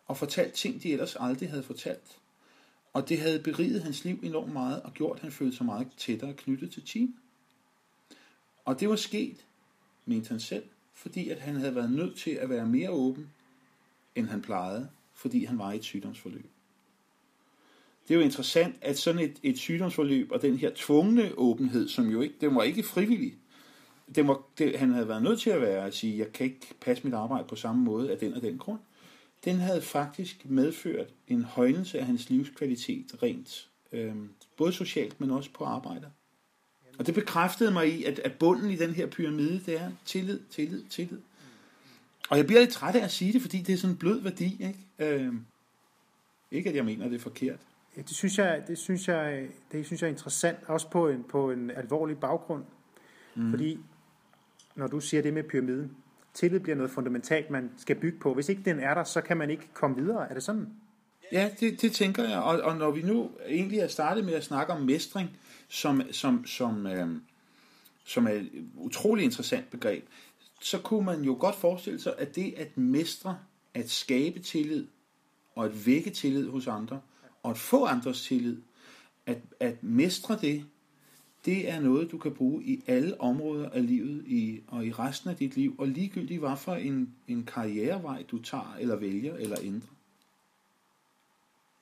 Og 0.06 0.18
fortalt 0.18 0.54
ting, 0.54 0.84
de 0.84 0.92
ellers 0.92 1.16
aldrig 1.20 1.50
havde 1.50 1.64
fortalt. 1.64 2.18
Og 2.94 3.10
det 3.10 3.20
havde 3.20 3.40
beriget 3.40 3.84
hans 3.84 4.04
liv 4.04 4.20
enormt 4.24 4.54
meget, 4.54 4.82
og 4.82 4.94
gjort, 4.94 5.16
at 5.16 5.22
han 5.22 5.32
følte 5.32 5.58
sig 5.58 5.66
meget 5.66 5.88
tættere 5.98 6.34
knyttet 6.34 6.72
til 6.72 6.86
team. 6.86 7.16
Og 8.66 8.80
det 8.80 8.90
var 8.90 8.96
sket, 8.96 9.46
mente 10.06 10.30
han 10.30 10.40
selv, 10.40 10.64
fordi 10.94 11.30
at 11.30 11.40
han 11.40 11.56
havde 11.56 11.76
været 11.76 11.92
nødt 11.92 12.18
til 12.18 12.32
at 12.32 12.50
være 12.50 12.66
mere 12.66 12.90
åben, 12.90 13.30
end 14.16 14.28
han 14.28 14.42
plejede, 14.42 14.90
fordi 15.14 15.46
han 15.46 15.58
var 15.58 15.72
i 15.72 15.76
et 15.76 15.84
sygdomsforløb 15.84 16.54
det 18.08 18.14
er 18.14 18.16
jo 18.16 18.24
interessant, 18.24 18.76
at 18.82 18.98
sådan 18.98 19.22
et, 19.22 19.40
et 19.44 19.58
sygdomsforløb 19.58 20.32
og 20.32 20.42
den 20.42 20.58
her 20.58 20.72
tvungne 20.76 21.32
åbenhed, 21.38 21.88
som 21.88 22.10
jo 22.10 22.22
ikke, 22.22 22.36
den 22.42 22.56
var 22.56 22.64
ikke 22.64 22.84
frivillig, 22.84 23.34
den 24.16 24.28
var, 24.28 24.42
det, 24.58 24.80
han 24.80 24.92
havde 24.92 25.08
været 25.08 25.24
nødt 25.24 25.40
til 25.42 25.50
at 25.50 25.62
være 25.62 25.86
at 25.86 25.94
sige, 25.94 26.18
jeg 26.18 26.34
kan 26.34 26.46
ikke 26.46 26.68
passe 26.82 27.04
mit 27.04 27.14
arbejde 27.14 27.48
på 27.48 27.56
samme 27.56 27.84
måde 27.84 28.12
af 28.12 28.18
den 28.18 28.34
og 28.34 28.42
den 28.42 28.58
grund. 28.58 28.80
Den 29.46 29.56
havde 29.56 29.82
faktisk 29.82 30.46
medført 30.46 31.08
en 31.28 31.44
højnelse 31.44 32.00
af 32.00 32.06
hans 32.06 32.30
livskvalitet 32.30 33.24
rent, 33.24 33.70
øh, 33.92 34.16
både 34.58 34.74
socialt, 34.74 35.22
men 35.22 35.32
også 35.32 35.50
på 35.54 35.64
arbejde. 35.64 36.12
Og 37.00 37.06
det 37.08 37.16
bekræftede 37.16 37.72
mig 37.72 38.00
i, 38.00 38.04
at, 38.04 38.20
at 38.20 38.34
bunden 38.34 38.72
i 38.72 38.76
den 38.76 38.94
her 38.94 39.08
pyramide, 39.08 39.62
det 39.66 39.82
er 39.82 39.92
tillid, 40.06 40.40
tillid, 40.50 40.84
tillid. 40.90 41.20
Og 42.30 42.38
jeg 42.38 42.48
bliver 42.48 42.60
lidt 42.60 42.72
træt 42.72 42.96
af 42.96 43.04
at 43.04 43.12
sige 43.12 43.34
det, 43.34 43.42
fordi 43.42 43.62
det 43.62 43.74
er 43.74 43.78
sådan 43.78 43.94
en 43.94 43.98
blød 43.98 44.22
værdi. 44.22 44.58
Ikke, 44.64 44.80
øh, 45.00 45.34
ikke 46.52 46.70
at 46.70 46.76
jeg 46.76 46.86
mener, 46.86 47.08
det 47.08 47.16
er 47.16 47.20
forkert. 47.20 47.60
Ja, 47.98 48.02
det 48.02 48.16
synes 48.16 48.38
jeg, 48.38 48.64
det 48.68 48.78
synes 48.78 49.08
jeg, 49.08 49.48
det 49.72 49.86
synes 49.86 50.02
jeg 50.02 50.08
er 50.08 50.12
interessant, 50.12 50.58
også 50.68 50.90
på 50.90 51.10
en, 51.10 51.24
på 51.24 51.52
en 51.52 51.72
alvorlig 51.72 52.18
baggrund. 52.18 52.64
Mm. 53.36 53.50
Fordi, 53.50 53.80
når 54.76 54.88
du 54.88 55.00
siger 55.00 55.24
det 55.24 55.34
med 55.34 55.44
pyramiden, 55.44 55.92
tillid 56.34 56.60
bliver 56.60 56.76
noget 56.76 56.92
fundamentalt, 56.92 57.50
man 57.50 57.72
skal 57.78 57.96
bygge 57.96 58.20
på. 58.20 58.34
Hvis 58.34 58.50
ikke 58.50 58.62
den 58.66 58.80
er 58.80 58.94
der, 58.94 59.04
så 59.04 59.22
kan 59.22 59.38
man 59.38 59.50
ikke 59.50 59.68
komme 59.74 59.96
videre. 59.96 60.30
Er 60.30 60.34
det 60.34 60.44
sådan? 60.44 60.68
Ja, 61.32 61.50
det, 61.60 61.82
det 61.82 61.92
tænker 61.92 62.24
jeg. 62.30 62.40
Og, 62.40 62.62
og 62.62 62.78
når 62.78 62.92
vi 62.92 63.02
nu 63.02 63.32
egentlig 63.48 63.80
er 63.80 63.88
startet 63.88 64.26
med 64.26 64.34
at 64.34 64.44
snakke 64.44 64.74
om 64.74 64.82
mestring, 64.82 65.30
som, 65.68 66.02
som, 66.12 66.46
som, 66.46 66.88
øh, 66.88 67.08
som 68.06 68.28
er 68.28 68.32
et 68.32 68.50
utrolig 68.76 69.26
interessant 69.26 69.72
begreb, 69.72 70.08
så 70.62 70.80
kunne 70.80 71.06
man 71.06 71.22
jo 71.22 71.38
godt 71.40 71.56
forestille 71.56 72.00
sig, 72.00 72.14
at 72.18 72.36
det 72.36 72.54
at 72.58 72.78
mestre, 72.78 73.38
at 73.74 73.90
skabe 73.90 74.40
tillid, 74.40 74.88
og 75.56 75.66
at 75.66 75.86
vække 75.86 76.10
tillid 76.10 76.50
hos 76.50 76.68
andre, 76.68 77.02
og 77.44 77.52
at 77.52 77.58
få 77.58 77.86
andres 77.86 78.24
tillid, 78.24 78.62
at, 79.26 79.38
at 79.60 79.84
mestre 79.84 80.38
det, 80.42 80.66
det 81.46 81.70
er 81.70 81.80
noget, 81.80 82.12
du 82.12 82.18
kan 82.18 82.34
bruge 82.34 82.64
i 82.64 82.84
alle 82.88 83.22
områder 83.22 83.70
af 83.70 83.88
livet 83.88 84.24
i, 84.26 84.62
og 84.68 84.86
i 84.86 84.92
resten 84.92 85.30
af 85.30 85.36
dit 85.36 85.56
liv, 85.56 85.76
og 85.78 85.88
ligegyldigt 85.88 86.40
hvad 86.40 86.58
for 86.58 86.74
en, 86.74 87.14
en 87.28 87.44
karrierevej 87.44 88.24
du 88.32 88.42
tager, 88.42 88.78
eller 88.80 88.96
vælger, 88.96 89.36
eller 89.36 89.58
ændrer. 89.62 89.90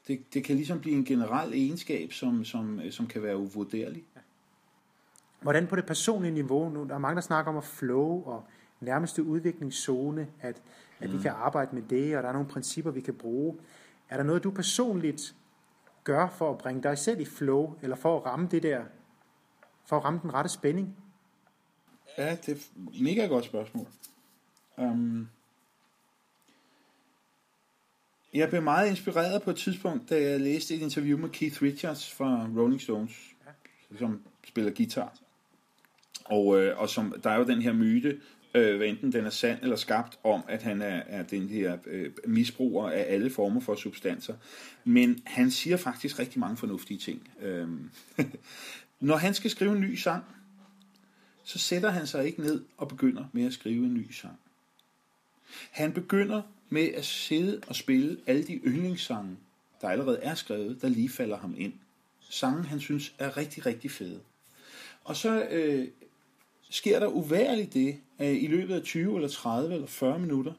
Det, 0.07 0.33
det 0.33 0.43
kan 0.43 0.55
ligesom 0.55 0.79
blive 0.79 0.95
en 0.95 1.05
generel 1.05 1.53
egenskab, 1.53 2.13
som, 2.13 2.45
som, 2.45 2.81
som 2.91 3.07
kan 3.07 3.23
være 3.23 3.37
uvurderlig. 3.37 4.03
Hvordan 5.41 5.67
på 5.67 5.75
det 5.75 5.85
personlige 5.85 6.31
niveau, 6.31 6.69
nu 6.69 6.83
der 6.87 6.95
er 6.95 6.99
mange, 6.99 7.15
der 7.15 7.21
snakker 7.21 7.51
om 7.51 7.57
at 7.57 7.63
flow 7.63 8.23
og 8.23 8.43
nærmeste 8.79 9.23
udviklingszone, 9.23 10.27
at, 10.41 10.61
at 10.99 11.09
mm. 11.09 11.17
vi 11.17 11.21
kan 11.21 11.31
arbejde 11.31 11.75
med 11.75 11.83
det, 11.89 12.17
og 12.17 12.23
der 12.23 12.29
er 12.29 12.33
nogle 12.33 12.47
principper, 12.47 12.91
vi 12.91 13.01
kan 13.01 13.13
bruge. 13.13 13.57
Er 14.09 14.17
der 14.17 14.23
noget, 14.23 14.43
du 14.43 14.51
personligt 14.51 15.35
gør 16.03 16.27
for 16.27 16.51
at 16.51 16.57
bringe 16.57 16.83
dig 16.83 16.97
selv 16.97 17.19
i 17.19 17.25
flow, 17.25 17.75
eller 17.81 17.95
for 17.95 18.17
at 18.17 18.25
ramme 18.25 18.47
det 18.51 18.63
der, 18.63 18.83
for 19.85 19.97
at 19.97 20.03
ramme 20.03 20.19
den 20.23 20.33
rette 20.33 20.49
spænding? 20.49 20.97
Ja, 22.17 22.35
det 22.35 22.49
er 22.49 22.55
et 22.55 23.01
mega 23.01 23.25
godt 23.25 23.45
spørgsmål. 23.45 23.87
Um, 24.77 25.27
jeg 28.33 28.49
blev 28.49 28.61
meget 28.61 28.89
inspireret 28.89 29.41
på 29.41 29.49
et 29.49 29.57
tidspunkt, 29.57 30.09
da 30.09 30.21
jeg 30.21 30.39
læste 30.39 30.75
et 30.75 30.81
interview 30.81 31.17
med 31.17 31.29
Keith 31.29 31.61
Richards 31.61 32.11
fra 32.11 32.47
Rolling 32.57 32.81
Stones, 32.81 33.11
som 33.99 34.21
spiller 34.47 34.71
guitar. 34.71 35.17
Og, 36.25 36.61
øh, 36.61 36.79
og 36.79 36.89
som, 36.89 37.15
der 37.23 37.29
er 37.29 37.37
jo 37.37 37.45
den 37.45 37.61
her 37.61 37.73
myte, 37.73 38.19
øh, 38.55 38.77
hvad 38.77 38.87
enten 38.87 39.11
den 39.11 39.25
er 39.25 39.29
sand 39.29 39.59
eller 39.61 39.75
skabt, 39.75 40.19
om 40.23 40.41
at 40.47 40.63
han 40.63 40.81
er, 40.81 41.01
er 41.07 41.23
den 41.23 41.49
her 41.49 41.77
øh, 41.87 42.11
misbruger 42.27 42.89
af 42.89 43.05
alle 43.07 43.29
former 43.29 43.61
for 43.61 43.75
substanser. 43.75 44.33
Men 44.83 45.21
han 45.25 45.51
siger 45.51 45.77
faktisk 45.77 46.19
rigtig 46.19 46.39
mange 46.39 46.57
fornuftige 46.57 46.97
ting. 46.97 47.29
Øh, 47.41 47.67
når 49.01 49.17
han 49.17 49.33
skal 49.33 49.51
skrive 49.51 49.71
en 49.71 49.81
ny 49.81 49.95
sang, 49.95 50.23
så 51.43 51.59
sætter 51.59 51.89
han 51.89 52.07
sig 52.07 52.25
ikke 52.25 52.41
ned 52.41 52.63
og 52.77 52.87
begynder 52.87 53.25
med 53.31 53.45
at 53.45 53.53
skrive 53.53 53.85
en 53.85 53.93
ny 53.93 54.11
sang. 54.11 54.39
Han 55.71 55.93
begynder 55.93 56.41
med 56.69 56.87
at 56.93 57.05
sidde 57.05 57.61
og 57.67 57.75
spille 57.75 58.17
alle 58.27 58.43
de 58.43 58.53
yndlingssange, 58.53 59.37
der 59.81 59.89
allerede 59.89 60.17
er 60.17 60.35
skrevet, 60.35 60.81
der 60.81 60.89
lige 60.89 61.09
falder 61.09 61.37
ham 61.37 61.55
ind. 61.57 61.73
Sange, 62.29 62.63
han 62.63 62.79
synes 62.79 63.13
er 63.19 63.37
rigtig, 63.37 63.65
rigtig 63.65 63.91
fede. 63.91 64.19
Og 65.03 65.15
så 65.15 65.47
øh, 65.51 65.87
sker 66.69 66.99
der 66.99 67.07
uværligt 67.07 67.73
det, 67.73 67.97
at 68.17 68.35
i 68.35 68.47
løbet 68.47 68.75
af 68.75 68.81
20 68.81 69.15
eller 69.15 69.29
30 69.29 69.73
eller 69.73 69.87
40 69.87 70.19
minutter, 70.19 70.53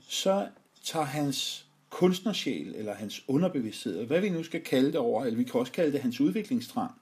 så 0.00 0.48
tager 0.84 1.06
hans 1.06 1.66
kunstnersjæl, 1.90 2.74
eller 2.74 2.94
hans 2.94 3.24
underbevidsthed, 3.28 4.04
hvad 4.04 4.20
vi 4.20 4.28
nu 4.28 4.42
skal 4.42 4.64
kalde 4.64 4.86
det 4.86 4.96
over, 4.96 5.24
eller 5.24 5.36
vi 5.36 5.44
kan 5.44 5.60
også 5.60 5.72
kalde 5.72 5.92
det 5.92 6.00
hans 6.00 6.20
udviklingstrang, 6.20 6.92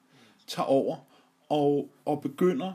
tager 0.46 0.66
over 0.66 0.96
og, 1.48 1.90
og 2.04 2.22
begynder 2.22 2.72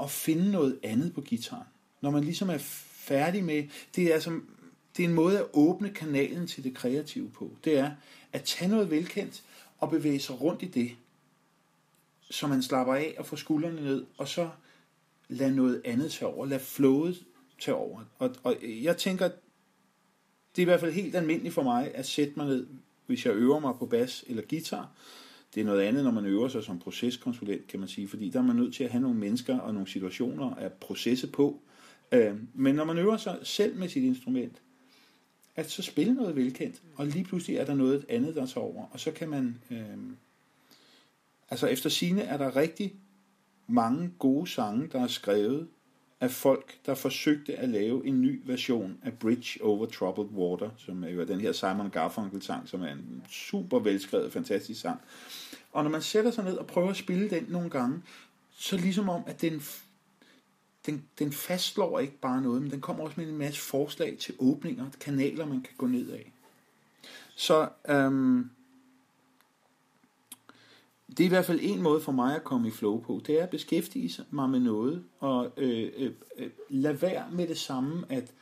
at 0.00 0.10
finde 0.10 0.50
noget 0.50 0.78
andet 0.82 1.14
på 1.14 1.20
gitaren. 1.20 1.66
Når 2.00 2.10
man 2.10 2.24
ligesom 2.24 2.50
er 2.50 2.58
færdig 2.58 3.44
med, 3.44 3.68
det 3.96 4.04
er, 4.04 4.14
altså, 4.14 4.40
det 4.96 5.04
er 5.04 5.08
en 5.08 5.14
måde 5.14 5.38
at 5.38 5.46
åbne 5.52 5.90
kanalen 5.90 6.46
til 6.46 6.64
det 6.64 6.74
kreative 6.74 7.30
på. 7.30 7.50
Det 7.64 7.78
er 7.78 7.90
at 8.32 8.42
tage 8.42 8.70
noget 8.70 8.90
velkendt 8.90 9.42
og 9.78 9.90
bevæge 9.90 10.20
sig 10.20 10.40
rundt 10.40 10.62
i 10.62 10.66
det, 10.66 10.96
så 12.30 12.46
man 12.46 12.62
slapper 12.62 12.94
af 12.94 13.14
og 13.18 13.26
får 13.26 13.36
skuldrene 13.36 13.84
ned, 13.84 14.06
og 14.18 14.28
så 14.28 14.50
lad 15.28 15.50
noget 15.50 15.82
andet 15.84 16.12
tage 16.12 16.28
over. 16.28 16.46
Lad 16.46 16.60
flowet 16.60 17.24
tage 17.60 17.74
over. 17.74 18.04
Og, 18.18 18.36
og 18.42 18.56
jeg 18.62 18.96
tænker, 18.96 19.28
det 20.56 20.62
er 20.62 20.62
i 20.62 20.64
hvert 20.64 20.80
fald 20.80 20.92
helt 20.92 21.16
almindeligt 21.16 21.54
for 21.54 21.62
mig 21.62 21.94
at 21.94 22.06
sætte 22.06 22.32
mig 22.36 22.46
ned, 22.46 22.66
hvis 23.06 23.26
jeg 23.26 23.34
øver 23.34 23.58
mig 23.58 23.74
på 23.78 23.86
bas 23.86 24.24
eller 24.26 24.42
guitar. 24.50 24.90
Det 25.54 25.60
er 25.60 25.64
noget 25.64 25.80
andet, 25.80 26.04
når 26.04 26.10
man 26.10 26.26
øver 26.26 26.48
sig 26.48 26.64
som 26.64 26.78
proceskonsulent, 26.78 27.66
kan 27.66 27.80
man 27.80 27.88
sige, 27.88 28.08
fordi 28.08 28.30
der 28.30 28.38
er 28.38 28.42
man 28.42 28.56
nødt 28.56 28.74
til 28.74 28.84
at 28.84 28.90
have 28.90 29.02
nogle 29.02 29.18
mennesker 29.18 29.58
og 29.58 29.74
nogle 29.74 29.88
situationer 29.88 30.54
at 30.54 30.72
processe 30.72 31.26
på. 31.26 31.62
Øh, 32.12 32.34
men 32.54 32.74
når 32.74 32.84
man 32.84 32.98
øver 32.98 33.16
sig 33.16 33.38
selv 33.42 33.76
med 33.76 33.88
sit 33.88 34.04
instrument, 34.04 34.62
at 35.56 35.70
så 35.70 35.82
spille 35.82 36.14
noget 36.14 36.36
velkendt, 36.36 36.82
og 36.96 37.06
lige 37.06 37.24
pludselig 37.24 37.56
er 37.56 37.64
der 37.64 37.74
noget 37.74 38.04
andet, 38.08 38.34
der 38.34 38.46
tager 38.46 38.64
over, 38.64 38.86
og 38.86 39.00
så 39.00 39.12
kan 39.12 39.28
man... 39.28 39.58
Øh, 39.70 39.98
altså 41.50 41.66
efter 41.66 41.90
sine 41.90 42.22
er 42.22 42.36
der 42.36 42.56
rigtig 42.56 42.94
mange 43.66 44.10
gode 44.18 44.46
sange, 44.46 44.88
der 44.92 45.00
er 45.00 45.06
skrevet 45.06 45.68
af 46.20 46.30
folk, 46.30 46.78
der 46.86 46.94
forsøgte 46.94 47.56
at 47.56 47.68
lave 47.68 48.06
en 48.06 48.20
ny 48.20 48.40
version 48.44 48.98
af 49.02 49.18
Bridge 49.18 49.64
Over 49.64 49.86
Troubled 49.86 50.26
Water, 50.26 50.70
som 50.76 51.04
er 51.04 51.08
jo 51.08 51.24
den 51.24 51.40
her 51.40 51.52
Simon 51.52 51.90
Garfunkel-sang, 51.90 52.68
som 52.68 52.82
er 52.82 52.92
en 52.92 53.22
super 53.30 53.78
velskrevet, 53.78 54.32
fantastisk 54.32 54.80
sang. 54.80 55.00
Og 55.72 55.82
når 55.82 55.90
man 55.90 56.02
sætter 56.02 56.30
sig 56.30 56.44
ned 56.44 56.56
og 56.56 56.66
prøver 56.66 56.90
at 56.90 56.96
spille 56.96 57.30
den 57.30 57.46
nogle 57.48 57.70
gange, 57.70 58.02
så 58.50 58.76
ligesom 58.76 59.08
om, 59.08 59.22
at 59.26 59.40
den 59.40 59.62
den, 60.86 61.04
den 61.18 61.32
fastslår 61.32 61.98
ikke 61.98 62.18
bare 62.18 62.42
noget, 62.42 62.62
men 62.62 62.70
den 62.70 62.80
kommer 62.80 63.04
også 63.04 63.20
med 63.20 63.28
en 63.28 63.38
masse 63.38 63.60
forslag 63.60 64.16
til 64.18 64.34
åbninger, 64.38 64.86
kanaler, 65.00 65.46
man 65.46 65.60
kan 65.60 65.74
gå 65.78 65.86
ned 65.86 66.10
af. 66.10 66.32
Så 67.36 67.68
øhm, 67.88 68.50
det 71.08 71.20
er 71.20 71.24
i 71.24 71.28
hvert 71.28 71.44
fald 71.44 71.60
en 71.62 71.82
måde 71.82 72.00
for 72.00 72.12
mig 72.12 72.36
at 72.36 72.44
komme 72.44 72.68
i 72.68 72.70
flow 72.70 73.00
på. 73.00 73.20
Det 73.26 73.38
er 73.38 73.42
at 73.42 73.50
beskæftige 73.50 74.24
mig 74.30 74.50
med 74.50 74.60
noget, 74.60 75.04
og 75.20 75.52
øh, 75.56 75.90
øh, 75.96 76.12
øh, 76.38 76.50
lad 76.68 76.92
være 76.92 77.24
med 77.32 77.48
det 77.48 77.58
samme, 77.58 78.04
at 78.08 78.32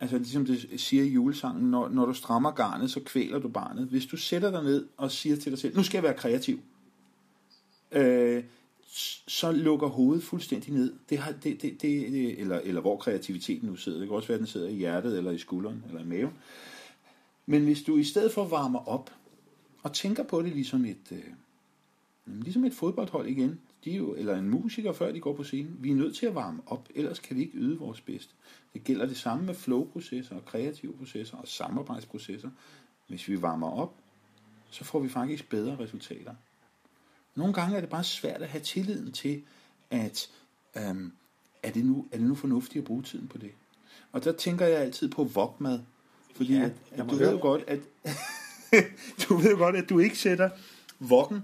altså 0.00 0.18
ligesom 0.18 0.46
det 0.46 0.80
siger 0.80 1.02
i 1.02 1.08
julesangen, 1.08 1.70
når, 1.70 1.88
når 1.88 2.06
du 2.06 2.12
strammer 2.12 2.50
garnet, 2.50 2.90
så 2.90 3.00
kvæler 3.00 3.38
du 3.38 3.48
barnet. 3.48 3.86
Hvis 3.86 4.06
du 4.06 4.16
sætter 4.16 4.50
dig 4.50 4.64
ned 4.64 4.86
og 4.96 5.10
siger 5.10 5.36
til 5.36 5.52
dig 5.52 5.58
selv, 5.58 5.76
nu 5.76 5.82
skal 5.82 5.96
jeg 5.96 6.02
være 6.02 6.14
kreativ, 6.14 6.60
øh, 7.92 8.44
så 9.28 9.52
lukker 9.52 9.86
hovedet 9.86 10.24
fuldstændig 10.24 10.74
ned. 10.74 10.94
Det 11.10 11.18
har, 11.18 11.32
det, 11.32 11.62
det, 11.62 11.82
det, 11.82 12.40
eller, 12.40 12.60
eller 12.64 12.80
hvor 12.80 12.96
kreativiteten 12.96 13.68
nu 13.68 13.76
sidder. 13.76 13.98
Det 13.98 14.08
kan 14.08 14.16
også 14.16 14.28
være, 14.28 14.34
at 14.34 14.40
den 14.40 14.46
sidder 14.46 14.68
i 14.68 14.74
hjertet, 14.74 15.18
eller 15.18 15.30
i 15.30 15.38
skulderen, 15.38 15.84
eller 15.88 16.00
i 16.00 16.06
maven. 16.06 16.32
Men 17.46 17.64
hvis 17.64 17.82
du 17.82 17.96
i 17.96 18.04
stedet 18.04 18.32
for 18.32 18.44
varmer 18.44 18.88
op, 18.88 19.10
og 19.82 19.92
tænker 19.92 20.22
på 20.22 20.42
det 20.42 20.52
ligesom 20.52 20.84
et, 20.84 21.12
øh, 21.12 21.24
ligesom 22.26 22.64
et 22.64 22.74
fodboldhold 22.74 23.28
igen, 23.28 23.60
de 23.84 23.92
er 23.92 23.96
jo, 23.96 24.14
eller 24.14 24.36
en 24.36 24.50
musiker, 24.50 24.92
før 24.92 25.12
de 25.12 25.20
går 25.20 25.34
på 25.34 25.44
scenen, 25.44 25.76
vi 25.80 25.90
er 25.90 25.94
nødt 25.94 26.16
til 26.16 26.26
at 26.26 26.34
varme 26.34 26.62
op, 26.66 26.88
ellers 26.94 27.18
kan 27.18 27.36
vi 27.36 27.42
ikke 27.42 27.58
yde 27.58 27.78
vores 27.78 28.00
bedste. 28.00 28.34
Det 28.72 28.84
gælder 28.84 29.06
det 29.06 29.16
samme 29.16 29.46
med 29.46 29.54
flow-processer, 29.54 30.36
og 30.36 30.44
kreative 30.44 30.92
processer, 30.92 31.36
og 31.36 31.48
samarbejdsprocesser. 31.48 32.50
Hvis 33.08 33.28
vi 33.28 33.42
varmer 33.42 33.70
op, 33.70 33.94
så 34.70 34.84
får 34.84 35.00
vi 35.00 35.08
faktisk 35.08 35.48
bedre 35.48 35.76
resultater. 35.78 36.34
Nogle 37.34 37.54
gange 37.54 37.76
er 37.76 37.80
det 37.80 37.90
bare 37.90 38.04
svært 38.04 38.42
at 38.42 38.48
have 38.48 38.62
tilliden 38.62 39.12
til, 39.12 39.42
at 39.90 40.30
øhm, 40.76 41.12
er, 41.62 41.70
det 41.70 41.84
nu, 41.84 42.06
er 42.12 42.16
det 42.16 42.26
nu 42.26 42.34
fornuftigt 42.34 42.82
at 42.82 42.84
bruge 42.84 43.02
tiden 43.02 43.28
på 43.28 43.38
det. 43.38 43.50
Og 44.12 44.24
der 44.24 44.32
tænker 44.32 44.66
jeg 44.66 44.80
altid 44.80 45.10
på 45.10 45.24
vokmad. 45.24 45.80
Fordi 46.34 46.54
ja, 46.54 46.64
at, 46.64 46.72
at 46.92 46.98
du 47.10 47.14
ved 47.14 47.32
jo 47.32 47.38
godt, 47.40 47.64
at 47.66 47.80
du 49.28 49.36
ved 49.36 49.56
godt, 49.56 49.76
at 49.76 49.88
du 49.88 49.98
ikke 49.98 50.18
sætter 50.18 50.50
vokken 50.98 51.42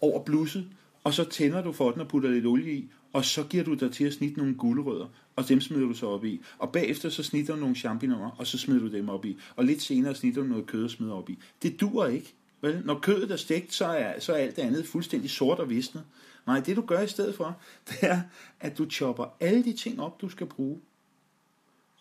over 0.00 0.24
blusset, 0.24 0.68
og 1.04 1.14
så 1.14 1.24
tænder 1.24 1.62
du 1.62 1.72
for 1.72 1.90
den 1.90 2.00
og 2.00 2.08
putter 2.08 2.30
lidt 2.30 2.46
olie 2.46 2.72
i, 2.72 2.90
og 3.12 3.24
så 3.24 3.44
giver 3.44 3.64
du 3.64 3.74
dig 3.74 3.92
til 3.92 4.04
at 4.04 4.12
snitte 4.12 4.38
nogle 4.38 4.54
gulerødder, 4.54 5.06
og 5.36 5.48
dem 5.48 5.60
smider 5.60 5.86
du 5.86 5.94
så 5.94 6.06
op 6.06 6.24
i. 6.24 6.40
Og 6.58 6.72
bagefter 6.72 7.08
så 7.08 7.22
snitter 7.22 7.54
du 7.54 7.60
nogle 7.60 7.76
champignoner, 7.76 8.30
og 8.30 8.46
så 8.46 8.58
smider 8.58 8.80
du 8.80 8.92
dem 8.92 9.08
op 9.08 9.24
i. 9.24 9.36
Og 9.56 9.64
lidt 9.64 9.82
senere 9.82 10.14
snitter 10.14 10.42
du 10.42 10.48
noget 10.48 10.66
kød 10.66 10.84
og 10.84 10.90
smider 10.90 11.14
op 11.14 11.30
i. 11.30 11.38
Det 11.62 11.80
dur 11.80 12.06
ikke. 12.06 12.34
Vel? 12.60 12.82
Når 12.84 12.98
kødet 12.98 13.30
er 13.30 13.36
stegt, 13.36 13.74
så 13.74 13.86
er, 13.86 14.20
så 14.20 14.32
er 14.32 14.36
alt 14.36 14.56
det 14.56 14.62
andet 14.62 14.86
fuldstændig 14.86 15.30
sort 15.30 15.58
og 15.58 15.70
visnet. 15.70 16.04
Nej, 16.46 16.60
det 16.60 16.76
du 16.76 16.82
gør 16.82 17.00
i 17.00 17.08
stedet 17.08 17.34
for, 17.34 17.60
det 17.88 17.98
er, 18.00 18.20
at 18.60 18.78
du 18.78 18.90
chopper 18.90 19.24
alle 19.40 19.64
de 19.64 19.72
ting 19.72 20.00
op, 20.00 20.20
du 20.20 20.28
skal 20.28 20.46
bruge. 20.46 20.80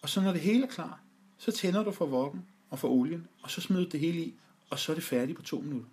Og 0.01 0.09
så 0.09 0.21
når 0.21 0.31
det 0.31 0.41
hele 0.41 0.63
er 0.63 0.67
klar, 0.67 0.99
så 1.37 1.51
tænder 1.51 1.83
du 1.83 1.91
for 1.91 2.05
vokken 2.05 2.45
og 2.69 2.79
for 2.79 2.87
olien, 2.87 3.27
og 3.41 3.51
så 3.51 3.61
smider 3.61 3.83
du 3.83 3.89
det 3.89 3.99
hele 3.99 4.19
i, 4.19 4.33
og 4.69 4.79
så 4.79 4.91
er 4.91 4.93
det 4.93 5.03
færdigt 5.03 5.37
på 5.37 5.43
to 5.43 5.59
minutter. 5.59 5.89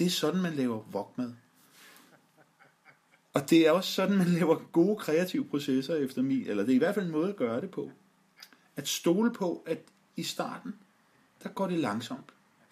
Det 0.00 0.06
er 0.06 0.10
sådan, 0.10 0.40
man 0.42 0.52
laver 0.52 0.82
vokmad. 0.92 1.32
Og 3.34 3.50
det 3.50 3.66
er 3.66 3.70
også 3.70 3.92
sådan, 3.92 4.16
man 4.16 4.26
laver 4.26 4.56
gode 4.72 4.96
kreative 4.96 5.44
processer 5.44 5.94
efter 5.94 6.22
min, 6.22 6.46
eller 6.46 6.62
det 6.62 6.72
er 6.72 6.76
i 6.76 6.78
hvert 6.78 6.94
fald 6.94 7.06
en 7.06 7.12
måde 7.12 7.28
at 7.28 7.36
gøre 7.36 7.60
det 7.60 7.70
på. 7.70 7.90
At 8.76 8.88
stole 8.88 9.32
på, 9.32 9.62
at 9.66 9.78
i 10.16 10.22
starten, 10.22 10.74
der 11.42 11.48
går 11.48 11.66
det 11.66 11.78
langsomt 11.78 12.24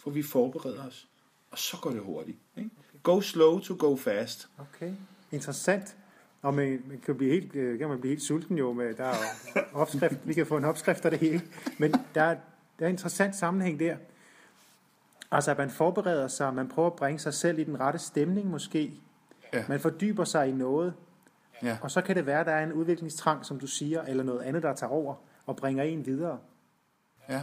hvor 0.03 0.13
vi 0.13 0.23
forbereder 0.23 0.87
os, 0.87 1.09
og 1.51 1.59
så 1.59 1.77
går 1.83 1.91
det 1.91 2.01
hurtigt. 2.01 2.39
Ikke? 2.57 2.71
Go 3.03 3.21
slow 3.21 3.59
to 3.59 3.77
go 3.79 3.97
fast. 3.97 4.49
Okay, 4.59 4.93
interessant. 5.33 5.97
Og 6.43 6.55
man, 6.55 6.83
man 6.87 7.01
kan, 7.01 7.17
blive 7.17 7.31
helt, 7.33 7.55
øh, 7.55 7.79
kan 7.79 7.89
man 7.89 8.01
blive 8.01 8.11
helt 8.11 8.23
sulten 8.23 8.59
jo, 8.59 8.73
med, 8.73 8.95
der 8.95 9.05
er 9.05 9.15
opskrift, 9.73 10.15
vi 10.25 10.35
kan 10.35 10.47
få 10.47 10.57
en 10.57 10.65
opskrift 10.65 11.05
af 11.05 11.11
det 11.11 11.21
hele. 11.21 11.43
Men 11.79 11.93
der, 12.15 12.23
er- 12.23 12.37
der 12.79 12.85
er 12.85 12.89
en 12.89 12.95
interessant 12.95 13.37
sammenhæng 13.37 13.81
der. 13.81 13.97
Altså, 15.31 15.51
at 15.51 15.59
man 15.59 15.71
forbereder 15.71 16.29
sig, 16.29 16.55
man 16.55 16.69
prøver 16.69 16.91
at 16.91 16.97
bringe 16.97 17.19
sig 17.19 17.35
selv 17.35 17.59
i 17.59 17.65
den 17.65 17.81
rette 17.81 17.99
stemning 17.99 18.51
måske. 18.51 18.93
Ja. 19.53 19.65
Man 19.69 19.81
fordyber 19.81 20.25
sig 20.25 20.49
i 20.49 20.53
noget, 20.53 20.95
Ja. 21.63 21.79
og 21.83 21.91
så 21.91 22.01
kan 22.03 22.17
det 22.17 22.27
være, 22.27 22.41
at 22.41 22.47
der 22.47 22.53
er 22.53 22.65
en 22.65 22.73
udviklingstrang, 22.73 23.47
som 23.47 23.61
du 23.61 23.67
siger, 23.67 24.03
eller 24.03 24.25
noget 24.25 24.41
andet, 24.43 24.63
der 24.63 24.75
tager 24.75 24.91
over 24.91 25.15
og 25.47 25.57
bringer 25.57 25.85
en 25.85 26.07
videre. 26.07 26.39
Ja. 27.29 27.41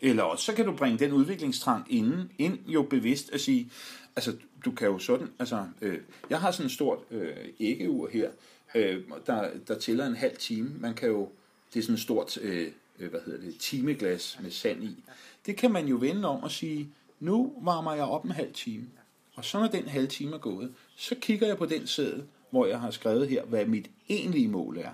Eller 0.00 0.22
også 0.22 0.44
så 0.44 0.54
kan 0.54 0.64
du 0.66 0.76
bringe 0.76 0.98
den 0.98 1.12
udviklingstrang 1.12 1.86
inden, 1.90 2.30
ind 2.38 2.58
jo 2.66 2.82
bevidst 2.82 3.32
at 3.32 3.40
sige, 3.40 3.70
altså 4.16 4.36
du 4.64 4.70
kan 4.70 4.88
jo 4.88 4.98
sådan, 4.98 5.28
altså 5.38 5.66
øh, 5.80 5.98
jeg 6.30 6.40
har 6.40 6.50
sådan 6.50 6.66
et 6.66 6.72
stort 6.72 6.98
øh, 7.10 7.36
æggeur 7.60 8.08
her, 8.08 8.30
øh, 8.74 9.02
der, 9.26 9.50
der 9.68 9.78
tæller 9.78 10.06
en 10.06 10.16
halv 10.16 10.36
time. 10.36 10.70
Man 10.78 10.94
kan 10.94 11.08
jo, 11.08 11.28
det 11.74 11.78
er 11.78 11.82
sådan 11.82 11.94
et 11.94 12.00
stort, 12.00 12.38
øh, 12.38 12.72
øh, 12.98 13.10
hvad 13.10 13.20
hedder 13.26 13.40
det, 13.40 13.56
timeglas 13.58 14.38
med 14.42 14.50
sand 14.50 14.84
i. 14.84 15.04
Det 15.48 15.56
kan 15.56 15.72
man 15.72 15.86
jo 15.86 15.96
vende 15.96 16.28
om 16.28 16.42
og 16.42 16.50
sige, 16.50 16.92
nu 17.20 17.52
varmer 17.62 17.94
jeg 17.94 18.04
op 18.04 18.24
en 18.24 18.30
halv 18.30 18.52
time. 18.52 18.86
Og 19.34 19.44
så 19.44 19.60
når 19.60 19.66
den 19.66 19.88
halve 19.88 20.06
time 20.06 20.34
er 20.34 20.38
gået, 20.38 20.74
så 20.96 21.14
kigger 21.20 21.46
jeg 21.46 21.56
på 21.56 21.66
den 21.66 21.86
seddel, 21.86 22.24
hvor 22.50 22.66
jeg 22.66 22.80
har 22.80 22.90
skrevet 22.90 23.28
her, 23.28 23.44
hvad 23.44 23.66
mit 23.66 23.90
egentlige 24.08 24.48
mål 24.48 24.78
er. 24.78 24.90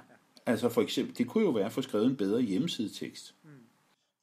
Altså 0.46 0.68
for 0.68 0.82
eksempel, 0.82 1.18
det 1.18 1.26
kunne 1.26 1.44
jo 1.44 1.50
være 1.50 1.66
at 1.66 1.72
få 1.72 1.82
skrevet 1.82 2.06
en 2.06 2.16
bedre 2.16 2.40
hjemmesidetekst. 2.40 3.34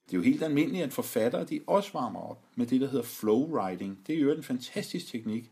Det 0.06 0.14
er 0.14 0.18
jo 0.18 0.24
helt 0.24 0.44
almindeligt, 0.44 0.84
at 0.84 0.94
forfattere 0.94 1.44
de 1.44 1.60
også 1.68 1.90
varmer 1.94 2.20
op 2.20 2.46
med 2.56 2.68
det, 2.68 2.82
der 2.82 2.88
hedder 2.88 3.06
flow 3.06 3.48
writing. 3.48 4.00
Det 4.08 4.16
er 4.16 4.20
jo 4.20 4.32
en 4.32 4.44
fantastisk 4.44 5.08
teknik 5.08 5.52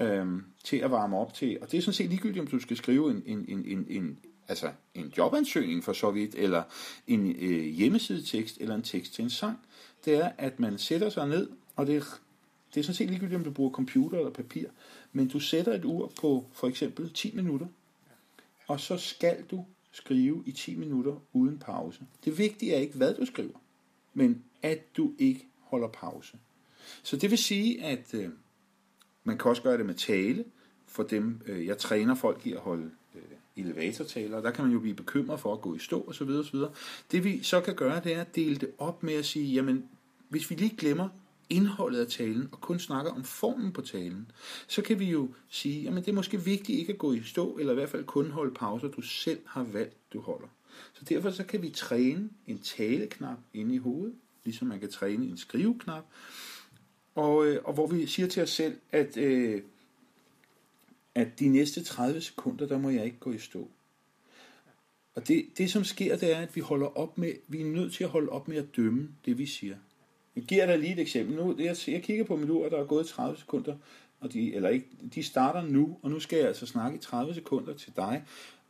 øhm, 0.00 0.44
til 0.64 0.76
at 0.76 0.90
varme 0.90 1.16
op 1.16 1.34
til. 1.34 1.58
Og 1.62 1.70
det 1.72 1.78
er 1.78 1.82
sådan 1.82 1.94
set 1.94 2.08
ligegyldigt, 2.08 2.40
om 2.40 2.46
du 2.46 2.58
skal 2.58 2.76
skrive 2.76 3.10
en, 3.10 3.22
en, 3.26 3.44
en, 3.48 3.64
en, 3.66 3.86
en, 3.88 4.18
altså 4.48 4.72
en 4.94 5.12
jobansøgning 5.18 5.84
for 5.84 5.92
så 5.92 6.10
vidt, 6.10 6.34
eller 6.34 6.62
en 7.06 7.36
øh, 7.38 7.64
hjemmesidetekst, 7.64 8.56
eller 8.60 8.74
en 8.74 8.82
tekst 8.82 9.14
til 9.14 9.22
en 9.22 9.30
sang. 9.30 9.58
Det 10.04 10.14
er, 10.14 10.32
at 10.38 10.60
man 10.60 10.78
sætter 10.78 11.10
sig 11.10 11.28
ned, 11.28 11.50
og 11.76 11.86
det 11.86 11.96
er, 11.96 12.00
det 12.74 12.80
er 12.80 12.84
sådan 12.84 12.94
set 12.94 13.10
ligegyldigt, 13.10 13.36
om 13.36 13.44
du 13.44 13.50
bruger 13.50 13.70
computer 13.70 14.18
eller 14.18 14.32
papir, 14.32 14.68
men 15.12 15.28
du 15.28 15.40
sætter 15.40 15.74
et 15.74 15.84
ur 15.84 16.12
på 16.20 16.46
for 16.52 16.68
eksempel 16.68 17.12
10 17.12 17.36
minutter, 17.36 17.66
og 18.66 18.80
så 18.80 18.96
skal 18.96 19.44
du 19.50 19.64
skrive 19.92 20.42
i 20.46 20.52
10 20.52 20.74
minutter 20.74 21.22
uden 21.32 21.58
pause. 21.58 22.00
Det 22.24 22.38
vigtige 22.38 22.74
er 22.74 22.78
ikke, 22.78 22.96
hvad 22.96 23.14
du 23.14 23.26
skriver, 23.26 23.58
men 24.14 24.44
at 24.62 24.96
du 24.96 25.12
ikke 25.18 25.46
holder 25.60 25.88
pause. 25.88 26.38
Så 27.02 27.16
det 27.16 27.30
vil 27.30 27.38
sige, 27.38 27.84
at 27.84 28.14
øh, 28.14 28.30
man 29.24 29.38
kan 29.38 29.48
også 29.50 29.62
gøre 29.62 29.78
det 29.78 29.86
med 29.86 29.94
tale, 29.94 30.44
for 30.86 31.02
dem, 31.02 31.40
øh, 31.46 31.66
jeg 31.66 31.78
træner 31.78 32.14
folk 32.14 32.46
i 32.46 32.52
at 32.52 32.60
holde 32.60 32.90
elevatortaler, 33.56 34.36
og 34.36 34.42
der 34.42 34.50
kan 34.50 34.64
man 34.64 34.72
jo 34.72 34.80
blive 34.80 34.94
bekymret 34.94 35.40
for 35.40 35.52
at 35.52 35.60
gå 35.60 35.74
i 35.74 35.78
stå 35.78 36.04
osv. 36.08 36.28
osv. 36.28 36.58
Det 37.12 37.24
vi 37.24 37.42
så 37.42 37.60
kan 37.60 37.74
gøre, 37.74 38.00
det 38.04 38.14
er 38.14 38.20
at 38.20 38.36
dele 38.36 38.56
det 38.56 38.70
op 38.78 39.02
med 39.02 39.14
at 39.14 39.24
sige, 39.24 39.54
jamen, 39.54 39.84
hvis 40.28 40.50
vi 40.50 40.54
lige 40.54 40.76
glemmer 40.76 41.08
indholdet 41.50 42.00
af 42.00 42.06
talen, 42.06 42.48
og 42.52 42.60
kun 42.60 42.78
snakker 42.78 43.12
om 43.12 43.24
formen 43.24 43.72
på 43.72 43.80
talen, 43.80 44.30
så 44.66 44.82
kan 44.82 44.98
vi 44.98 45.04
jo 45.04 45.28
sige, 45.48 45.82
jamen 45.82 46.02
det 46.02 46.08
er 46.08 46.14
måske 46.14 46.44
vigtigt 46.44 46.78
ikke 46.78 46.92
at 46.92 46.98
gå 46.98 47.12
i 47.12 47.22
stå, 47.22 47.56
eller 47.56 47.72
i 47.72 47.76
hvert 47.76 47.88
fald 47.88 48.04
kun 48.04 48.30
holde 48.30 48.54
pauser, 48.54 48.88
du 48.88 49.00
selv 49.00 49.40
har 49.46 49.62
valgt, 49.62 49.96
du 50.12 50.20
holder. 50.20 50.48
Så 50.92 51.04
derfor 51.08 51.30
så 51.30 51.44
kan 51.44 51.62
vi 51.62 51.70
træne 51.70 52.30
en 52.46 52.58
taleknap 52.58 53.38
inde 53.54 53.74
i 53.74 53.78
hovedet, 53.78 54.14
ligesom 54.44 54.68
man 54.68 54.80
kan 54.80 54.90
træne 54.90 55.26
en 55.26 55.36
skriveknap, 55.36 56.04
og, 57.14 57.46
øh, 57.46 57.58
og 57.64 57.74
hvor 57.74 57.86
vi 57.86 58.06
siger 58.06 58.28
til 58.28 58.42
os 58.42 58.50
selv, 58.50 58.76
at, 58.90 59.16
øh, 59.16 59.62
at 61.14 61.38
de 61.38 61.48
næste 61.48 61.84
30 61.84 62.20
sekunder, 62.20 62.66
der 62.66 62.78
må 62.78 62.90
jeg 62.90 63.04
ikke 63.04 63.18
gå 63.18 63.32
i 63.32 63.38
stå. 63.38 63.68
Og 65.14 65.28
det, 65.28 65.46
det 65.58 65.70
som 65.70 65.84
sker, 65.84 66.16
det 66.16 66.32
er, 66.32 66.38
at 66.38 66.56
vi 66.56 66.60
holder 66.60 66.98
op 66.98 67.18
med, 67.18 67.32
vi 67.48 67.60
er 67.60 67.64
nødt 67.64 67.92
til 67.92 68.04
at 68.04 68.10
holde 68.10 68.28
op 68.28 68.48
med 68.48 68.56
at 68.56 68.76
dømme 68.76 69.08
det, 69.24 69.38
vi 69.38 69.46
siger. 69.46 69.76
Jeg 70.36 70.44
giver 70.44 70.66
dig 70.66 70.78
lige 70.78 70.92
et 70.92 70.98
eksempel. 70.98 71.36
Nu, 71.36 71.56
jeg, 71.58 71.76
jeg 71.88 72.02
kigger 72.02 72.24
på 72.24 72.36
mit 72.36 72.50
ur, 72.50 72.68
der 72.68 72.78
er 72.78 72.84
gået 72.84 73.06
30 73.06 73.38
sekunder, 73.38 73.76
og 74.20 74.32
de, 74.32 74.54
eller 74.54 74.68
ikke, 74.68 74.86
de 75.14 75.22
starter 75.22 75.62
nu, 75.62 75.98
og 76.02 76.10
nu 76.10 76.20
skal 76.20 76.38
jeg 76.38 76.48
altså 76.48 76.66
snakke 76.66 76.96
i 76.96 77.00
30 77.00 77.34
sekunder 77.34 77.74
til 77.74 77.92
dig, 77.96 78.24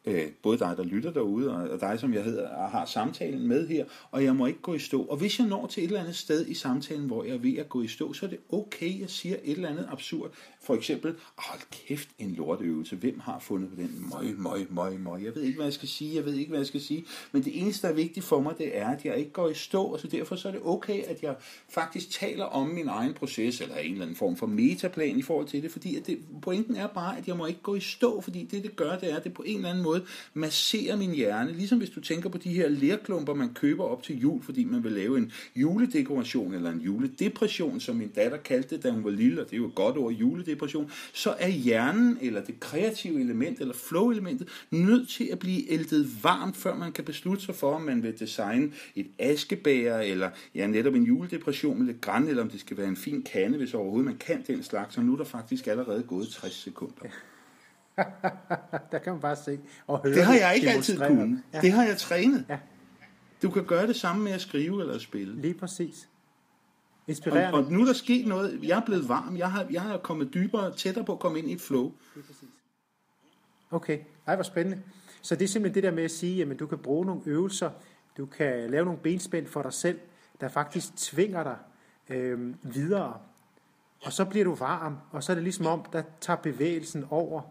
øh, 0.05 0.29
både 0.43 0.59
dig, 0.59 0.75
der 0.77 0.85
lytter 0.85 1.13
derude, 1.13 1.51
og, 1.51 1.71
og 1.71 1.81
dig, 1.81 1.99
som 2.01 2.15
jeg 2.15 2.25
hedder, 2.25 2.49
og 2.49 2.71
har 2.71 2.85
samtalen 2.85 3.49
med 3.49 3.69
her, 3.69 3.85
og 4.11 4.25
jeg 4.25 4.37
må 4.37 4.47
ikke 4.47 4.61
gå 4.61 4.75
i 4.75 4.79
stå. 4.79 5.03
Og 5.03 5.17
hvis 5.17 5.39
jeg 5.39 5.47
når 5.47 5.67
til 5.67 5.83
et 5.83 5.87
eller 5.87 6.01
andet 6.01 6.17
sted 6.17 6.47
i 6.47 6.55
samtalen, 6.55 7.07
hvor 7.07 7.25
jeg 7.25 7.35
er 7.35 7.39
ved 7.39 7.57
at 7.57 7.69
gå 7.69 7.83
i 7.83 7.89
stå, 7.89 8.13
så 8.13 8.27
er 8.27 8.31
det 8.31 8.39
okay, 8.53 9.01
jeg 9.01 9.11
siger 9.11 9.37
et 9.45 9.57
eller 9.57 9.69
andet 9.69 9.89
absurd. 9.91 10.31
For 10.63 10.75
eksempel, 10.75 11.15
hold 11.37 11.61
kæft, 11.71 12.09
en 12.19 12.31
lortøvelse. 12.31 12.97
Hvem 12.97 13.21
har 13.21 13.39
fundet 13.39 13.71
på 13.71 13.77
den? 13.77 14.07
Møj, 14.11 14.25
møj, 14.37 14.65
møj, 14.71 14.97
møj. 14.97 15.23
Jeg 15.25 15.35
ved 15.35 15.43
ikke, 15.43 15.57
hvad 15.57 15.67
jeg 15.67 15.73
skal 15.73 15.89
sige, 15.89 16.17
jeg 16.17 16.25
ved 16.25 16.35
ikke, 16.35 16.49
hvad 16.49 16.59
jeg 16.59 16.67
skal 16.67 16.81
sige. 16.81 17.05
Men 17.33 17.45
det 17.45 17.61
eneste, 17.61 17.87
der 17.87 17.93
er 17.93 17.97
vigtigt 17.97 18.27
for 18.27 18.41
mig, 18.41 18.59
det 18.59 18.79
er, 18.79 18.89
at 18.89 19.05
jeg 19.05 19.17
ikke 19.17 19.31
går 19.31 19.49
i 19.49 19.55
stå, 19.55 19.83
og 19.83 20.01
så 20.01 20.07
derfor 20.07 20.37
så 20.37 20.49
er 20.49 20.53
det 20.53 20.61
okay, 20.65 21.03
at 21.03 21.23
jeg 21.23 21.37
faktisk 21.69 22.11
taler 22.11 22.45
om 22.45 22.69
min 22.69 22.89
egen 22.89 23.15
proces, 23.15 23.61
eller 23.61 23.77
en 23.77 23.93
eller 23.93 24.03
anden 24.03 24.17
form 24.17 24.37
for 24.37 24.47
metaplan 24.47 25.19
i 25.19 25.23
forhold 25.23 25.47
til 25.47 25.63
det, 25.63 25.71
fordi 25.71 25.97
at 25.97 26.07
det, 26.07 26.19
pointen 26.43 26.77
er 26.77 26.87
bare, 26.87 27.19
at 27.19 27.29
jeg 27.29 27.37
må 27.37 27.47
ikke 27.47 27.63
gå 27.63 27.75
i 27.75 27.81
stå, 27.81 28.21
fordi 28.21 28.45
det, 28.45 28.63
det 28.63 28.77
gør, 28.77 28.99
det 28.99 29.13
er, 29.13 29.17
at 29.17 29.25
det 29.25 29.35
på 29.35 29.43
en 29.43 29.57
eller 29.57 29.71
anden 29.71 29.85
måde 29.85 29.92
masserer 30.35 30.97
min 30.97 31.15
hjerne, 31.15 31.53
ligesom 31.53 31.79
hvis 31.79 31.91
du 31.91 32.01
tænker 32.01 32.29
på 32.29 32.39
de 32.39 32.53
her 32.53 32.69
lerklumper, 32.69 33.35
man 33.35 33.55
køber 33.55 33.85
op 33.85 34.03
til 34.03 34.21
jul, 34.21 34.43
fordi 34.43 34.65
man 34.65 34.85
vil 34.85 34.93
lave 34.93 35.19
en 35.19 35.33
juledekoration, 35.57 36.55
eller 36.55 36.71
en 36.71 36.81
juledepression, 36.81 37.81
som 37.81 37.97
min 37.97 38.09
datter 38.09 38.39
kaldte 38.39 38.77
det, 38.77 38.85
da 38.85 38.91
hun 38.91 39.05
var 39.05 39.11
lille, 39.11 39.41
og 39.41 39.47
det 39.47 39.53
er 39.53 39.59
jo 39.59 39.67
et 39.67 39.75
godt 39.75 39.97
ord, 39.97 40.13
juledepression, 40.13 40.91
så 41.13 41.35
er 41.39 41.49
hjernen, 41.49 42.19
eller 42.21 42.45
det 42.45 42.61
kreative 42.61 43.21
element, 43.21 43.61
eller 43.61 43.75
flow-elementet, 43.75 44.49
nødt 44.71 45.09
til 45.09 45.29
at 45.33 45.39
blive 45.39 45.71
ældet 45.71 46.25
varmt, 46.25 46.57
før 46.57 46.77
man 46.77 46.93
kan 46.93 47.05
beslutte 47.05 47.45
sig 47.45 47.55
for, 47.55 47.75
om 47.75 47.83
man 47.83 48.03
vil 48.03 48.19
designe 48.19 48.73
et 48.97 49.07
askebæger, 49.19 49.99
eller 49.99 50.31
ja, 50.55 50.67
netop 50.67 50.95
en 50.95 51.05
juledepression 51.05 51.79
med 51.79 51.87
lidt 51.87 52.01
græn, 52.01 52.29
eller 52.29 52.43
om 52.43 52.51
det 52.51 52.61
skal 52.61 52.77
være 52.77 52.89
en 52.89 52.97
fin 52.97 53.23
kande, 53.23 53.59
hvis 53.59 53.75
overhovedet 53.75 54.05
man 54.05 54.17
kan 54.17 54.45
den 54.47 54.63
slags, 54.63 54.97
og 54.97 55.05
nu 55.05 55.13
er 55.13 55.17
der 55.17 55.25
faktisk 55.25 55.67
allerede 55.67 56.03
gået 56.03 56.29
60 56.29 56.55
sekunder. 56.55 57.09
Der 58.93 58.99
kan 58.99 59.13
man 59.13 59.21
bare 59.21 59.37
se 59.37 59.59
og 59.87 60.03
høre 60.03 60.15
Det 60.15 60.25
har 60.25 60.35
jeg 60.35 60.55
ikke 60.55 60.71
altid 60.71 60.99
kunnet. 61.07 61.43
Ja, 61.53 61.61
Det 61.61 61.73
har 61.73 61.85
jeg 61.85 61.97
trænet. 61.99 62.45
Ja. 62.49 62.59
Du 63.43 63.51
kan 63.51 63.65
gøre 63.65 63.87
det 63.87 63.97
samme 63.97 64.25
med 64.25 64.33
at 64.33 64.41
skrive 64.41 64.81
eller 64.81 64.95
at 64.95 65.01
spille. 65.01 65.41
lige 65.41 65.55
præcis. 65.55 66.09
Og, 67.03 67.09
Inspirerende. 67.09 67.59
og 67.59 67.73
nu 67.73 67.81
er 67.81 67.85
der 67.85 67.93
sket 67.93 68.27
noget. 68.27 68.61
Jeg 68.63 68.79
er 68.79 68.85
blevet 68.85 69.09
varm. 69.09 69.37
Jeg 69.37 69.51
har, 69.53 69.67
jeg 69.71 69.83
har 69.83 69.99
kommet 69.99 70.35
dybere, 70.35 70.77
tættere 70.77 71.05
på 71.05 71.13
at 71.13 71.19
komme 71.19 71.39
ind 71.39 71.51
i 71.51 71.53
et 71.53 71.61
flow. 71.61 71.93
Okay, 73.71 73.99
ej 74.27 74.35
hvor 74.35 74.43
spændende. 74.43 74.83
Så 75.23 75.35
det 75.37 75.45
er 75.45 75.49
simpelthen 75.49 75.75
det 75.75 75.83
der 75.83 75.97
med 75.97 76.05
at 76.05 76.11
sige, 76.11 76.43
at 76.43 76.59
du 76.59 76.67
kan 76.67 76.79
bruge 76.79 77.07
nogle 77.07 77.23
øvelser, 77.27 77.71
du 78.17 78.27
kan 78.27 78.71
lave 78.71 78.85
nogle 78.85 79.01
benspænd 79.01 79.47
for 79.47 79.63
dig 79.63 79.73
selv, 79.73 80.01
der 80.41 80.49
faktisk 80.49 80.97
tvinger 80.97 81.43
dig 81.43 81.57
øh, 82.09 82.55
videre. 82.63 83.17
Og 84.05 84.13
så 84.13 84.25
bliver 84.25 84.45
du 84.45 84.55
varm, 84.55 84.97
og 85.11 85.23
så 85.23 85.33
er 85.33 85.35
det 85.35 85.43
ligesom 85.43 85.67
om, 85.67 85.85
der 85.93 86.03
tager 86.21 86.37
bevægelsen 86.37 87.05
over. 87.11 87.43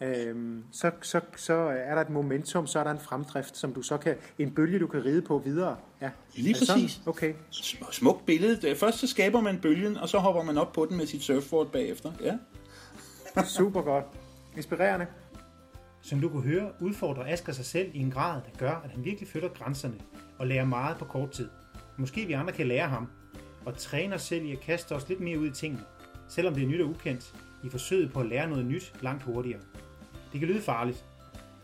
Øhm, 0.00 0.64
så, 0.72 0.90
så, 1.02 1.20
så 1.36 1.54
er 1.54 1.94
der 1.94 2.02
et 2.02 2.10
momentum, 2.10 2.66
så 2.66 2.78
er 2.78 2.84
der 2.84 2.90
en 2.90 2.98
fremdrift, 2.98 3.56
som 3.56 3.74
du 3.74 3.82
så 3.82 3.96
kan, 3.96 4.16
en 4.38 4.54
bølge, 4.54 4.78
du 4.78 4.86
kan 4.86 5.04
ride 5.04 5.22
på 5.22 5.38
videre. 5.38 5.76
Ja. 6.00 6.10
Lige 6.34 6.54
det 6.54 6.66
sådan? 6.66 6.82
præcis. 6.82 7.00
Okay, 7.06 7.34
Sm- 7.52 7.92
Smukt 7.92 8.26
billede. 8.26 8.76
Først 8.76 8.98
så 8.98 9.06
skaber 9.06 9.40
man 9.40 9.58
bølgen, 9.60 9.96
og 9.96 10.08
så 10.08 10.18
hopper 10.18 10.42
man 10.42 10.58
op 10.58 10.72
på 10.72 10.86
den 10.86 10.96
med 10.96 11.06
sit 11.06 11.22
surfboard 11.22 11.72
bagefter. 11.72 12.12
Ja. 12.22 12.38
super 13.58 13.82
godt. 13.82 14.04
Inspirerende. 14.56 15.06
Som 16.02 16.20
du 16.20 16.28
kunne 16.28 16.42
høre, 16.42 16.72
udfordrer 16.80 17.32
Asger 17.32 17.52
sig 17.52 17.64
selv 17.64 17.90
i 17.94 17.98
en 17.98 18.10
grad, 18.10 18.34
der 18.34 18.58
gør, 18.58 18.80
at 18.84 18.90
han 18.90 19.04
virkelig 19.04 19.28
flytter 19.28 19.48
grænserne 19.48 19.94
og 20.38 20.46
lærer 20.46 20.64
meget 20.64 20.96
på 20.96 21.04
kort 21.04 21.30
tid. 21.30 21.48
Måske 21.96 22.26
vi 22.26 22.32
andre 22.32 22.52
kan 22.52 22.66
lære 22.68 22.88
ham, 22.88 23.08
og 23.66 23.76
træne 23.76 24.14
os 24.14 24.22
selv 24.22 24.44
i 24.44 24.52
at 24.52 24.60
kaste 24.60 24.92
os 24.92 25.08
lidt 25.08 25.20
mere 25.20 25.38
ud 25.38 25.46
i 25.46 25.50
tingene, 25.50 25.82
selvom 26.28 26.54
det 26.54 26.62
er 26.62 26.66
nyt 26.66 26.80
og 26.80 26.88
ukendt, 26.88 27.34
i 27.64 27.68
forsøget 27.70 28.12
på 28.12 28.20
at 28.20 28.26
lære 28.26 28.48
noget 28.48 28.64
nyt 28.66 28.92
langt 29.02 29.22
hurtigere. 29.22 29.60
Det 30.32 30.40
kan 30.40 30.48
lyde 30.48 30.62
farligt, 30.62 31.04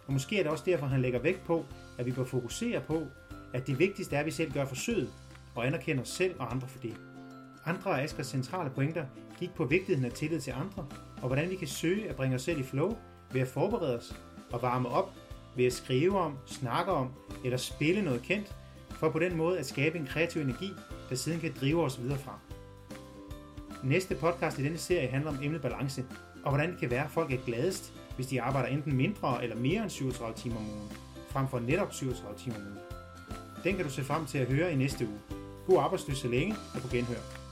og 0.07 0.13
måske 0.13 0.39
er 0.39 0.43
det 0.43 0.53
også 0.53 0.65
derfor, 0.67 0.87
han 0.87 1.03
lægger 1.03 1.19
vægt 1.19 1.45
på, 1.45 1.65
at 1.99 2.07
vi 2.07 2.13
bør 2.13 2.25
fokusere 2.25 2.81
på, 2.81 3.07
at 3.53 3.67
det 3.67 3.79
vigtigste 3.79 4.17
er, 4.17 4.21
at 4.21 4.27
vi 4.27 4.31
selv 4.31 4.53
gør 4.53 4.65
forsøget, 4.65 5.09
og 5.55 5.67
anerkender 5.67 6.03
os 6.03 6.09
selv 6.09 6.35
og 6.39 6.53
andre 6.53 6.69
for 6.69 6.79
det. 6.79 6.97
Andre 7.67 8.01
af 8.01 8.05
Askers 8.05 8.27
centrale 8.27 8.71
pointer 8.71 9.05
gik 9.39 9.55
på 9.55 9.65
vigtigheden 9.65 10.05
af 10.05 10.13
tillid 10.13 10.41
til 10.41 10.51
andre, 10.51 10.87
og 11.23 11.27
hvordan 11.27 11.51
vi 11.51 11.57
kan 11.57 11.69
søge 11.69 12.09
at 12.09 12.17
bringe 12.17 12.37
os 12.37 12.43
selv 12.43 12.61
i 12.61 12.63
flow 12.63 12.97
ved 13.33 13.41
at 13.41 13.49
forberede 13.49 13.99
os 13.99 14.17
og 14.53 14.63
varme 14.63 14.89
op, 14.89 15.13
ved 15.57 15.65
at 15.65 15.73
skrive 15.73 16.19
om, 16.19 16.39
snakke 16.47 16.93
om 16.93 17.11
eller 17.45 17.57
spille 17.57 18.03
noget 18.03 18.23
kendt, 18.23 18.55
for 18.91 19.11
på 19.11 19.19
den 19.19 19.37
måde 19.37 19.59
at 19.59 19.67
skabe 19.67 19.99
en 19.99 20.07
kreativ 20.07 20.43
energi, 20.43 20.73
der 21.11 21.17
siden 21.17 21.41
kan 21.41 21.55
drive 21.61 21.85
os 21.85 22.03
videre 22.03 22.19
fra. 22.19 22.39
Næste 23.85 24.15
podcast 24.15 24.59
i 24.59 24.65
denne 24.65 24.79
serie 24.79 25.09
handler 25.09 25.31
om 25.31 25.39
emnet 25.43 25.63
balance, 25.63 26.05
og 26.45 26.51
hvordan 26.51 26.71
det 26.71 26.79
kan 26.79 26.91
være, 26.91 27.05
at 27.05 27.11
folk 27.11 27.33
er 27.33 27.39
gladest, 27.47 27.93
hvis 28.17 28.27
de 28.27 28.43
arbejder 28.43 28.69
enten 28.69 28.97
mindre 28.97 29.43
eller 29.43 29.57
mere 29.57 29.83
end 29.83 29.91
37 29.91 30.37
timer 30.37 30.57
om 30.57 30.71
ugen, 30.71 30.93
frem 31.29 31.49
for 31.49 31.59
netop 31.59 31.93
37 31.93 32.39
timer 32.39 32.57
om 32.57 32.63
ugen. 32.63 32.79
Den 33.65 33.77
kan 33.77 33.85
du 33.85 33.91
se 33.91 34.05
frem 34.05 34.27
til 34.27 34.39
at 34.39 34.47
høre 34.47 34.73
i 34.73 34.77
næste 34.77 35.07
uge. 35.07 35.19
God 35.67 35.79
arbejdsløs 35.79 36.19
så 36.19 36.29
længe 36.29 36.55
og 36.75 36.81
på 36.81 36.89
genhør. 36.89 37.44